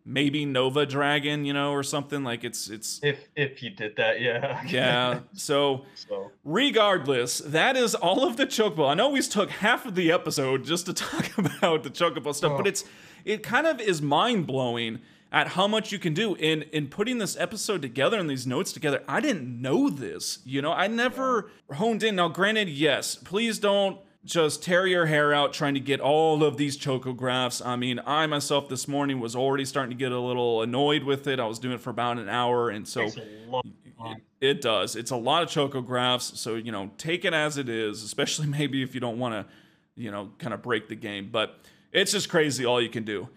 maybe 0.06 0.46
Nova 0.46 0.86
Dragon, 0.86 1.46
you 1.46 1.54
know, 1.54 1.72
or 1.72 1.84
something 1.84 2.24
like 2.24 2.44
it's 2.44 2.70
it's 2.70 3.00
If 3.04 3.20
if 3.36 3.62
you 3.64 3.70
did 3.70 3.96
that, 3.98 4.22
yeah. 4.22 4.64
yeah. 4.68 5.20
So 5.34 5.86
so 5.96 6.32
regardless, 6.44 7.40
that 7.40 7.76
is 7.78 7.96
all 7.96 8.26
of 8.28 8.38
the 8.38 8.46
chocobo. 8.46 8.90
I 8.90 8.94
know 8.94 9.10
we 9.10 9.22
took 9.22 9.50
half 9.50 9.86
of 9.86 9.96
the 9.96 10.12
episode 10.12 10.64
just 10.66 10.86
to 10.88 10.94
talk 11.06 11.38
about 11.38 11.84
the 11.84 11.90
chocobo 11.90 12.34
stuff, 12.34 12.54
but 12.58 12.66
Oh. 12.66 12.70
it's 12.70 12.84
it 13.26 13.44
kind 13.44 13.68
of 13.68 13.80
is 13.80 14.02
mind 14.02 14.48
blowing 14.48 15.00
at 15.32 15.50
how 15.50 15.66
much 15.68 15.92
you 15.92 16.00
can 16.00 16.14
do 16.14 16.36
in 16.36 16.64
in 16.74 16.88
putting 16.88 17.18
this 17.20 17.38
episode 17.38 17.82
together 17.82 18.20
and 18.20 18.30
these 18.30 18.46
notes 18.48 18.74
together. 18.74 19.04
I 19.08 19.20
didn't 19.22 19.62
know 19.62 19.90
this. 19.90 20.40
You 20.46 20.62
know, 20.62 20.74
I 20.74 20.88
never 20.88 21.50
honed 21.74 22.04
in. 22.04 22.16
Now, 22.16 22.28
granted, 22.28 22.68
yes, 22.70 23.16
please 23.16 23.60
don't 23.60 23.98
just 24.24 24.64
tear 24.64 24.86
your 24.86 25.08
hair 25.08 25.34
out 25.34 25.54
trying 25.54 25.74
to 25.74 25.80
get 25.80 26.00
all 26.00 26.44
of 26.44 26.58
these 26.58 26.78
chocographs. 26.78 27.66
I 27.66 27.76
mean, 27.76 28.00
I 28.06 28.28
myself 28.28 28.70
this 28.70 28.88
morning 28.88 29.20
was 29.20 29.36
already 29.36 29.66
starting 29.66 29.90
to 29.92 29.98
get 29.98 30.12
a 30.12 30.20
little 30.20 30.62
annoyed 30.62 31.04
with 31.04 31.28
it. 31.28 31.40
I 31.40 31.46
was 31.46 31.60
doing 31.60 31.76
it 31.76 31.82
for 31.82 31.90
about 31.90 32.18
an 32.18 32.30
hour, 32.30 32.70
and 32.70 32.88
so 32.88 33.02
takes 33.02 33.18
a 33.18 33.50
lot 33.50 33.66
of 33.66 33.98
time. 33.98 34.22
it 34.40 34.62
does. 34.62 34.96
It's 34.96 35.12
a 35.12 35.16
lot 35.16 35.44
of 35.44 35.50
chocographs, 35.50 36.38
so 36.38 36.56
you 36.56 36.72
know, 36.72 36.92
take 36.98 37.26
it 37.26 37.34
as 37.34 37.58
it 37.58 37.70
is, 37.70 38.04
especially 38.04 38.48
maybe 38.60 38.84
if 38.84 38.94
you 38.94 39.02
don't 39.02 39.18
want 39.18 39.34
to, 39.34 39.54
you 39.96 40.12
know, 40.12 40.32
kind 40.38 40.54
of 40.54 40.62
break 40.62 40.88
the 40.88 40.96
game. 40.96 41.30
But 41.32 41.60
it's 41.92 42.12
just 42.12 42.30
crazy 42.30 42.66
all 42.66 42.82
you 42.82 42.90
can 42.90 43.04
do. 43.04 43.28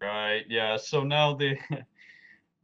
Right, 0.00 0.44
yeah. 0.48 0.76
So 0.76 1.04
now 1.04 1.34
the 1.34 1.56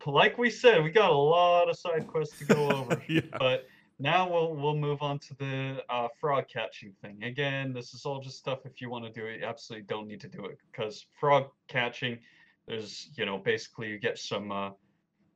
like 0.06 0.38
we 0.38 0.50
said, 0.50 0.83
we 0.83 0.90
got 0.90 1.11
a 1.11 1.14
lot 1.14 1.68
of 1.68 1.78
side 1.78 2.06
quests 2.06 2.38
to 2.40 2.44
go 2.46 2.70
over. 2.70 3.02
yeah. 3.09 3.20
But 3.38 3.68
now 4.00 4.28
we'll 4.30 4.54
we'll 4.54 4.76
move 4.76 5.02
on 5.02 5.18
to 5.20 5.34
the 5.34 5.84
uh, 5.88 6.08
frog 6.20 6.46
catching 6.52 6.92
thing. 7.02 7.22
Again, 7.22 7.72
this 7.72 7.94
is 7.94 8.04
all 8.06 8.20
just 8.20 8.38
stuff 8.38 8.60
if 8.64 8.80
you 8.80 8.90
want 8.90 9.04
to 9.04 9.12
do 9.12 9.26
it, 9.26 9.40
you 9.40 9.46
absolutely 9.46 9.86
don't 9.86 10.08
need 10.08 10.20
to 10.22 10.28
do 10.28 10.46
it 10.46 10.58
because 10.72 11.06
frog 11.20 11.48
catching 11.68 12.18
there's, 12.66 13.10
you 13.16 13.26
know, 13.26 13.36
basically 13.38 13.88
you 13.88 13.98
get 13.98 14.18
some 14.18 14.50
uh 14.50 14.70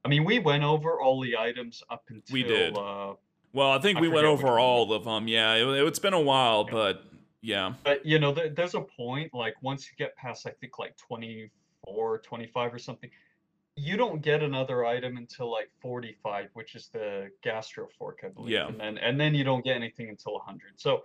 I 0.04 0.08
mean, 0.08 0.24
we 0.24 0.38
went 0.38 0.64
over 0.64 1.00
all 1.00 1.20
the 1.20 1.36
items 1.36 1.82
up 1.90 2.02
until 2.08 2.32
We 2.32 2.42
did. 2.42 2.76
uh 2.76 3.14
Well, 3.52 3.70
I 3.70 3.78
think 3.78 3.98
I 3.98 4.00
we 4.00 4.08
went 4.08 4.26
over 4.26 4.58
all 4.58 4.92
of 4.92 5.04
them. 5.04 5.28
Yeah, 5.28 5.54
it, 5.54 5.86
it's 5.86 5.98
been 5.98 6.14
a 6.14 6.20
while, 6.20 6.64
Yeah. 6.66 6.72
but 6.72 7.02
yeah, 7.42 7.74
But 7.84 8.06
you 8.06 8.18
know, 8.18 8.32
there, 8.32 8.48
there's 8.48 8.74
a 8.74 8.80
point 8.80 9.34
like 9.34 9.54
once 9.62 9.86
you 9.90 9.92
get 10.02 10.16
past 10.16 10.46
I 10.46 10.50
think 10.50 10.78
like 10.78 10.96
24, 10.96 12.18
25 12.20 12.74
or 12.74 12.78
something, 12.78 13.10
you 13.76 13.96
don't 13.96 14.22
get 14.22 14.42
another 14.42 14.84
item 14.84 15.16
until 15.16 15.50
like 15.50 15.68
45, 15.80 16.50
which 16.54 16.74
is 16.74 16.88
the 16.88 17.30
gastro 17.42 17.88
fork, 17.98 18.20
I 18.24 18.28
believe. 18.28 18.52
Yeah. 18.52 18.68
And 18.68 18.78
then 18.78 18.98
and 18.98 19.20
then 19.20 19.34
you 19.34 19.44
don't 19.44 19.64
get 19.64 19.76
anything 19.76 20.08
until 20.08 20.34
100. 20.34 20.60
So 20.76 21.02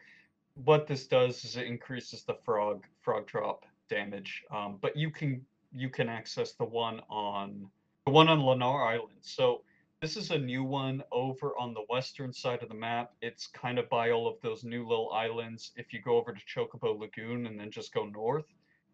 what 0.66 0.88
this 0.88 1.08
does 1.08 1.44
is 1.46 1.58
it 1.58 1.66
increases 1.66 2.24
the 2.24 2.36
frog 2.46 2.86
frog 3.02 3.28
drop 3.28 3.66
damage. 3.90 4.44
Um, 4.52 4.78
but 4.82 4.96
you 4.96 5.10
can 5.10 5.46
you 5.74 5.90
can 5.90 6.10
access 6.10 6.54
the 6.54 6.66
one 6.66 7.02
on 7.10 7.68
the 8.06 8.12
one 8.12 8.28
on 8.28 8.40
Lennar 8.40 8.88
Island. 8.88 9.18
So 9.22 9.62
this 10.02 10.16
is 10.16 10.32
a 10.32 10.38
new 10.38 10.64
one 10.64 11.04
over 11.12 11.58
on 11.58 11.74
the 11.74 11.84
western 11.90 12.32
side 12.32 12.64
of 12.64 12.70
the 12.70 12.76
map. 12.76 13.14
It's 13.22 13.48
kind 13.48 13.78
of 13.78 13.90
by 13.90 14.12
all 14.12 14.28
of 14.28 14.36
those 14.42 14.64
new 14.64 14.88
little 14.88 15.12
islands. 15.12 15.72
If 15.76 15.92
you 15.92 16.02
go 16.02 16.18
over 16.18 16.34
to 16.34 16.40
Chocobo 16.46 16.98
Lagoon 16.98 17.48
and 17.48 17.60
then 17.60 17.70
just 17.72 17.94
go 17.94 18.06
north, 18.06 18.46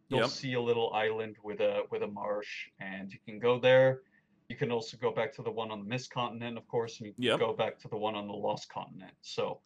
you'll 0.10 0.22
Yep. 0.22 0.30
see 0.30 0.54
a 0.54 0.62
little 0.62 0.91
island 0.94 1.38
with 1.44 1.60
a 1.62 1.84
with 1.91 2.04
a 2.04 2.08
marsh, 2.08 2.68
and 2.80 3.12
you 3.12 3.20
can 3.26 3.39
go 3.39 3.60
there. 3.60 4.02
You 4.50 4.56
can 4.56 4.72
also 4.72 4.98
go 4.98 5.12
back 5.12 5.34
to 5.34 5.41
the 5.41 5.52
one 5.52 5.72
on 5.72 5.80
the 5.80 5.86
Mist 5.86 6.12
Continent, 6.12 6.58
of 6.58 6.68
course, 6.68 7.00
and 7.00 7.08
you 7.08 7.13
can 7.13 7.24
Yep. 7.24 7.39
go 7.39 7.54
back 7.54 7.80
to 7.80 7.88
the 7.88 7.98
one 7.98 8.15
on 8.15 8.28
the 8.28 8.34
Lost 8.34 8.70
Continent. 8.70 9.13
So 9.22 9.62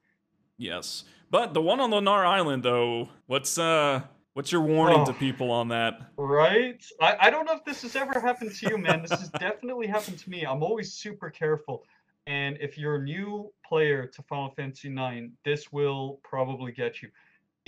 yes. 0.58 1.04
But 1.30 1.54
the 1.54 1.62
one 1.62 1.80
on 1.80 1.90
the 1.90 1.98
Lunar 1.98 2.26
Island, 2.26 2.64
though, 2.64 3.10
what's 3.28 3.58
uh, 3.58 4.02
what's 4.34 4.52
your 4.52 4.62
warning 4.62 5.06
to 5.06 5.12
Oh. 5.12 5.20
people 5.20 5.52
on 5.52 5.68
that? 5.70 6.12
Right? 6.18 6.84
I, 7.02 7.18
I 7.28 7.30
don't 7.30 7.46
know 7.46 7.54
if 7.54 7.64
this 7.66 7.82
has 7.84 7.96
ever 7.96 8.20
happened 8.20 8.54
to 8.56 8.68
you, 8.68 8.78
man. 8.78 9.02
This 9.02 9.12
has 9.12 9.30
definitely 9.32 9.88
happened 9.88 10.20
to 10.20 10.30
me. 10.30 10.46
I'm 10.46 10.64
always 10.64 10.94
super 10.94 11.30
careful. 11.30 11.84
And 12.28 12.58
if 12.62 12.78
you're 12.78 12.96
a 12.96 13.04
new 13.04 13.52
player 13.66 14.06
to 14.06 14.22
Final 14.24 14.52
Fantasy 14.56 14.90
IX, 14.94 15.32
this 15.46 15.72
will 15.72 16.20
probably 16.24 16.72
get 16.72 17.02
you. 17.02 17.10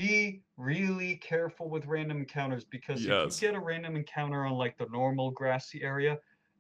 Be 0.02 0.42
really 0.58 1.16
careful 1.18 1.70
with 1.70 1.86
random 1.86 2.18
encounters 2.18 2.64
because 2.66 3.06
Yes. 3.06 3.36
if 3.38 3.42
you 3.42 3.50
get 3.50 3.56
a 3.58 3.60
random 3.64 3.96
encounter 3.96 4.46
on 4.46 4.54
like 4.54 4.78
the 4.78 4.88
normal 4.92 5.30
grassy 5.32 5.84
area, 5.84 6.18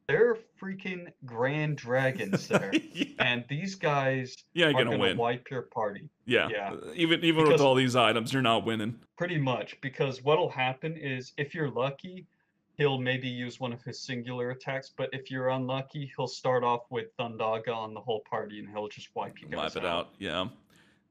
they're 0.07 0.37
freaking 0.61 1.07
grand 1.25 1.77
dragons 1.77 2.47
there. 2.47 2.71
yeah, 2.93 3.05
and 3.19 3.43
these 3.49 3.75
guys 3.75 4.35
ain't 4.55 4.65
are 4.67 4.71
gonna 4.73 4.85
gonna 4.85 4.97
win. 4.97 5.17
wipe 5.17 5.49
your 5.49 5.63
party. 5.63 6.09
Yeah. 6.25 6.49
yeah. 6.49 6.75
Even 6.93 7.23
even 7.23 7.47
with 7.47 7.61
all 7.61 7.73
these 7.75 7.95
items, 7.95 8.31
you're 8.33 8.41
not 8.41 8.65
winning. 8.65 8.99
Pretty 9.17 9.37
much, 9.37 9.79
because 9.81 10.23
what'll 10.23 10.49
happen 10.49 10.95
is 10.97 11.33
if 11.37 11.55
you're 11.55 11.69
lucky, 11.71 12.27
he'll 12.75 12.99
maybe 12.99 13.27
use 13.27 13.59
one 13.59 13.73
of 13.73 13.81
his 13.83 13.99
singular 14.01 14.51
attacks, 14.51 14.91
but 14.95 15.09
if 15.13 15.31
you're 15.31 15.49
unlucky, 15.49 16.11
he'll 16.15 16.27
start 16.27 16.63
off 16.63 16.81
with 16.89 17.15
Thundaga 17.17 17.73
on 17.73 17.93
the 17.93 18.01
whole 18.01 18.21
party 18.29 18.59
and 18.59 18.69
he'll 18.69 18.87
just 18.87 19.15
wipe 19.15 19.41
you 19.41 19.47
guys 19.47 19.75
wipe 19.75 19.83
it 19.83 19.85
out. 19.85 20.09
Yeah. 20.19 20.47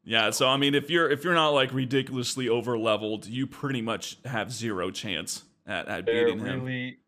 Yeah, 0.05 0.31
so 0.31 0.49
I 0.49 0.57
mean 0.57 0.75
if 0.75 0.91
you're 0.91 1.11
if 1.11 1.25
you're 1.25 1.35
not 1.35 1.51
like 1.51 1.73
ridiculously 1.73 2.49
over 2.49 2.79
leveled, 2.79 3.27
you 3.27 3.47
pretty 3.47 3.83
much 3.83 4.19
have 4.25 4.53
zero 4.53 4.91
chance 4.91 5.45
at, 5.67 5.89
at 5.89 6.07
They're 6.07 6.27
beating 6.27 6.39
him. 6.41 6.63
really 6.63 6.99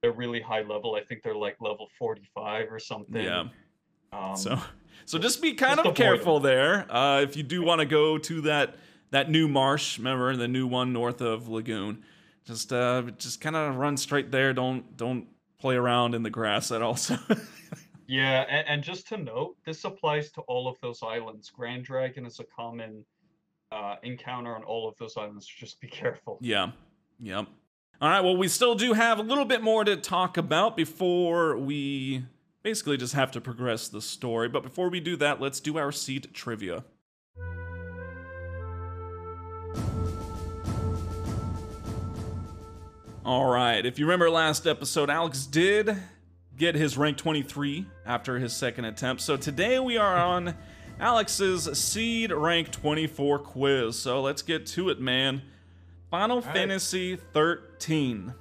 they're 0.00 0.12
really 0.12 0.40
high 0.40 0.62
level. 0.62 0.94
I 0.94 1.02
think 1.04 1.22
they're 1.22 1.34
like 1.34 1.56
level 1.60 1.88
45 1.98 2.72
or 2.72 2.78
something. 2.78 3.22
Yeah. 3.22 3.44
Um, 4.12 4.36
So 4.36 4.58
so 5.04 5.18
just 5.18 5.40
be 5.42 5.54
kind 5.54 5.76
just 5.76 5.88
of 5.88 5.94
careful 5.94 6.40
there. 6.40 6.90
Uh, 6.90 7.20
if 7.22 7.36
you 7.36 7.42
do 7.42 7.62
want 7.62 7.80
to 7.80 7.86
go 7.86 8.18
to 8.18 8.40
that 8.42 8.76
that 9.10 9.30
new 9.30 9.48
marsh, 9.48 9.98
remember 9.98 10.36
the 10.36 10.48
new 10.48 10.66
one 10.66 10.92
north 10.92 11.20
of 11.20 11.48
Lagoon, 11.48 12.04
just 12.46 12.72
uh 12.72 13.02
just 13.18 13.40
kind 13.40 13.56
of 13.56 13.76
run 13.76 13.96
straight 13.96 14.30
there. 14.30 14.52
Don't 14.54 14.96
don't 14.96 15.26
play 15.58 15.76
around 15.76 16.14
in 16.14 16.22
the 16.22 16.30
grass 16.30 16.72
at 16.72 16.80
all. 16.82 16.96
So 17.08 17.16
Yeah, 18.08 18.46
and, 18.48 18.66
and 18.66 18.82
just 18.82 19.06
to 19.08 19.18
note, 19.18 19.56
this 19.66 19.84
applies 19.84 20.32
to 20.32 20.40
all 20.42 20.66
of 20.66 20.76
those 20.80 21.02
islands. 21.02 21.50
Grand 21.50 21.84
Dragon 21.84 22.24
is 22.24 22.40
a 22.40 22.44
common 22.44 23.04
uh, 23.70 23.96
encounter 24.02 24.56
on 24.56 24.64
all 24.64 24.88
of 24.88 24.96
those 24.96 25.18
islands. 25.18 25.46
Just 25.46 25.78
be 25.78 25.88
careful. 25.88 26.38
Yeah. 26.40 26.70
Yep. 27.20 27.48
All 28.00 28.08
right. 28.08 28.22
Well, 28.22 28.36
we 28.36 28.48
still 28.48 28.74
do 28.74 28.94
have 28.94 29.18
a 29.18 29.22
little 29.22 29.44
bit 29.44 29.62
more 29.62 29.84
to 29.84 29.94
talk 29.96 30.38
about 30.38 30.74
before 30.74 31.58
we 31.58 32.24
basically 32.62 32.96
just 32.96 33.12
have 33.12 33.30
to 33.32 33.42
progress 33.42 33.88
the 33.88 34.00
story. 34.00 34.48
But 34.48 34.62
before 34.62 34.88
we 34.88 35.00
do 35.00 35.14
that, 35.16 35.38
let's 35.38 35.60
do 35.60 35.76
our 35.76 35.92
seed 35.92 36.28
trivia. 36.32 36.84
All 43.22 43.50
right. 43.50 43.84
If 43.84 43.98
you 43.98 44.06
remember 44.06 44.30
last 44.30 44.66
episode, 44.66 45.10
Alex 45.10 45.44
did 45.44 45.94
get 46.58 46.74
his 46.74 46.98
rank 46.98 47.16
23 47.16 47.86
after 48.04 48.38
his 48.38 48.52
second 48.52 48.84
attempt. 48.84 49.22
So 49.22 49.36
today 49.36 49.78
we 49.78 49.96
are 49.96 50.16
on 50.16 50.54
Alex's 51.00 51.64
seed 51.78 52.32
rank 52.32 52.70
24 52.72 53.38
quiz. 53.38 53.98
So 53.98 54.20
let's 54.20 54.42
get 54.42 54.66
to 54.66 54.88
it, 54.90 55.00
man. 55.00 55.42
Final 56.10 56.40
right. 56.40 56.52
Fantasy 56.54 57.16
13. 57.16 58.34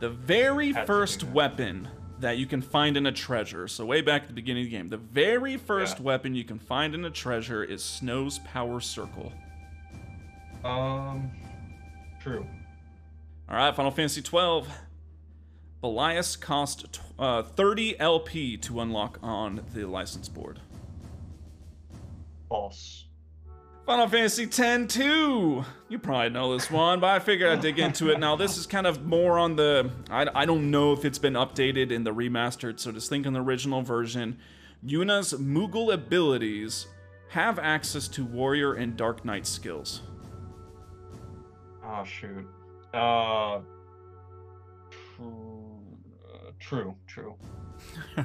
The 0.00 0.08
very 0.10 0.72
do 0.72 0.84
first 0.86 1.24
weapon 1.24 1.88
that 2.20 2.38
you 2.38 2.46
can 2.46 2.62
find 2.62 2.96
in 2.96 3.06
a 3.06 3.12
treasure. 3.12 3.68
So 3.68 3.84
way 3.84 4.00
back 4.00 4.22
at 4.22 4.28
the 4.28 4.34
beginning 4.34 4.64
of 4.64 4.70
the 4.70 4.76
game, 4.76 4.88
the 4.88 4.96
very 4.96 5.56
first 5.56 5.98
Yeah. 5.98 6.04
weapon 6.04 6.34
you 6.34 6.44
can 6.44 6.58
find 6.58 6.94
in 6.94 7.04
a 7.04 7.10
treasure 7.10 7.62
is 7.62 7.84
Snow's 7.84 8.38
Power 8.40 8.80
Circle. 8.80 9.32
Um, 10.64 11.30
true. 12.22 12.46
All 13.48 13.56
right, 13.56 13.74
Final 13.76 13.90
Fantasy 13.90 14.22
12. 14.22 14.68
Belias 15.84 16.40
cost 16.40 16.98
uh, 17.18 17.42
30 17.42 18.00
LP 18.00 18.56
to 18.56 18.80
unlock 18.80 19.18
on 19.22 19.60
the 19.74 19.84
license 19.84 20.30
board. 20.30 20.58
False. 22.48 23.04
Final 23.84 24.08
Fantasy 24.08 24.44
X 24.44 24.94
2. 24.94 25.62
You 25.90 25.98
probably 25.98 26.30
know 26.30 26.56
this 26.56 26.70
one, 26.70 27.00
but 27.00 27.10
I 27.10 27.18
figured 27.18 27.50
I'd 27.50 27.60
dig 27.60 27.78
into 27.78 28.10
it. 28.10 28.18
Now, 28.18 28.34
this 28.34 28.56
is 28.56 28.66
kind 28.66 28.86
of 28.86 29.04
more 29.04 29.38
on 29.38 29.56
the. 29.56 29.90
I, 30.08 30.26
I 30.34 30.46
don't 30.46 30.70
know 30.70 30.94
if 30.94 31.04
it's 31.04 31.18
been 31.18 31.34
updated 31.34 31.90
in 31.90 32.02
the 32.02 32.14
remastered, 32.14 32.80
so 32.80 32.90
just 32.90 33.10
think 33.10 33.26
in 33.26 33.34
the 33.34 33.42
original 33.42 33.82
version. 33.82 34.38
Yuna's 34.82 35.34
Moogle 35.34 35.92
abilities 35.92 36.86
have 37.28 37.58
access 37.58 38.08
to 38.08 38.24
Warrior 38.24 38.72
and 38.72 38.96
Dark 38.96 39.22
Knight 39.26 39.46
skills. 39.46 40.00
Oh, 41.84 42.04
shoot. 42.04 42.48
Uh. 42.94 43.60
True. 46.64 46.94
True. 47.06 47.34
True. 48.14 48.24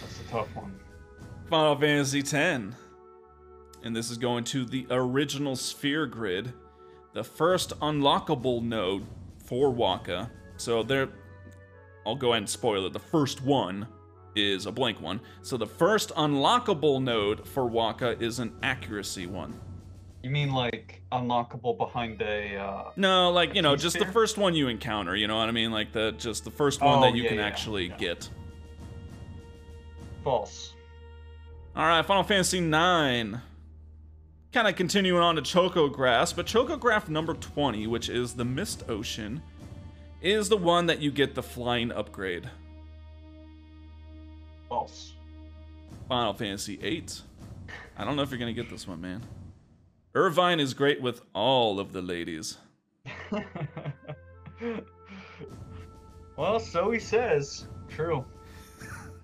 That's 0.00 0.20
a 0.20 0.30
tough 0.30 0.56
one. 0.56 0.80
Final 1.50 1.76
Fantasy 1.76 2.20
X. 2.20 2.74
And 3.84 3.94
this 3.94 4.10
is 4.10 4.16
going 4.16 4.44
to 4.44 4.64
the 4.64 4.86
original 4.90 5.54
sphere 5.54 6.06
grid, 6.06 6.54
the 7.12 7.22
first 7.22 7.78
unlockable 7.80 8.62
node 8.62 9.04
for 9.44 9.70
Wakka. 9.70 10.30
So 10.56 10.82
there, 10.82 11.08
I'll 12.06 12.16
go 12.16 12.28
ahead 12.28 12.38
and 12.38 12.48
spoil 12.48 12.86
it. 12.86 12.94
The 12.94 12.98
first 12.98 13.42
one 13.42 13.86
is 14.34 14.64
a 14.64 14.72
blank 14.72 15.00
one. 15.02 15.20
So 15.42 15.58
the 15.58 15.66
first 15.66 16.14
unlockable 16.14 17.02
node 17.02 17.46
for 17.46 17.68
Wakka 17.68 18.22
is 18.22 18.38
an 18.38 18.54
accuracy 18.62 19.26
one. 19.26 19.60
You 20.22 20.30
mean 20.30 20.52
like 20.52 21.02
unlockable 21.10 21.76
behind 21.76 22.22
a? 22.22 22.56
Uh, 22.56 22.90
No, 22.96 23.30
like 23.32 23.54
you 23.54 23.62
know, 23.62 23.74
just 23.74 23.98
the 23.98 24.06
first 24.06 24.38
one 24.38 24.54
you 24.54 24.68
encounter. 24.68 25.16
You 25.16 25.26
know 25.26 25.36
what 25.36 25.48
I 25.48 25.52
mean? 25.52 25.72
Like 25.72 25.92
the 25.92 26.12
just 26.12 26.44
the 26.44 26.50
first 26.50 26.80
one 26.80 26.98
Oh, 26.98 27.02
that 27.02 27.14
you 27.16 27.24
yeah, 27.24 27.28
can 27.30 27.38
yeah, 27.38 27.44
actually 27.46 27.86
yeah. 27.88 27.96
get. 27.96 28.28
false. 30.22 30.74
All 31.74 31.84
right, 31.86 32.04
Final 32.04 32.22
Fantasy 32.22 32.60
Nine. 32.60 33.40
Kind 34.52 34.68
of 34.68 34.76
continuing 34.76 35.22
on 35.22 35.36
to 35.36 35.42
Chocographs, 35.42 36.36
but 36.36 36.46
Choco 36.46 36.76
Graph 36.76 37.08
number 37.08 37.32
20, 37.32 37.86
which 37.86 38.10
is 38.10 38.34
the 38.34 38.44
Mist 38.44 38.84
Ocean, 38.88 39.42
is 40.20 40.50
the 40.50 40.56
one 40.58 40.84
that 40.86 41.00
you 41.00 41.10
get 41.10 41.34
the 41.34 41.42
flying 41.42 41.90
upgrade. 41.90 42.48
False. 44.68 45.14
Final 46.08 46.34
Fantasy 46.34 46.76
VIII. 46.76 47.06
I 47.96 48.04
don't 48.04 48.14
know 48.16 48.22
if 48.22 48.30
you're 48.30 48.38
going 48.38 48.54
to 48.54 48.62
get 48.62 48.70
this 48.70 48.86
one, 48.86 49.00
man. 49.00 49.22
Irvine 50.14 50.60
is 50.60 50.74
great 50.74 51.00
with 51.00 51.22
all 51.34 51.80
of 51.80 51.92
the 51.92 52.02
ladies. 52.02 52.58
well, 56.36 56.60
so 56.60 56.90
he 56.90 56.98
says. 56.98 57.66
True. 57.88 58.24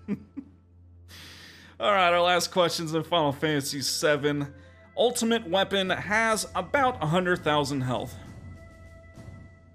All 1.80 1.92
right, 1.92 2.12
our 2.12 2.22
last 2.22 2.50
questions 2.50 2.94
in 2.94 3.02
Final 3.02 3.32
Fantasy 3.32 3.80
VII. 3.80 4.46
Ultimate 4.96 5.48
Weapon 5.48 5.90
has 5.90 6.46
about 6.54 6.98
100,000 7.00 7.82
health. 7.82 8.16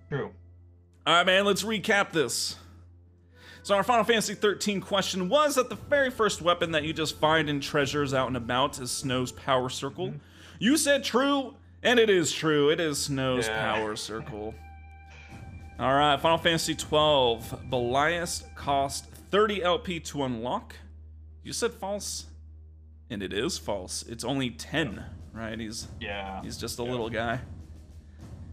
True. 0.09 0.32
All 1.05 1.14
right, 1.14 1.26
man, 1.26 1.45
let's 1.45 1.64
recap 1.64 2.11
this. 2.11 2.57
So, 3.61 3.76
our 3.76 3.84
Final 3.84 4.03
Fantasy 4.03 4.34
13 4.34 4.82
question 4.82 5.30
was 5.30 5.55
that 5.55 5.70
the 5.70 5.76
very 5.76 6.09
first 6.11 6.41
weapon 6.41 6.72
that 6.72 6.84
you 6.84 6.91
just 6.91 7.18
find 7.20 7.49
in 7.49 7.61
treasures 7.61 8.14
out 8.14 8.28
and 8.28 8.36
about 8.36 8.80
is 8.82 8.91
Snow's 8.91 9.32
Power 9.32 9.70
Circle. 9.70 10.07
Mm-hmm. 10.07 10.18
You 10.60 10.78
said 10.78 11.04
true, 11.04 11.56
and 11.82 11.99
it 11.99 12.10
is 12.10 12.32
true. 12.32 12.70
It 12.70 12.80
is 12.80 12.97
Snow's 13.06 13.47
Yeah. 13.47 13.74
Power 13.74 13.95
Circle. 13.95 14.54
All 15.80 15.93
right, 15.93 16.20
Final 16.20 16.38
Fantasy 16.38 16.76
12. 16.76 17.64
Belias 17.70 18.43
cost 18.56 19.06
30 19.32 19.64
LP 19.64 19.99
to 20.01 20.24
unlock. 20.24 20.76
You 21.43 21.51
said 21.51 21.74
false, 21.74 22.28
and 23.10 23.22
it 23.24 23.34
is 23.34 23.58
false. 23.58 24.04
It's 24.04 24.24
only 24.24 24.51
10, 24.51 25.04
right? 25.34 25.60
He's 25.60 25.88
Yeah. 25.99 26.41
he's 26.41 26.58
just 26.58 26.80
a 26.80 26.84
Yeah. 26.84 26.91
little 26.91 27.10
guy. 27.10 27.39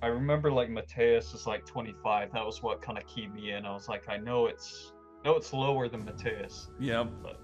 I 0.03 0.07
remember 0.07 0.51
like 0.51 0.71
Mateus 0.71 1.35
is 1.35 1.47
like 1.47 1.67
25. 1.67 2.33
That 2.33 2.45
was 2.45 2.63
what 2.63 2.81
kind 2.81 2.97
of 2.97 3.07
keyed 3.07 3.35
me 3.35 3.53
in. 3.53 3.67
I 3.67 3.73
was 3.75 3.87
like, 3.89 4.09
I 4.09 4.17
know 4.17 4.47
it's 4.47 4.93
no, 5.23 5.37
it's 5.37 5.53
lower 5.53 5.87
than 5.87 6.03
Mateus. 6.07 6.69
Yep. 6.81 7.09
But 7.23 7.39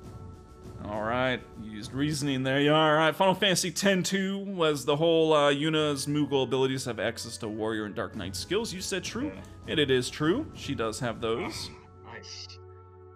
All 0.84 1.02
right, 1.02 1.40
used 1.62 1.92
reasoning 1.92 2.42
there. 2.44 2.60
Yeah, 2.60 2.72
all 2.74 2.94
right. 2.94 3.14
Final 3.14 3.34
Fantasy 3.34 3.68
X-2 3.68 4.44
was 4.54 4.84
the 4.84 4.94
whole 4.96 5.32
uh, 5.32 5.50
Yuna's 5.52 6.06
Moogle 6.06 6.44
abilities 6.44 6.84
have 6.84 7.00
access 7.00 7.36
to 7.38 7.48
Warrior 7.48 7.86
and 7.86 7.94
Dark 7.94 8.14
Knight 8.14 8.36
skills. 8.36 8.72
You 8.72 8.80
said 8.80 9.02
true, 9.02 9.32
Yeah. 9.34 9.40
and 9.68 9.80
it 9.80 9.90
is 9.90 10.08
true. 10.10 10.46
She 10.54 10.74
does 10.76 11.00
have 11.00 11.20
those. 11.20 11.70
nice. 12.04 12.46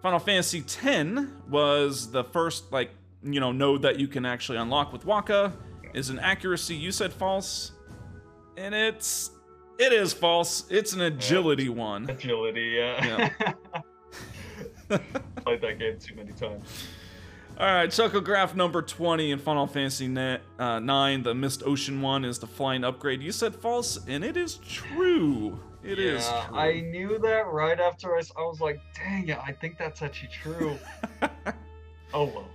Final 0.01 0.19
Fantasy 0.19 0.59
X 0.83 1.21
was 1.49 2.11
the 2.11 2.23
first, 2.25 2.71
like, 2.73 2.89
you 3.23 3.39
know, 3.39 3.51
node 3.51 3.83
that 3.83 3.99
you 3.99 4.07
can 4.07 4.25
actually 4.25 4.57
unlock 4.57 4.91
with 4.91 5.05
Wakka. 5.05 5.53
Is 5.93 6.09
an 6.09 6.19
accuracy. 6.19 6.73
You 6.75 6.91
said 6.91 7.11
false, 7.13 7.73
and 8.57 8.73
it's 8.73 9.31
it 9.77 9.91
is 9.93 10.13
false. 10.13 10.63
It's 10.69 10.93
an 10.93 11.01
agility 11.01 11.67
one. 11.69 12.09
Agility. 12.09 12.75
Yeah. 12.77 13.29
Played 14.89 15.61
that 15.61 15.79
game 15.79 15.97
too 15.99 16.15
many 16.15 16.31
times. 16.31 16.63
All 17.61 17.67
right, 17.67 17.87
Chocograph 17.87 18.55
number 18.55 18.81
20 18.81 19.29
in 19.29 19.37
Final 19.37 19.67
Fantasy 19.67 20.07
Net, 20.07 20.41
uh, 20.57 20.79
9, 20.79 21.21
the 21.21 21.35
Mist 21.35 21.61
Ocean 21.63 22.01
one, 22.01 22.25
is 22.25 22.39
the 22.39 22.47
flying 22.47 22.83
upgrade. 22.83 23.21
You 23.21 23.31
said 23.31 23.53
false, 23.53 23.99
and 24.07 24.25
it 24.25 24.35
is 24.35 24.55
true. 24.67 25.59
It 25.83 25.99
is 25.99 26.27
yeah, 26.27 26.47
true. 26.47 26.57
I 26.57 26.79
knew 26.79 27.19
that 27.19 27.45
right 27.45 27.79
after 27.79 28.15
I, 28.17 28.21
I 28.35 28.41
was 28.41 28.61
like, 28.61 28.81
dang 28.95 29.27
it, 29.27 29.37
I 29.45 29.51
think 29.51 29.77
that's 29.77 30.01
actually 30.01 30.29
true. 30.29 30.75
oh 32.15 32.25
well. 32.25 32.47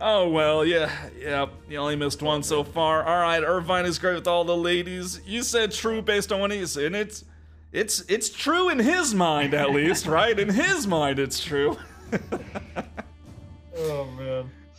Oh, 0.00 0.28
well, 0.28 0.64
yeah, 0.64 0.90
yeah, 1.16 1.46
you 1.70 1.76
only 1.78 1.94
missed 1.94 2.20
one 2.20 2.42
so 2.42 2.64
far. 2.64 3.04
All 3.04 3.20
right, 3.20 3.44
Irvine 3.44 3.86
is 3.86 4.00
great 4.00 4.16
with 4.16 4.26
all 4.26 4.42
the 4.42 4.56
ladies. 4.56 5.20
You 5.24 5.44
said 5.44 5.70
true 5.70 6.02
based 6.02 6.32
on 6.32 6.40
what 6.40 6.50
he's 6.50 6.76
and 6.76 6.96
it's 6.96 7.24
it's 7.70 8.00
it's 8.08 8.28
true 8.28 8.70
in 8.70 8.80
his 8.80 9.14
mind 9.14 9.54
at 9.54 9.70
least, 9.70 10.06
right? 10.08 10.36
In 10.36 10.48
his 10.48 10.84
mind 10.84 11.20
it's 11.20 11.44
true. 11.44 11.76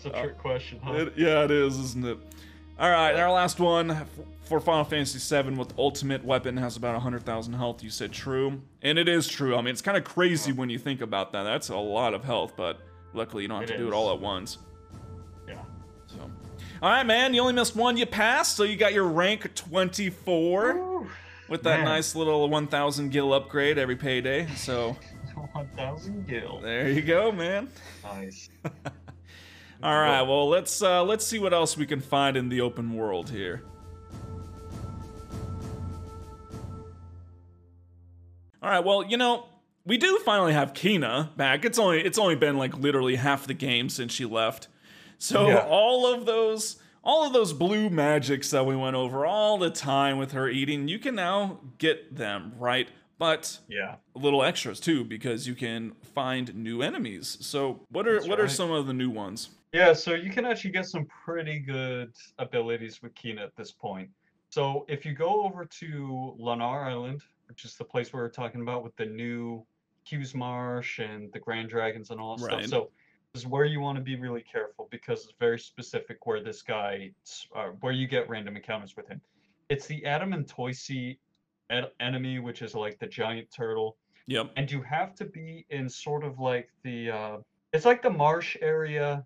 It's 0.04 0.06
a 0.06 0.22
trick 0.22 0.38
question, 0.38 0.80
huh? 0.84 0.94
It- 0.94 1.14
yeah, 1.18 1.44
it 1.44 1.52
is, 1.52 1.78
isn't 1.78 2.06
it? 2.06 2.18
All 2.80 2.90
right, 2.90 3.12
and 3.12 3.20
our 3.20 3.32
last 3.32 3.60
one 3.60 4.06
for 4.44 4.62
Final 4.62 4.86
Fantasy 4.86 5.20
VII 5.20 5.50
with 5.56 5.74
Ultimate 5.78 6.24
Weapon 6.24 6.56
has 6.56 6.78
about 6.78 6.94
100,000 6.94 7.54
health. 7.54 7.84
You 7.84 7.90
said 7.90 8.14
true, 8.14 8.62
and 8.82 8.98
it 8.98 9.10
is 9.10 9.28
true. 9.28 9.58
I 9.58 9.62
mean, 9.62 9.74
it's 9.74 9.82
kind 9.82 9.98
of 9.98 10.06
crazy 10.06 10.54
when 10.54 10.70
you 10.70 10.80
think 10.80 11.02
about 11.02 11.34
that. 11.34 11.44
That's 11.44 11.68
a 11.68 11.76
lot 11.76 12.14
of 12.14 12.24
health, 12.24 12.54
but 12.56 12.80
luckily 13.14 13.44
you 13.44 13.50
don't 13.50 13.60
have 13.60 13.70
It 13.70 13.74
to 13.74 13.80
do 13.80 13.88
it 13.90 13.94
all 13.94 14.14
at 14.14 14.20
once. 14.22 14.60
yeah. 15.46 15.56
So, 16.08 16.32
all 16.82 16.90
right, 16.90 17.06
man, 17.06 17.34
you 17.34 17.42
only 17.42 17.52
missed 17.54 17.76
one. 17.76 17.98
You 17.98 18.06
passed, 18.06 18.56
so 18.56 18.64
you 18.64 18.78
got 18.78 18.94
your 18.94 19.08
rank 19.10 19.54
24 19.56 20.74
Woo, 20.76 21.08
with 21.50 21.64
that 21.64 21.80
man. 21.80 21.86
nice 21.86 22.16
little 22.16 22.48
1,000 22.50 23.10
gil 23.10 23.34
upgrade 23.34 23.78
every 23.78 23.98
payday. 23.98 24.48
So 24.56 24.96
1,000 25.52 26.26
gil. 26.28 26.62
there 26.62 26.90
you 26.90 27.02
go, 27.02 27.34
man. 27.34 27.68
Nice. 28.06 28.50
All 29.82 29.94
right, 29.98 30.22
well 30.24 30.50
let's 30.50 30.82
uh, 30.82 31.04
let's 31.04 31.26
see 31.26 31.40
what 31.40 31.54
else 31.54 31.78
we 31.78 31.86
can 31.86 32.02
find 32.02 32.36
in 32.36 32.50
the 32.50 32.60
open 32.62 32.94
world 32.94 33.30
here. 33.30 33.64
All 38.62 38.70
right, 38.70 38.84
well 38.84 39.06
you 39.06 39.18
know 39.18 39.46
we 39.86 39.98
do 39.98 40.18
finally 40.26 40.54
have 40.54 40.74
Quina 40.74 41.36
back. 41.38 41.64
It's 41.64 41.80
only 41.80 42.02
it's 42.04 42.18
only 42.20 42.36
been 42.36 42.58
like 42.58 42.78
literally 42.78 43.16
half 43.16 43.48
the 43.48 43.54
game 43.54 43.88
since 43.90 44.12
she 44.14 44.26
left, 44.26 44.68
so 45.18 45.48
Yeah. 45.48 45.66
all 45.70 46.14
of 46.14 46.26
those 46.26 46.78
all 47.02 47.26
of 47.26 47.32
those 47.32 47.54
blue 47.54 47.90
magics 47.90 48.52
that 48.52 48.66
we 48.66 48.76
went 48.76 48.98
over 48.98 49.26
all 49.26 49.58
the 49.58 49.70
time 49.70 50.18
with 50.18 50.34
her 50.34 50.50
eating, 50.50 50.90
you 50.90 51.00
can 51.00 51.16
now 51.16 51.62
get 51.78 52.14
them 52.16 52.52
right. 52.60 52.90
But 53.18 53.60
Yeah. 53.70 53.96
little 54.14 54.44
extras 54.44 54.82
too 54.82 55.06
because 55.06 55.48
you 55.48 55.56
can 55.56 55.94
find 56.14 56.54
new 56.56 56.82
enemies. 56.82 57.38
So 57.40 57.86
what 57.90 58.06
are 58.08 58.16
That's 58.16 58.28
what 58.28 58.40
are 58.42 58.50
some 58.50 58.72
of 58.72 58.86
the 58.86 58.94
new 58.94 59.10
ones? 59.10 59.50
Yeah, 59.72 59.94
so 59.94 60.14
you 60.16 60.32
can 60.32 60.46
actually 60.46 60.72
get 60.72 60.88
some 60.88 61.06
pretty 61.06 61.60
good 61.60 62.12
abilities 62.40 63.02
with 63.04 63.14
Quina 63.14 63.42
at 63.44 63.56
this 63.56 63.72
point. 63.72 64.10
So 64.50 64.86
if 64.88 65.06
you 65.06 65.14
go 65.14 65.44
over 65.44 65.66
to 65.66 66.36
Lunar 66.40 66.86
Island, 66.86 67.22
which 67.48 67.66
is 67.66 67.76
the 67.76 67.84
place 67.84 68.12
we 68.12 68.20
were 68.20 68.30
talking 68.30 68.62
about 68.62 68.84
with 68.84 68.96
the 68.96 69.06
new 69.06 69.64
Qu's 70.08 70.34
Marsh 70.34 70.98
and 71.00 71.32
the 71.34 71.40
Grand 71.40 71.70
Dragons 71.70 72.10
and 72.10 72.20
all 72.20 72.36
that 72.38 72.44
Right. 72.46 72.66
stuff. 72.66 72.70
So 72.70 72.92
this 73.34 73.44
is 73.44 73.48
where 73.48 73.66
you 73.66 73.80
want 73.80 73.96
to 73.98 74.04
be 74.04 74.16
really 74.16 74.42
careful 74.42 74.88
because 74.90 75.26
it's 75.26 75.34
very 75.40 75.60
specific 75.60 76.26
where 76.26 76.42
this 76.44 76.64
guy, 76.64 77.12
uh, 77.56 77.68
where 77.82 77.94
you 77.94 78.08
get 78.08 78.28
random 78.28 78.56
encounters 78.56 78.96
with 78.98 79.08
him. 79.08 79.22
It's 79.70 79.86
the 79.86 80.02
Adamantoise 80.02 81.20
en- 81.70 81.86
enemy, 82.00 82.40
which 82.40 82.64
is 82.64 82.74
like 82.74 82.98
the 82.98 83.08
giant 83.08 83.52
turtle 83.52 83.98
Yep. 84.26 84.52
and 84.58 84.72
you 84.72 84.82
have 84.82 85.14
to 85.16 85.26
be 85.26 85.66
in 85.70 85.88
sort 85.90 86.24
of 86.24 86.40
like 86.40 86.70
the 86.84 87.10
uh 87.12 87.38
it's 87.74 87.86
like 87.86 88.02
the 88.02 88.10
marsh 88.10 88.58
area 88.62 89.26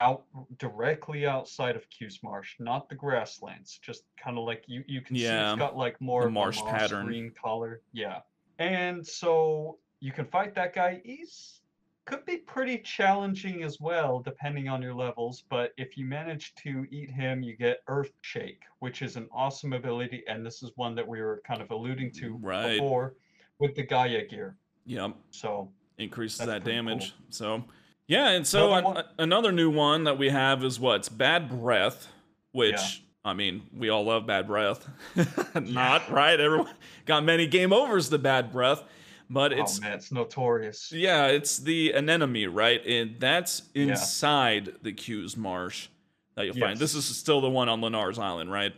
out 0.00 0.24
directly 0.58 1.26
outside 1.26 1.76
of 1.76 1.88
Qu's 1.90 2.20
Marsh, 2.22 2.56
not 2.58 2.88
the 2.88 2.94
grasslands. 2.94 3.78
Just 3.82 4.04
kind 4.22 4.38
of 4.38 4.44
like 4.44 4.64
you 4.66 4.82
you 4.86 5.00
can 5.00 5.16
see 5.16 5.24
it's 5.24 5.58
got 5.58 5.76
like 5.76 6.00
more 6.00 6.24
the 6.24 6.30
marsh 6.30 6.60
pattern. 6.62 7.06
green 7.06 7.30
color. 7.40 7.82
Yeah. 7.92 8.20
And 8.58 9.06
so 9.06 9.78
you 10.00 10.12
can 10.12 10.24
fight 10.26 10.54
that 10.54 10.74
guy. 10.74 11.00
He's 11.04 11.60
could 12.06 12.24
be 12.24 12.38
pretty 12.38 12.78
challenging 12.78 13.62
as 13.62 13.78
well, 13.78 14.18
depending 14.20 14.68
on 14.68 14.82
your 14.82 14.94
levels. 14.94 15.44
But 15.48 15.72
if 15.76 15.96
you 15.96 16.04
manage 16.06 16.54
to 16.56 16.84
eat 16.90 17.10
him, 17.10 17.42
you 17.42 17.56
get 17.56 17.82
Earth 17.86 18.10
Shake, 18.22 18.62
which 18.80 19.02
is 19.02 19.16
an 19.16 19.28
awesome 19.32 19.74
ability, 19.74 20.24
and 20.26 20.44
this 20.44 20.62
is 20.62 20.72
one 20.74 20.94
that 20.96 21.06
we 21.06 21.20
were 21.20 21.40
kind 21.46 21.60
of 21.62 21.70
alluding 21.70 22.10
to 22.12 22.36
Right. 22.38 22.78
before 22.78 23.14
with 23.60 23.76
the 23.76 23.82
Gaia 23.84 24.24
gear. 24.26 24.56
Yep. 24.86 25.14
So 25.30 25.70
increases 25.98 26.44
that 26.46 26.64
damage. 26.64 27.14
So, 27.28 27.62
yeah, 28.10 28.30
and 28.30 28.44
so 28.46 28.72
Another 28.74 29.04
another 29.18 29.52
new 29.52 29.70
one 29.70 30.04
that 30.04 30.18
we 30.18 30.28
have 30.30 30.64
is 30.64 30.80
what's 30.80 31.08
bad 31.08 31.48
breath, 31.48 32.08
which 32.52 32.72
Yeah. 32.72 33.30
I 33.30 33.34
mean, 33.34 33.62
we 33.76 33.88
all 33.90 34.04
love 34.04 34.26
bad 34.26 34.46
breath. 34.46 34.88
Not 35.54 36.10
right. 36.10 36.40
Everyone 36.40 36.72
got 37.06 37.22
many 37.22 37.46
game 37.46 37.72
overs 37.72 38.08
to 38.08 38.18
bad 38.18 38.50
breath, 38.50 38.82
but 39.28 39.52
it's 39.52 39.78
oh 39.78 39.82
man, 39.82 39.92
it's 39.92 40.10
notorious. 40.10 40.90
yeah, 40.90 41.26
it's 41.26 41.58
the 41.58 41.92
anemone, 41.92 42.52
right? 42.52 42.84
And 42.86 43.16
that's 43.20 43.62
Yeah. 43.74 43.84
inside 43.92 44.72
the 44.82 44.92
Qu's 44.92 45.36
marsh 45.36 45.88
that 46.34 46.46
you'll 46.46 46.56
find. 46.56 46.78
This 46.78 46.94
is 46.94 47.04
still 47.04 47.40
the 47.40 47.50
one 47.50 47.68
on 47.68 47.80
Lenar's 47.80 48.18
Island, 48.18 48.50
right? 48.50 48.74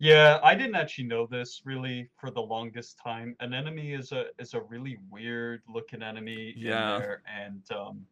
Yeah, 0.00 0.38
I 0.44 0.54
didn't 0.54 0.74
actually 0.76 1.04
know 1.08 1.26
this 1.26 1.62
really 1.64 2.08
for 2.20 2.30
the 2.30 2.42
longest 2.42 2.98
time. 3.02 3.34
An 3.40 3.54
enemy 3.54 3.92
is 3.94 4.12
a 4.12 4.26
is 4.38 4.54
a 4.54 4.60
really 4.60 4.98
weird 5.10 5.62
looking 5.68 6.02
enemy 6.02 6.52
Yeah. 6.56 6.94
in 6.96 7.00
there, 7.00 7.22
and 7.32 7.62
um, 7.72 8.04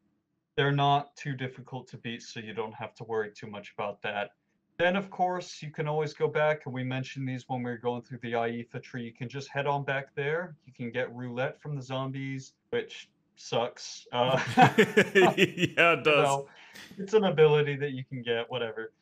they're 0.56 0.72
not 0.72 1.14
too 1.16 1.34
difficult 1.34 1.86
to 1.88 1.98
beat, 1.98 2.22
so 2.22 2.40
you 2.40 2.54
don't 2.54 2.74
have 2.74 2.94
to 2.96 3.04
worry 3.04 3.30
too 3.34 3.46
much 3.46 3.72
about 3.76 4.00
that. 4.02 4.30
Then, 4.78 4.96
of 4.96 5.10
course, 5.10 5.62
you 5.62 5.70
can 5.70 5.86
always 5.86 6.12
go 6.12 6.28
back, 6.28 6.66
and 6.66 6.74
we 6.74 6.84
mentioned 6.84 7.28
these 7.28 7.48
when 7.48 7.62
we 7.62 7.70
were 7.70 7.78
going 7.78 8.02
through 8.02 8.18
the 8.22 8.32
Iifa 8.32 8.82
tree. 8.82 9.04
You 9.04 9.12
can 9.12 9.28
just 9.28 9.48
head 9.48 9.66
on 9.66 9.84
back 9.84 10.14
there. 10.14 10.54
You 10.66 10.72
can 10.72 10.90
get 10.90 11.14
roulette 11.14 11.60
from 11.60 11.76
the 11.76 11.82
zombies, 11.82 12.52
which 12.70 13.08
sucks. 13.36 14.06
Uh, 14.12 14.38
yeah, 14.56 15.92
it 15.92 16.04
does. 16.04 16.04
know, 16.04 16.46
it's 16.98 17.14
an 17.14 17.24
ability 17.24 17.76
that 17.76 17.92
you 17.92 18.04
can 18.04 18.22
get, 18.22 18.50
whatever. 18.50 18.92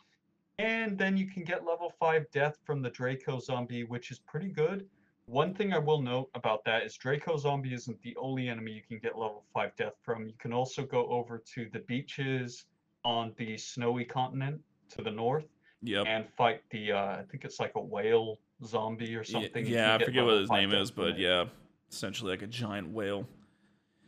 And 0.59 0.97
then 0.97 1.17
you 1.17 1.27
can 1.27 1.43
get 1.43 1.65
level 1.65 1.93
5 1.99 2.31
death 2.31 2.59
from 2.65 2.81
the 2.81 2.91
Draco 2.91 3.41
zombie, 3.41 3.83
which 3.83 4.13
is 4.13 4.21
pretty 4.21 4.49
good. 4.49 4.87
One 5.27 5.55
thing 5.55 5.73
I 5.73 5.79
will 5.79 6.03
note 6.03 6.29
about 6.35 6.65
that 6.67 6.83
is 6.83 6.97
Draco 6.97 7.37
zombie 7.39 7.73
isn't 7.73 8.01
the 8.03 8.15
only 8.17 8.49
enemy 8.49 8.73
you 8.73 8.83
can 8.87 8.99
get 8.99 9.17
level 9.17 9.45
5 9.55 9.75
death 9.77 9.95
from. 10.03 10.27
You 10.27 10.35
can 10.39 10.53
also 10.53 10.85
go 10.85 11.07
over 11.09 11.43
to 11.55 11.69
the 11.73 11.79
beaches 11.81 12.67
on 13.05 13.33
the 13.39 13.57
snowy 13.57 14.05
continent 14.05 14.61
to 14.91 15.03
the 15.03 15.11
north 15.11 15.45
Yep. 15.83 16.07
and 16.09 16.27
fight 16.37 16.63
the, 16.71 16.93
uh, 16.93 16.99
I 17.17 17.25
think 17.31 17.45
it's 17.45 17.61
like 17.61 17.73
a 17.75 17.81
whale 17.81 18.39
zombie 18.65 19.15
or 19.17 19.25
something. 19.25 19.67
You 19.67 19.75
Yeah, 19.75 19.95
I 19.97 20.05
forget 20.05 20.25
what 20.25 20.39
his 20.41 20.51
name 20.51 20.73
is, 20.73 20.91
but 20.91 21.19
yeah, 21.19 21.45
essentially 21.91 22.31
like 22.31 22.43
a 22.43 22.47
giant 22.47 22.89
whale. 22.91 23.27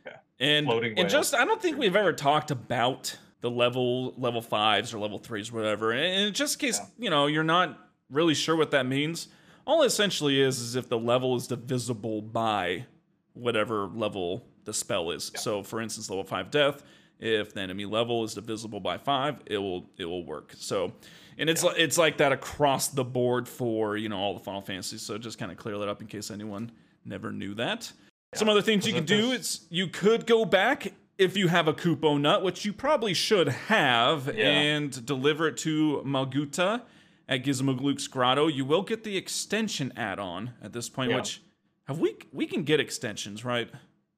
Yeah, 0.05 0.13
And 0.39 0.65
floating 0.65 0.91
and 0.91 0.99
whale. 0.99 1.07
just 1.09 1.33
I 1.35 1.45
don't 1.45 1.61
think 1.61 1.77
we've 1.77 1.95
ever 1.95 2.13
talked 2.13 2.49
about 2.51 3.17
the 3.41 3.51
level 3.51 4.13
level 4.17 4.41
fives 4.41 4.93
or 4.93 4.99
level 4.99 5.19
threes, 5.19 5.51
whatever. 5.51 5.91
And, 5.91 6.25
and 6.25 6.35
just 6.35 6.55
in 6.61 6.67
case 6.67 6.79
Yeah. 6.79 6.85
you 7.05 7.09
know 7.11 7.27
you're 7.27 7.43
not 7.43 7.77
really 8.09 8.33
sure 8.33 8.55
what 8.55 8.71
that 8.71 8.85
means, 8.87 9.27
all 9.67 9.83
it 9.83 9.87
essentially 9.87 10.41
is 10.41 10.59
is 10.59 10.75
if 10.75 10.89
the 10.89 10.97
level 10.97 11.35
is 11.35 11.45
divisible 11.45 12.21
by 12.21 12.85
whatever 13.33 13.85
level 13.87 14.43
the 14.63 14.73
spell 14.73 15.11
is. 15.11 15.29
Yeah. 15.33 15.39
So, 15.41 15.61
for 15.63 15.79
instance, 15.81 16.09
level 16.09 16.23
five 16.23 16.49
death. 16.49 16.83
If 17.19 17.53
the 17.53 17.61
enemy 17.61 17.85
level 17.85 18.23
is 18.23 18.33
divisible 18.35 18.79
by 18.79 18.97
five, 18.97 19.35
it 19.45 19.57
will 19.57 19.89
it 19.97 20.05
will 20.05 20.23
work. 20.25 20.53
So, 20.57 20.93
and 21.37 21.49
it's 21.49 21.63
Yeah. 21.63 21.69
like 21.69 21.79
it's 21.79 21.97
like 21.97 22.17
that 22.17 22.31
across 22.31 22.87
the 22.89 23.03
board 23.03 23.47
for 23.47 23.97
you 23.97 24.07
know 24.09 24.17
all 24.17 24.33
the 24.33 24.39
Final 24.43 24.61
Fantasies. 24.61 25.01
So 25.01 25.17
just 25.17 25.37
kind 25.37 25.51
of 25.51 25.57
clear 25.57 25.77
that 25.79 25.89
up 25.89 26.01
in 26.01 26.07
case 26.07 26.31
anyone 26.31 26.71
never 27.05 27.31
knew 27.31 27.53
that. 27.55 27.91
Some 28.35 28.49
other 28.49 28.61
things 28.61 28.85
you 28.85 28.93
can 28.93 29.05
do 29.05 29.31
is 29.31 29.65
you 29.69 29.87
could 29.87 30.25
go 30.27 30.45
back 30.45 30.93
if 31.17 31.35
you 31.35 31.47
have 31.47 31.67
a 31.67 31.73
Kupo 31.73 32.19
nut, 32.19 32.43
which 32.43 32.65
you 32.65 32.73
probably 32.73 33.13
should 33.15 33.47
have, 33.47 34.27
Yeah. 34.35 34.49
and 34.49 35.05
deliver 35.05 35.47
it 35.47 35.57
to 35.57 36.03
Moguta 36.05 36.81
at 37.27 37.43
Gizamaluke's 37.43 38.07
Grotto. 38.07 38.47
You 38.47 38.65
will 38.65 38.83
get 38.83 39.03
the 39.03 39.17
extension 39.17 39.91
add-on 39.97 40.53
at 40.61 40.73
this 40.73 40.89
point, 40.89 41.11
Yeah. 41.11 41.17
which 41.17 41.41
have 41.87 41.99
we 41.99 42.15
we 42.31 42.45
can 42.47 42.63
get 42.63 42.79
extensions, 42.79 43.43
right? 43.45 43.69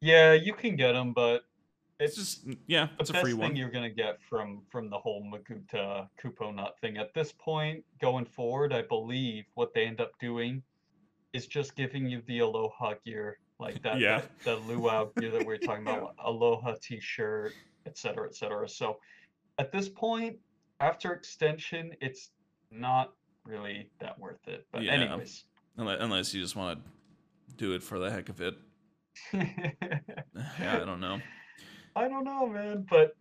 Yeah, 0.02 0.34
you 0.34 0.54
can 0.54 0.76
get 0.76 0.94
them, 0.94 1.14
but 1.14 1.44
It's 2.00 2.18
it's 2.18 2.42
just 2.42 2.48
yeah, 2.68 2.90
it's 3.00 3.10
a 3.10 3.14
free 3.14 3.32
thing 3.32 3.40
one. 3.40 3.56
you're 3.56 3.70
gonna 3.72 3.90
get 3.90 4.22
from 4.22 4.62
from 4.72 4.90
the 4.90 4.98
whole 4.98 5.24
Moguta 5.24 6.08
Kupo 6.22 6.54
nut 6.54 6.76
thing. 6.82 6.98
At 6.98 7.14
this 7.14 7.32
point, 7.34 7.84
going 8.00 8.26
forward, 8.26 8.74
I 8.74 8.84
believe 8.84 9.46
what 9.56 9.74
they 9.74 9.86
end 9.86 10.00
up 10.02 10.12
doing 10.20 10.64
is 11.34 11.46
just 11.48 11.76
giving 11.76 12.08
you 12.08 12.22
the 12.28 12.40
Aloha 12.40 12.96
gear, 13.06 13.38
like 13.60 13.82
that, 13.84 14.00
Yeah. 14.00 14.22
that 14.22 14.30
the 14.46 14.56
luau 14.74 15.06
gear 15.18 15.30
that 15.32 15.46
we 15.46 15.54
are 15.54 15.58
talking 15.60 15.84
about, 15.84 16.16
Aloha 16.24 16.76
T-shirt, 16.82 17.54
etc., 17.86 18.28
etc. 18.28 18.68
So, 18.68 19.00
at 19.60 19.72
this 19.72 19.90
point, 19.90 20.38
after 20.80 21.14
extension, 21.14 21.92
it's 22.02 22.32
not 22.72 23.14
really 23.46 23.90
that 24.00 24.18
worth 24.20 24.48
it. 24.48 24.66
But 24.72 24.84
Yeah. 24.84 24.94
anyways. 24.94 25.46
Unless, 25.78 25.98
unless 26.02 26.34
you 26.34 26.42
just 26.42 26.56
want 26.56 26.80
to 26.80 27.56
do 27.56 27.74
it 27.74 27.82
for 27.84 28.00
the 28.00 28.12
heck 28.12 28.30
of 28.30 28.42
it. 28.42 28.56
Yeah, 29.34 30.82
I 30.82 30.86
don't 30.86 31.00
know. 31.00 31.20
I 31.96 32.08
don't 32.08 32.24
know, 32.24 32.48
man, 32.48 32.86
but 32.90 33.16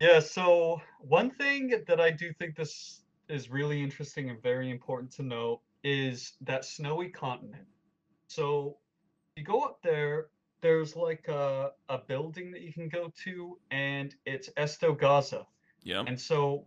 yeah, 0.00 0.18
so 0.20 0.80
one 1.00 1.30
thing 1.30 1.72
that 1.86 2.00
I 2.00 2.10
do 2.10 2.32
think 2.32 2.56
this 2.56 3.02
is 3.28 3.50
really 3.50 3.82
interesting 3.82 4.30
and 4.30 4.42
very 4.42 4.70
important 4.70 5.12
to 5.12 5.22
know 5.22 5.60
is 5.82 6.32
that 6.40 6.64
snowy 6.64 7.08
continent. 7.08 7.66
So 8.28 8.78
you 9.36 9.44
go 9.44 9.60
up 9.60 9.78
there, 9.82 10.28
there's 10.62 10.96
like 10.96 11.28
a, 11.28 11.70
a 11.88 11.98
building 11.98 12.50
that 12.52 12.62
you 12.62 12.72
can 12.72 12.88
go 12.88 13.12
to, 13.24 13.58
and 13.70 14.14
it's 14.24 14.48
Esto 14.56 14.94
Gaza. 14.94 15.46
Yeah. 15.82 16.04
And 16.06 16.18
so 16.20 16.66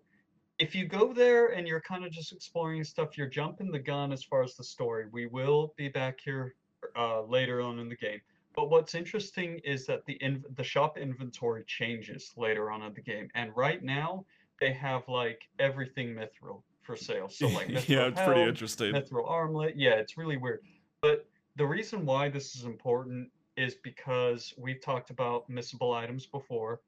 if 0.59 0.73
you 0.73 0.85
go 0.85 1.13
there 1.13 1.47
and 1.47 1.67
you're 1.67 1.81
kind 1.81 2.03
of 2.03 2.11
just 2.11 2.31
exploring 2.31 2.83
stuff, 2.83 3.17
you're 3.17 3.27
jumping 3.27 3.71
the 3.71 3.79
gun 3.79 4.11
as 4.11 4.23
far 4.23 4.43
as 4.43 4.55
the 4.55 4.63
story. 4.63 5.05
We 5.11 5.27
will 5.27 5.73
be 5.77 5.87
back 5.87 6.19
here 6.23 6.55
uh, 6.95 7.23
later 7.23 7.61
on 7.61 7.79
in 7.79 7.89
the 7.89 7.95
game. 7.95 8.21
But 8.55 8.71
what's 8.71 8.95
interesting 8.95 9.59
is 9.63 9.85
that 9.85 10.03
the 10.05 10.13
in, 10.13 10.43
the 10.55 10.63
shop 10.63 10.97
inventory 10.97 11.63
changes 11.67 12.33
later 12.35 12.71
on 12.71 12.81
in 12.81 12.93
the 12.93 13.01
game, 13.01 13.29
and 13.35 13.55
right 13.55 13.83
now 13.83 14.25
they 14.59 14.73
have 14.73 15.07
like 15.07 15.41
everything 15.59 16.15
mithril 16.15 16.63
for 16.81 16.95
sale. 16.95 17.29
So 17.29 17.47
like 17.49 17.67
mithril 17.67 17.89
yeah, 17.89 18.07
it's 18.07 18.21
pretty 18.21 18.41
interesting. 18.41 18.93
mithril 18.93 19.29
armlet. 19.29 19.75
Yeah, 19.77 19.95
it's 19.95 20.17
really 20.17 20.37
weird. 20.37 20.61
But 21.01 21.27
the 21.55 21.67
reason 21.67 22.03
why 22.03 22.29
this 22.29 22.55
is 22.55 22.63
important 22.63 23.29
is 23.57 23.75
because 23.75 24.55
we've 24.57 24.81
talked 24.81 25.11
about 25.11 25.49
missable 25.51 25.95
items 25.95 26.25
before. 26.25 26.81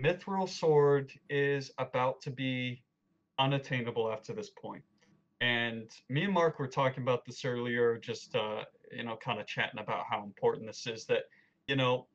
Mithril 0.00 0.48
sword 0.48 1.12
is 1.28 1.72
about 1.78 2.20
to 2.22 2.30
be 2.30 2.82
unattainable 3.38 4.10
after 4.10 4.32
this 4.32 4.50
point. 4.50 4.82
And 5.40 5.90
me 6.08 6.24
and 6.24 6.32
Mark 6.32 6.58
were 6.58 6.68
talking 6.68 7.02
about 7.02 7.24
this 7.24 7.44
earlier, 7.44 7.98
just 7.98 8.36
uh, 8.36 8.62
you 8.92 9.02
know, 9.02 9.16
kind 9.16 9.40
of 9.40 9.46
chatting 9.46 9.80
about 9.80 10.04
how 10.08 10.22
important 10.22 10.66
this 10.66 10.86
is. 10.86 11.04
That 11.06 11.24
you 11.66 11.74
know, 11.76 12.06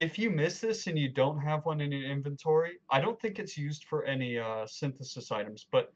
if 0.00 0.18
you 0.18 0.30
miss 0.30 0.60
this 0.60 0.86
and 0.86 0.98
you 0.98 1.08
don't 1.08 1.40
have 1.40 1.64
one 1.64 1.80
in 1.80 1.90
your 1.90 2.10
inventory, 2.10 2.78
I 2.90 3.00
don't 3.00 3.20
think 3.20 3.38
it's 3.38 3.56
used 3.56 3.84
for 3.84 4.04
any 4.04 4.38
uh, 4.38 4.66
synthesis 4.66 5.32
items, 5.32 5.66
but 5.70 5.92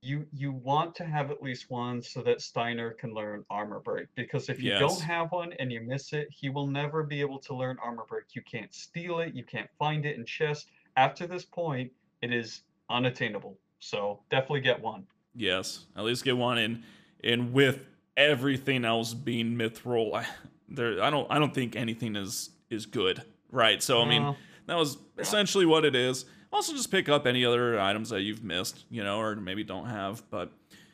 you 0.00 0.26
you 0.32 0.52
want 0.52 0.94
to 0.96 1.04
have 1.04 1.30
at 1.30 1.42
least 1.42 1.70
one 1.70 2.00
so 2.02 2.22
that 2.22 2.40
Steiner 2.40 2.92
can 2.92 3.12
learn 3.12 3.44
armor 3.50 3.80
break. 3.80 4.06
Because 4.14 4.48
if 4.48 4.60
you 4.60 4.70
Yes. 4.70 4.78
don't 4.80 5.02
have 5.02 5.32
one 5.32 5.52
and 5.54 5.72
you 5.72 5.80
miss 5.80 6.12
it, 6.12 6.28
he 6.30 6.48
will 6.50 6.66
never 6.66 7.02
be 7.02 7.20
able 7.20 7.40
to 7.40 7.54
learn 7.54 7.76
armor 7.82 8.04
break. 8.08 8.34
You 8.34 8.42
can't 8.42 8.72
steal 8.72 9.20
it, 9.20 9.34
you 9.34 9.44
can't 9.44 9.68
find 9.78 10.06
it 10.06 10.16
in 10.16 10.24
chest. 10.24 10.70
After 10.96 11.26
this 11.26 11.44
point, 11.44 11.92
it 12.22 12.32
is 12.32 12.62
unattainable. 12.90 13.58
So 13.80 14.20
definitely 14.30 14.60
get 14.60 14.80
one. 14.80 15.06
Yes, 15.34 15.86
at 15.96 16.04
least 16.04 16.24
get 16.24 16.36
one 16.36 16.58
in. 16.58 16.82
And 17.22 17.52
with 17.52 17.84
everything 18.16 18.84
else 18.84 19.14
being 19.14 19.56
mithril, 19.56 20.14
I, 20.14 20.26
there 20.68 21.02
I 21.02 21.10
don't 21.10 21.30
I 21.30 21.38
don't 21.38 21.54
think 21.54 21.76
anything 21.76 22.16
is 22.16 22.50
is 22.70 22.86
good, 22.86 23.22
right? 23.50 23.82
So 23.82 24.00
I 24.02 24.08
mean, 24.08 24.22
Uh, 24.22 24.34
that 24.66 24.76
was 24.76 24.98
essentially 25.18 25.66
what 25.66 25.84
it 25.84 25.94
is. 25.94 26.26
Also, 26.52 26.72
just 26.72 26.90
pick 26.90 27.08
up 27.08 27.26
any 27.26 27.44
other 27.44 27.78
items 27.78 28.10
that 28.10 28.22
you've 28.22 28.42
missed, 28.42 28.84
you 28.90 29.04
know, 29.04 29.20
or 29.20 29.36
maybe 29.36 29.62
don't 29.64 29.86
have. 29.86 30.22
But 30.30 30.50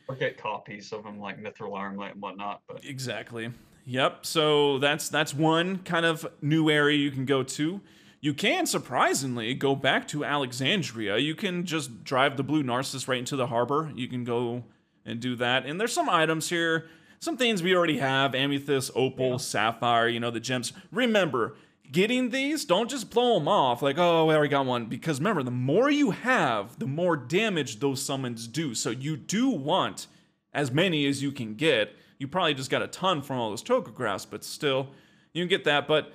or 0.07 0.15
get 0.15 0.37
copies 0.37 0.91
of 0.93 1.03
them 1.03 1.19
like 1.19 1.41
Mithril 1.41 1.73
Armlet 1.73 2.13
and 2.13 2.21
whatnot. 2.21 2.61
But 2.67 2.83
exactly, 2.85 3.51
yep. 3.85 4.25
So 4.25 4.79
that's 4.79 5.09
that's 5.09 5.33
one 5.33 5.79
kind 5.79 6.05
of 6.05 6.25
new 6.41 6.69
area 6.69 6.97
you 6.97 7.11
can 7.11 7.25
go 7.25 7.41
to. 7.43 7.81
You 8.21 8.33
can 8.33 8.65
surprisingly 8.65 9.53
go 9.53 9.75
back 9.75 10.07
to 10.09 10.25
Alexandria. 10.25 11.17
You 11.17 11.35
can 11.35 11.65
just 11.65 12.03
drive 12.03 12.37
the 12.37 12.43
Blue 12.43 12.63
Narcissus 12.63 13.07
right 13.07 13.19
into 13.19 13.35
the 13.35 13.47
harbor. 13.47 13.91
You 13.95 14.07
can 14.07 14.23
go 14.23 14.63
and 15.05 15.19
do 15.19 15.35
that. 15.35 15.65
And 15.65 15.79
there's 15.79 15.93
some 15.93 16.09
items 16.09 16.49
here, 16.49 16.87
some 17.19 17.37
things 17.37 17.61
we 17.61 17.75
already 17.75 17.99
have 17.99 18.33
amethyst, 18.33 18.91
opal, 18.95 19.31
Yeah. 19.31 19.37
sapphire, 19.37 20.07
you 20.07 20.19
know, 20.19 20.31
the 20.31 20.39
gems. 20.39 20.73
Remember, 20.91 21.55
getting 21.91 22.31
these, 22.31 22.65
don't 22.65 22.89
just 22.89 23.11
blow 23.11 23.37
them 23.37 23.47
off 23.47 23.83
like, 23.83 23.99
oh, 23.99 24.29
I 24.29 24.35
already 24.35 24.49
got 24.49 24.65
one. 24.65 24.85
Because 24.85 25.19
remember, 25.19 25.43
the 25.43 25.51
more 25.51 25.91
you 25.91 26.11
have, 26.11 26.79
the 26.79 26.87
more 26.87 27.15
damage 27.15 27.79
those 27.79 28.01
summons 28.01 28.47
do. 28.47 28.73
So 28.73 28.89
you 28.89 29.15
do 29.17 29.49
want 29.49 30.07
as 30.51 30.71
many 30.71 31.05
as 31.05 31.21
you 31.21 31.31
can 31.31 31.53
get. 31.55 31.93
You 32.17 32.27
probably 32.27 32.55
just 32.55 32.71
got 32.71 32.81
a 32.81 32.87
ton 32.87 33.21
from 33.21 33.37
all 33.37 33.51
those 33.51 33.61
chocographs, 33.63 34.25
but 34.27 34.43
still, 34.43 34.87
you 35.33 35.43
can 35.43 35.49
get 35.49 35.65
that. 35.65 35.87
But 35.87 36.11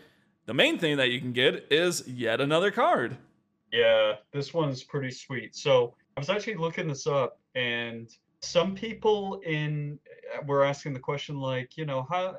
the 0.51 0.55
main 0.55 0.81
thing 0.81 0.97
that 0.97 1.11
you 1.11 1.21
can 1.21 1.33
get 1.33 1.65
is 1.71 2.03
yet 2.09 2.41
another 2.41 2.73
card. 2.73 3.17
Yeah, 3.73 4.15
this 4.33 4.53
one's 4.53 4.83
pretty 4.83 5.13
sweet. 5.13 5.55
So 5.55 5.95
I 6.17 6.21
was 6.21 6.29
actually 6.29 6.57
looking 6.57 6.89
this 6.89 7.07
up, 7.07 7.39
and 7.55 8.09
some 8.41 8.75
people 8.75 9.41
in 9.47 9.97
uh, 10.37 10.43
were 10.45 10.65
asking 10.65 10.93
the 10.93 10.99
question 10.99 11.39
like, 11.39 11.77
you 11.77 11.85
know, 11.87 12.05
how 12.11 12.35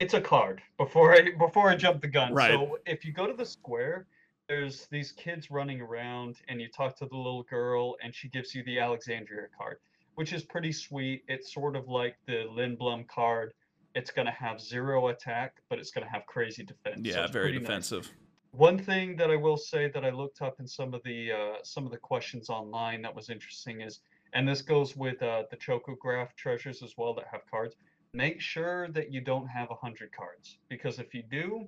it's 0.00 0.14
a 0.14 0.20
card 0.20 0.62
before 0.78 1.14
I 1.14 1.28
before 1.38 1.70
I 1.70 1.76
jump 1.76 2.00
the 2.00 2.08
gun. 2.08 2.34
Right. 2.34 2.50
So 2.50 2.78
if 2.86 3.04
you 3.04 3.12
go 3.12 3.24
to 3.24 3.34
the 3.34 3.46
square, 3.46 4.08
there's 4.48 4.88
these 4.90 5.12
kids 5.12 5.48
running 5.48 5.80
around, 5.80 6.38
and 6.48 6.60
you 6.60 6.66
talk 6.66 6.96
to 6.96 7.06
the 7.06 7.16
little 7.16 7.44
girl, 7.44 7.94
and 8.02 8.12
she 8.12 8.26
gives 8.26 8.52
you 8.52 8.64
the 8.64 8.80
Alexandria 8.80 9.46
card, 9.56 9.76
which 10.16 10.32
is 10.32 10.42
pretty 10.42 10.72
sweet. 10.72 11.22
It's 11.28 11.54
sort 11.54 11.76
of 11.76 11.86
like 11.86 12.16
the 12.26 12.48
Lindblum 12.50 13.06
card. 13.06 13.52
It's 13.94 14.10
gonna 14.10 14.32
have 14.32 14.60
zero 14.60 15.08
attack, 15.08 15.54
but 15.68 15.78
it's 15.78 15.90
gonna 15.90 16.10
have 16.10 16.26
crazy 16.26 16.64
defense. 16.64 17.00
Yeah, 17.02 17.24
it's 17.24 17.32
very 17.32 17.46
pretty 17.46 17.58
nice. 17.58 17.66
defensive. 17.66 18.12
One 18.50 18.78
thing 18.78 19.16
that 19.16 19.30
I 19.30 19.36
will 19.36 19.56
say 19.56 19.88
that 19.88 20.04
I 20.04 20.10
looked 20.10 20.40
up 20.40 20.60
in 20.60 20.66
some 20.68 20.94
of 20.94 21.02
the 21.02 21.32
uh, 21.32 21.54
some 21.64 21.84
of 21.86 21.90
the 21.90 21.98
questions 21.98 22.48
online 22.48 23.02
that 23.02 23.14
was 23.14 23.28
interesting 23.30 23.80
is, 23.80 24.00
and 24.32 24.48
this 24.48 24.62
goes 24.62 24.96
with 24.96 25.22
uh, 25.22 25.44
the 25.50 25.56
Chocograph 25.56 26.34
treasures 26.36 26.82
as 26.82 26.94
well 26.96 27.14
that 27.14 27.26
have 27.32 27.40
cards. 27.50 27.74
Make 28.12 28.40
sure 28.40 28.88
that 28.90 29.12
you 29.12 29.20
don't 29.20 29.48
have 29.48 29.70
a 29.72 29.74
hundred 29.74 30.12
cards 30.12 30.58
because 30.68 31.00
if 31.00 31.12
you 31.14 31.24
do, 31.28 31.66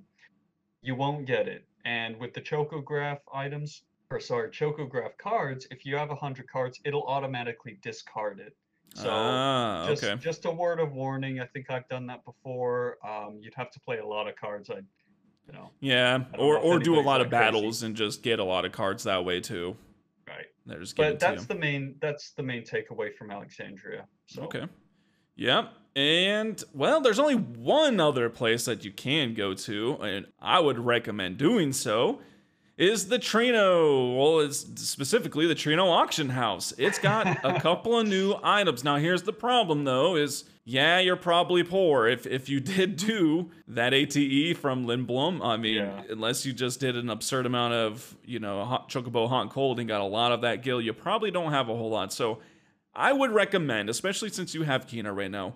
you 0.81 0.95
won't 0.95 1.27
get 1.27 1.49
it. 1.49 1.67
And 1.85 2.17
with 2.19 2.35
the 2.35 2.41
Chocograph 2.41 3.19
items, 3.35 3.83
or 4.11 4.21
sorry, 4.21 4.51
Chocograph 4.51 5.17
cards, 5.19 5.67
if 5.73 5.85
you 5.85 5.97
have 5.97 6.11
a 6.11 6.15
hundred 6.15 6.49
cards, 6.49 6.81
it'll 6.85 7.07
automatically 7.09 7.79
discard 7.83 8.39
it. 8.39 8.57
So 8.97 9.11
ah, 9.11 9.87
just 9.89 10.03
okay. 10.05 10.17
just 10.21 10.45
a 10.47 10.51
word 10.51 10.81
of 10.81 10.93
warning. 10.93 11.41
I 11.41 11.47
think 11.47 11.71
I've 11.71 11.87
done 11.89 12.07
that 12.07 12.25
before. 12.25 12.97
Um, 13.07 13.39
you'd 13.43 13.55
have 13.55 13.71
to 13.73 13.81
play 13.81 13.99
a 13.99 14.07
lot 14.07 14.27
of 14.29 14.37
cards. 14.37 14.71
I, 14.71 14.77
you 14.77 15.53
know, 15.53 15.71
Yeah, 15.81 16.25
or 16.39 16.55
know 16.55 16.61
or 16.63 16.79
do 16.79 16.99
a 16.99 17.03
lot 17.03 17.21
of 17.21 17.29
crazy. 17.29 17.45
battles 17.45 17.83
and 17.83 17.95
just 17.95 18.23
get 18.23 18.39
a 18.39 18.45
lot 18.45 18.65
of 18.65 18.73
cards 18.73 19.05
that 19.05 19.25
way 19.25 19.41
too. 19.41 19.77
right. 20.27 20.47
They're 20.65 20.81
just 20.81 20.97
But 20.97 21.07
it 21.07 21.21
to 21.21 21.27
you. 21.27 21.33
that's 21.35 21.47
the 21.47 21.55
main 21.55 21.97
that's 22.01 22.31
the 22.33 22.43
main 22.43 22.63
takeaway 22.63 23.15
from 23.15 23.31
Alexandria. 23.31 24.07
So 24.27 24.43
Okay. 24.45 24.67
Yep. 25.37 25.69
And 25.95 26.65
well, 26.75 27.01
there's 27.01 27.19
only 27.19 27.37
one 27.37 28.01
other 28.01 28.29
place 28.31 28.65
that 28.67 28.85
you 28.85 28.91
can 28.93 29.35
go 29.35 29.55
to, 29.55 29.95
and 30.03 30.27
I 30.41 30.61
would 30.61 30.79
recommend 30.79 31.37
doing 31.39 31.73
so. 31.73 32.21
Is 32.77 33.09
the 33.09 33.19
Treno? 33.19 34.17
Well, 34.19 34.41
it's 34.41 34.59
specifically 34.83 35.47
the 35.47 35.55
Treno 35.55 35.87
Auction 35.91 36.29
House. 36.29 36.75
It's 36.77 36.99
got 36.99 37.27
a 37.45 37.59
couple 37.61 37.99
of 37.99 38.07
new 38.07 38.35
items. 38.43 38.85
Now, 38.85 38.97
here's 38.97 39.23
the 39.23 39.33
problem, 39.33 39.85
though: 39.85 40.17
is 40.17 40.45
yeah, 40.65 40.99
you're 40.99 41.17
probably 41.17 41.63
poor 41.63 42.07
if 42.07 42.27
if 42.27 42.51
you 42.51 42.61
did 42.61 42.97
do 42.97 43.51
that 43.69 43.95
ATE 43.95 44.59
from 44.59 44.85
Lindblum. 44.87 45.41
I 45.43 45.57
mean, 45.57 45.77
Yeah. 45.77 46.03
unless 46.11 46.45
you 46.45 46.53
just 46.53 46.79
did 46.81 46.97
an 46.99 47.09
absurd 47.09 47.47
amount 47.47 47.73
of 47.73 48.15
you 48.27 48.41
know 48.41 48.63
hot 48.65 48.91
chocobo 48.91 49.27
hot 49.27 49.43
and 49.43 49.51
cold 49.51 49.79
and 49.79 49.89
got 49.89 50.03
a 50.03 50.05
lot 50.05 50.33
of 50.33 50.43
that 50.43 50.63
gil, 50.63 50.81
you 50.81 50.93
probably 50.93 51.31
don't 51.31 51.53
have 51.53 51.69
a 51.69 51.75
whole 51.75 51.91
lot. 51.91 52.13
So. 52.13 52.41
I 52.99 53.13
would 53.13 53.31
recommend, 53.31 53.91
especially 53.91 54.31
since 54.31 54.55
you 54.55 54.63
have 54.63 54.87
Quina 54.87 55.15
right 55.15 55.31
now, 55.31 55.53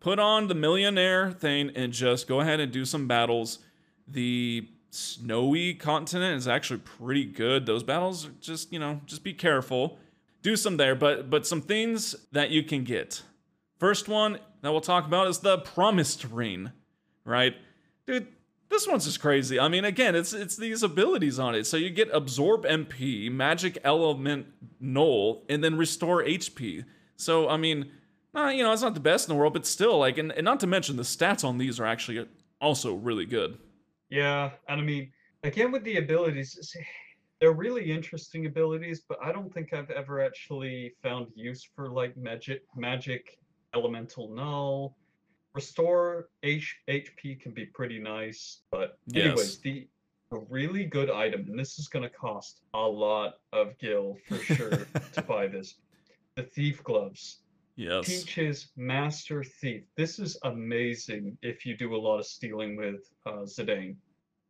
put 0.00 0.18
on 0.18 0.48
the 0.48 0.56
millionaire 0.56 1.30
thing 1.30 1.70
and 1.76 1.92
just 1.92 2.26
go 2.26 2.40
ahead 2.40 2.58
and 2.58 2.72
do 2.72 2.84
some 2.84 3.06
battles. 3.06 3.60
The 4.08 4.68
snowy 4.90 5.74
continent 5.74 6.36
is 6.36 6.48
actually 6.48 6.80
pretty 6.80 7.24
good. 7.24 7.66
Those 7.66 7.82
battles 7.82 8.28
just, 8.40 8.72
you 8.72 8.78
know, 8.78 9.00
just 9.06 9.22
be 9.22 9.32
careful. 9.32 9.98
Do 10.42 10.56
some 10.56 10.76
there, 10.76 10.94
but 10.94 11.30
but 11.30 11.46
some 11.46 11.60
things 11.60 12.14
that 12.32 12.50
you 12.50 12.62
can 12.62 12.84
get. 12.84 13.22
First 13.78 14.08
one 14.08 14.38
that 14.62 14.70
we'll 14.70 14.80
talk 14.80 15.06
about 15.06 15.28
is 15.28 15.38
the 15.38 15.58
Promist 15.58 16.26
Ring, 16.30 16.70
right? 17.24 17.54
Dude, 18.06 18.26
this 18.68 18.86
one's 18.86 19.04
just 19.04 19.20
crazy. 19.20 19.60
I 19.60 19.68
mean, 19.68 19.84
again, 19.84 20.14
it's 20.14 20.32
it's 20.32 20.56
these 20.56 20.82
abilities 20.82 21.38
on 21.38 21.54
it. 21.54 21.66
So 21.66 21.76
you 21.76 21.90
get 21.90 22.08
absorb 22.12 22.64
MP, 22.64 23.30
magic 23.30 23.78
element 23.84 24.46
null, 24.80 25.44
and 25.48 25.62
then 25.62 25.76
restore 25.76 26.22
HP. 26.22 26.84
So 27.16 27.48
I 27.48 27.56
mean, 27.56 27.90
you 28.34 28.62
know, 28.62 28.72
it's 28.72 28.82
not 28.82 28.94
the 28.94 29.00
best 29.00 29.28
in 29.28 29.34
the 29.34 29.38
world, 29.38 29.52
but 29.52 29.66
still, 29.66 29.98
like, 29.98 30.18
and, 30.18 30.32
and 30.32 30.44
not 30.44 30.60
to 30.60 30.66
mention 30.66 30.96
the 30.96 31.02
stats 31.02 31.44
on 31.44 31.58
these 31.58 31.80
are 31.80 31.86
actually 31.86 32.26
also 32.60 32.94
really 32.94 33.26
good. 33.26 33.58
Yeah, 34.10 34.50
and 34.68 34.80
I 34.80 34.84
mean, 34.84 35.10
again 35.44 35.72
with 35.72 35.84
the 35.84 35.96
abilities, 35.98 36.74
they're 37.40 37.52
really 37.52 37.90
interesting 37.90 38.46
abilities, 38.46 39.02
but 39.08 39.18
I 39.22 39.32
don't 39.32 39.52
think 39.52 39.72
I've 39.72 39.90
ever 39.90 40.20
actually 40.22 40.92
found 41.02 41.28
use 41.34 41.66
for 41.74 41.88
like 41.90 42.16
magic 42.16 42.62
magic 42.76 43.38
elemental 43.74 44.28
null. 44.34 44.96
Restore 45.54 46.28
H- 46.42 46.76
HP 46.88 47.40
can 47.40 47.52
be 47.52 47.66
pretty 47.66 47.98
nice, 47.98 48.62
but 48.70 48.98
anyways, 49.14 49.38
Yes. 49.38 49.56
the 49.58 49.88
a 50.32 50.38
really 50.48 50.84
good 50.84 51.10
item, 51.10 51.40
and 51.48 51.58
this 51.58 51.76
is 51.80 51.88
going 51.88 52.04
to 52.04 52.08
cost 52.14 52.60
a 52.74 52.78
lot 52.80 53.40
of 53.52 53.76
gil 53.78 54.16
for 54.28 54.36
sure 54.36 54.70
to 55.12 55.22
buy 55.22 55.48
this. 55.48 55.74
The 56.36 56.44
thief 56.44 56.84
gloves. 56.84 57.38
Yes. 57.80 58.24
Peach's 58.24 58.72
Master 58.76 59.42
Thief. 59.42 59.84
This 59.96 60.18
is 60.18 60.36
amazing 60.44 61.38
if 61.40 61.64
you 61.64 61.74
do 61.74 61.94
a 61.94 61.96
lot 61.96 62.18
of 62.18 62.26
stealing 62.26 62.76
with 62.76 63.10
uh, 63.24 63.46
Zidane. 63.46 63.96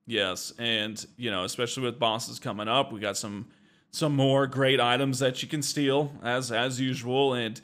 Yes, 0.05 0.53
and 0.59 1.07
you 1.17 1.31
know, 1.31 1.45
especially 1.45 1.85
with 1.85 1.97
bosses 1.97 2.41
coming 2.41 2.67
up, 2.67 2.93
we 2.93 2.99
got 2.99 3.17
some 3.17 3.47
some 3.93 4.17
more 4.17 4.49
great 4.49 4.81
items 4.81 5.21
that 5.21 5.45
you 5.45 5.49
can 5.49 5.63
steal 5.63 6.11
as 6.25 6.51
as 6.51 6.81
usual, 6.81 7.35
and 7.35 7.61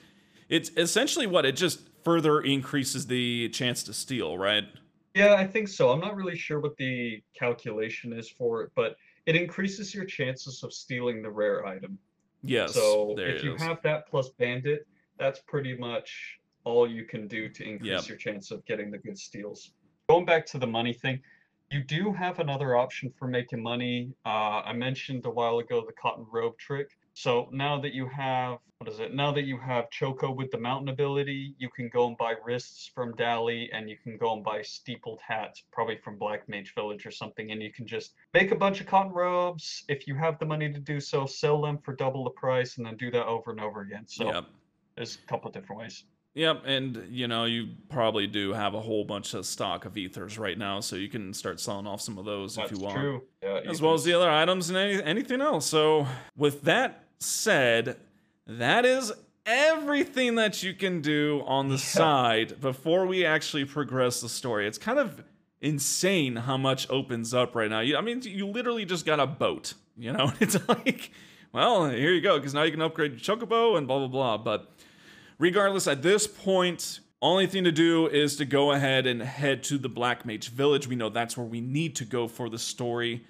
it's 0.48 0.70
essentially 0.76 1.26
what 1.26 1.44
it 1.44 1.56
just 1.56 1.80
further 2.04 2.42
increases 2.42 3.08
the 3.08 3.48
chance 3.48 3.82
to 3.82 3.92
steal, 3.92 4.38
right? 4.38 4.66
Yeah, 5.16 5.34
I 5.34 5.48
think 5.48 5.66
so. 5.66 5.90
I'm 5.90 5.98
not 5.98 6.14
really 6.14 6.38
sure 6.38 6.60
what 6.60 6.76
the 6.76 7.20
calculation 7.36 8.12
is 8.12 8.30
for 8.30 8.62
it, 8.62 8.70
but 8.76 8.94
it 9.26 9.34
increases 9.34 9.92
your 9.92 10.04
chances 10.04 10.62
of 10.62 10.72
stealing 10.72 11.22
the 11.22 11.30
rare 11.30 11.66
item. 11.66 11.98
Yes. 12.44 12.74
so 12.74 13.16
if 13.18 13.42
you 13.42 13.56
is. 13.56 13.62
have 13.62 13.82
that 13.82 14.06
plus 14.08 14.28
Bandit, 14.38 14.86
that's 15.18 15.40
pretty 15.40 15.76
much 15.76 16.38
all 16.64 16.88
you 16.90 17.04
can 17.04 17.28
do 17.28 17.48
to 17.48 17.64
increase 17.64 17.90
Yep. 17.90 18.08
your 18.08 18.18
chance 18.18 18.50
of 18.50 18.64
getting 18.66 18.90
the 18.90 18.98
good 18.98 19.18
steals. 19.18 19.72
Going 20.08 20.24
back 20.24 20.46
to 20.46 20.58
the 20.58 20.66
money 20.66 20.92
thing, 20.92 21.20
you 21.70 21.82
do 21.82 22.12
have 22.12 22.38
another 22.38 22.76
option 22.76 23.12
for 23.18 23.26
making 23.26 23.62
money. 23.62 24.12
Uh, 24.24 24.62
I 24.64 24.72
mentioned 24.72 25.26
a 25.26 25.30
while 25.30 25.58
ago 25.58 25.84
the 25.84 25.92
cotton 25.92 26.26
robe 26.30 26.56
trick. 26.58 26.96
So 27.14 27.48
now 27.50 27.80
that 27.80 27.92
you 27.92 28.06
have 28.08 28.58
what 28.78 28.90
is 28.90 29.00
it? 29.00 29.14
Now 29.14 29.32
that 29.32 29.44
you 29.44 29.58
have 29.58 29.88
Choco 29.88 30.30
with 30.30 30.50
the 30.50 30.58
mountain 30.58 30.90
ability, 30.90 31.54
you 31.56 31.70
can 31.70 31.88
go 31.88 32.08
and 32.08 32.16
buy 32.18 32.34
wrists 32.44 32.90
from 32.94 33.14
Dali, 33.14 33.68
and 33.72 33.88
you 33.88 33.96
can 33.96 34.18
go 34.18 34.34
and 34.34 34.44
buy 34.44 34.60
steepled 34.60 35.18
hats, 35.26 35.64
probably 35.72 35.96
from 35.96 36.18
Black 36.18 36.46
Mage 36.46 36.74
Village 36.74 37.06
or 37.06 37.10
something, 37.10 37.52
and 37.52 37.62
you 37.62 37.72
can 37.72 37.86
just 37.86 38.12
make 38.34 38.52
a 38.52 38.54
bunch 38.54 38.82
of 38.82 38.86
cotton 38.86 39.12
robes. 39.12 39.82
If 39.88 40.06
you 40.06 40.14
have 40.16 40.38
the 40.38 40.44
money 40.44 40.70
to 40.70 40.78
do 40.78 41.00
so, 41.00 41.24
sell 41.24 41.62
them 41.62 41.78
for 41.78 41.94
double 41.96 42.22
the 42.24 42.30
price, 42.30 42.76
and 42.76 42.84
then 42.84 42.98
do 42.98 43.10
that 43.12 43.26
over 43.26 43.50
and 43.50 43.60
over 43.62 43.80
again. 43.80 44.06
So 44.06 44.30
Yep. 44.30 44.44
There's 44.96 45.16
a 45.16 45.26
couple 45.28 45.48
of 45.48 45.54
different 45.54 45.80
ways. 45.80 46.04
Yep, 46.34 46.62
and 46.66 47.02
you 47.10 47.28
know, 47.28 47.44
you 47.46 47.68
probably 47.88 48.26
do 48.26 48.52
have 48.52 48.74
a 48.74 48.80
whole 48.80 49.04
bunch 49.04 49.32
of 49.32 49.46
stock 49.46 49.86
of 49.86 49.96
ethers 49.96 50.38
right 50.38 50.58
now, 50.58 50.80
so 50.80 50.94
you 50.96 51.08
can 51.08 51.32
start 51.32 51.60
selling 51.60 51.86
off 51.86 52.02
some 52.02 52.18
of 52.18 52.24
those 52.26 52.56
That's 52.56 52.70
if 52.70 52.76
you 52.78 52.84
want. 52.84 52.96
true. 52.98 53.22
Yeah, 53.42 53.60
as 53.66 53.80
well 53.80 53.94
as 53.94 54.04
the 54.04 54.12
other 54.12 54.30
items 54.30 54.68
and 54.68 54.76
any, 54.76 55.02
anything 55.02 55.40
else. 55.40 55.64
So, 55.66 56.06
with 56.36 56.62
that 56.62 57.04
said, 57.20 57.96
that 58.46 58.84
is 58.84 59.12
everything 59.46 60.34
that 60.34 60.62
you 60.62 60.74
can 60.74 61.00
do 61.00 61.42
on 61.46 61.68
the 61.68 61.74
Yeah. 61.76 61.80
side 61.80 62.60
before 62.60 63.06
we 63.06 63.24
actually 63.24 63.64
progress 63.64 64.20
the 64.20 64.28
story. 64.28 64.66
It's 64.66 64.76
kind 64.78 64.98
of 64.98 65.22
insane 65.62 66.36
how 66.36 66.56
much 66.58 66.88
opens 66.90 67.32
up 67.32 67.54
right 67.54 67.70
now. 67.70 67.80
You, 67.80 67.96
I 67.96 68.00
mean, 68.02 68.20
you 68.22 68.46
literally 68.46 68.84
just 68.84 69.06
got 69.06 69.20
a 69.20 69.26
boat, 69.26 69.72
you 69.96 70.12
know? 70.12 70.32
It's 70.40 70.56
like, 70.68 71.10
well, 71.52 71.88
here 71.88 72.12
you 72.12 72.20
go, 72.20 72.36
because 72.38 72.52
now 72.52 72.64
you 72.64 72.72
can 72.72 72.82
upgrade 72.82 73.12
your 73.12 73.20
chocobo 73.20 73.78
and 73.78 73.86
blah, 73.86 73.98
blah, 74.00 74.08
blah. 74.08 74.36
But 74.36 74.70
regardless, 75.38 75.86
at 75.86 76.02
this 76.02 76.26
point, 76.26 77.00
only 77.22 77.46
thing 77.46 77.64
to 77.64 77.72
do 77.72 78.06
is 78.06 78.36
to 78.36 78.44
go 78.44 78.72
ahead 78.72 79.06
and 79.06 79.22
head 79.22 79.62
to 79.64 79.78
the 79.78 79.88
Black 79.88 80.26
Mage 80.26 80.50
Village. 80.50 80.86
We 80.86 80.96
know 80.96 81.08
that's 81.08 81.36
where 81.36 81.46
we 81.46 81.60
need 81.60 81.96
to 81.96 82.04
go 82.04 82.28
for 82.28 82.48
the 82.48 82.58
story. 82.58 83.24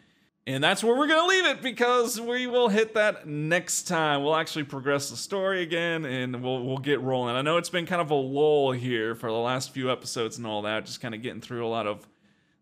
And 0.48 0.62
that's 0.62 0.84
where 0.84 0.96
we're 0.96 1.08
going 1.08 1.22
to 1.22 1.26
leave 1.26 1.46
it 1.46 1.62
because 1.62 2.20
we 2.20 2.46
will 2.46 2.68
hit 2.68 2.94
that 2.94 3.26
next 3.26 3.84
time. 3.84 4.22
We'll 4.22 4.36
actually 4.36 4.62
progress 4.62 5.10
the 5.10 5.16
story 5.16 5.62
again 5.62 6.04
and 6.04 6.40
we'll, 6.40 6.64
we'll 6.64 6.78
get 6.78 7.00
rolling. 7.00 7.34
I 7.34 7.42
know 7.42 7.56
it's 7.56 7.70
been 7.70 7.86
kind 7.86 8.00
of 8.00 8.12
a 8.12 8.14
lull 8.14 8.70
here 8.70 9.16
for 9.16 9.28
the 9.28 9.36
last 9.36 9.72
few 9.72 9.90
episodes 9.90 10.38
and 10.38 10.46
all 10.46 10.62
that, 10.62 10.86
just 10.86 11.00
kind 11.00 11.16
of 11.16 11.22
getting 11.22 11.40
through 11.40 11.66
a 11.66 11.68
lot 11.68 11.88
of 11.88 12.06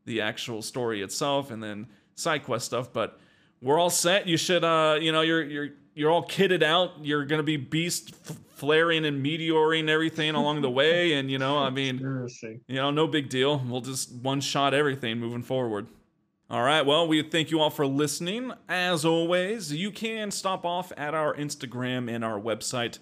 the 0.06 0.22
actual 0.22 0.62
story 0.62 1.02
itself 1.02 1.50
and 1.50 1.62
then 1.62 1.86
side 2.14 2.44
quest 2.44 2.64
stuff, 2.66 2.90
but 2.90 3.20
we're 3.60 3.78
all 3.78 3.90
set. 3.90 4.26
You 4.26 4.38
should, 4.38 4.64
uh, 4.64 4.98
you 5.00 5.12
know, 5.12 5.20
you're, 5.20 5.42
you're, 5.42 5.68
you're 5.94 6.10
all 6.10 6.26
kitted 6.26 6.62
out. 6.62 6.92
You're 7.02 7.24
going 7.24 7.38
to 7.38 7.44
be 7.44 7.56
beast 7.56 8.12
f- 8.28 8.36
flaring 8.54 9.04
and 9.04 9.24
meteoring 9.24 9.88
everything 9.88 10.34
along 10.34 10.62
the 10.62 10.70
way. 10.70 11.14
And, 11.14 11.30
you 11.30 11.38
know, 11.38 11.58
I 11.58 11.70
mean, 11.70 11.98
Seriously. 11.98 12.60
you 12.66 12.76
know, 12.76 12.90
no 12.90 13.06
big 13.06 13.28
deal. 13.28 13.58
We'll 13.66 13.80
just 13.80 14.12
one 14.12 14.40
shot 14.40 14.74
everything 14.74 15.18
moving 15.18 15.42
forward. 15.42 15.86
All 16.50 16.62
right. 16.62 16.82
Well, 16.84 17.08
we 17.08 17.22
thank 17.22 17.50
you 17.50 17.60
all 17.60 17.70
for 17.70 17.86
listening. 17.86 18.52
As 18.68 19.04
always, 19.04 19.72
you 19.72 19.90
can 19.90 20.30
stop 20.30 20.64
off 20.64 20.92
at 20.96 21.14
our 21.14 21.34
Instagram 21.34 22.10
and 22.14 22.24
our 22.24 22.38
website. 22.38 22.98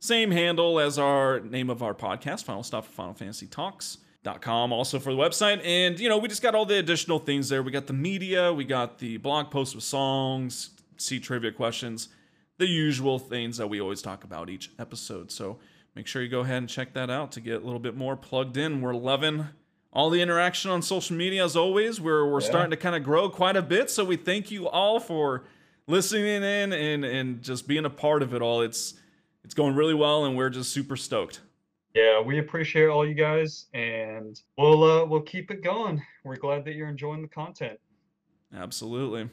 Same 0.00 0.30
handle 0.30 0.78
as 0.80 0.98
our 0.98 1.40
name 1.40 1.68
of 1.70 1.82
our 1.82 1.94
podcast, 1.94 2.44
Final 2.44 2.62
Stop 2.62 2.84
for 2.86 2.92
Final 2.92 3.14
Fantasy 3.14 3.46
Talks. 3.46 3.98
Dot 4.22 4.42
Com 4.42 4.72
also 4.72 4.98
for 4.98 5.12
the 5.12 5.16
website 5.18 5.64
and 5.64 6.00
you 6.00 6.08
know 6.08 6.18
we 6.18 6.26
just 6.26 6.42
got 6.42 6.52
all 6.56 6.66
the 6.66 6.76
additional 6.80 7.20
things 7.20 7.48
there 7.48 7.62
we 7.62 7.70
got 7.70 7.86
the 7.86 7.92
media 7.92 8.52
we 8.52 8.64
got 8.64 8.98
the 8.98 9.18
blog 9.18 9.52
post 9.52 9.76
with 9.76 9.84
songs 9.84 10.70
see 10.96 11.20
trivia 11.20 11.52
questions 11.52 12.08
the 12.58 12.66
usual 12.66 13.18
things 13.18 13.56
that 13.58 13.68
we 13.68 13.80
always 13.80 14.00
talk 14.02 14.24
about 14.24 14.48
each 14.50 14.70
episode 14.78 15.30
so 15.30 15.58
make 15.94 16.06
sure 16.06 16.22
you 16.22 16.28
go 16.28 16.40
ahead 16.40 16.58
and 16.58 16.68
check 16.68 16.92
that 16.94 17.10
out 17.10 17.32
to 17.32 17.40
get 17.40 17.62
a 17.62 17.64
little 17.64 17.78
bit 17.80 17.96
more 17.96 18.16
plugged 18.16 18.56
in 18.56 18.80
we're 18.80 18.94
loving 18.94 19.46
all 19.92 20.10
the 20.10 20.20
interaction 20.20 20.70
on 20.70 20.82
social 20.82 21.16
media 21.16 21.44
as 21.44 21.56
always 21.56 22.00
we're, 22.00 22.30
we're 22.30 22.40
Yeah. 22.40 22.46
starting 22.48 22.70
to 22.70 22.76
kind 22.76 22.94
of 22.96 23.02
grow 23.02 23.28
quite 23.28 23.56
a 23.56 23.62
bit 23.62 23.90
so 23.90 24.04
we 24.04 24.16
thank 24.16 24.50
you 24.50 24.68
all 24.68 25.00
for 25.00 25.44
listening 25.86 26.24
in 26.42 26.72
and 26.72 27.04
and 27.04 27.42
just 27.42 27.68
being 27.68 27.84
a 27.84 27.90
part 27.90 28.22
of 28.22 28.34
it 28.34 28.42
all 28.42 28.62
it's 28.62 28.94
it's 29.44 29.54
going 29.54 29.74
really 29.74 29.94
well 29.94 30.24
and 30.24 30.36
we're 30.36 30.50
just 30.50 30.72
super 30.72 30.96
stoked 30.96 31.40
Yeah, 31.94 32.20
we 32.20 32.38
appreciate 32.40 32.88
all 32.88 33.06
you 33.06 33.14
guys, 33.14 33.66
and 33.72 34.38
we'll 34.58 34.82
uh, 34.84 35.04
we'll 35.06 35.22
keep 35.22 35.50
it 35.50 35.62
going. 35.62 36.02
We're 36.24 36.36
glad 36.36 36.64
that 36.66 36.74
you're 36.74 36.88
enjoying 36.88 37.22
the 37.22 37.28
content. 37.28 37.78
absolutely 38.54 39.28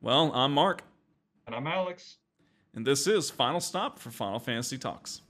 well 0.00 0.30
i'm 0.34 0.52
mark 0.54 0.82
And 1.46 1.54
I'm 1.54 1.66
Alex. 1.66 2.18
And 2.74 2.86
this 2.86 3.06
is 3.06 3.30
Final 3.30 3.60
Stop 3.60 3.98
for 3.98 4.10
Final 4.10 4.40
Fantasy 4.40 4.78
Talks. 4.78 5.22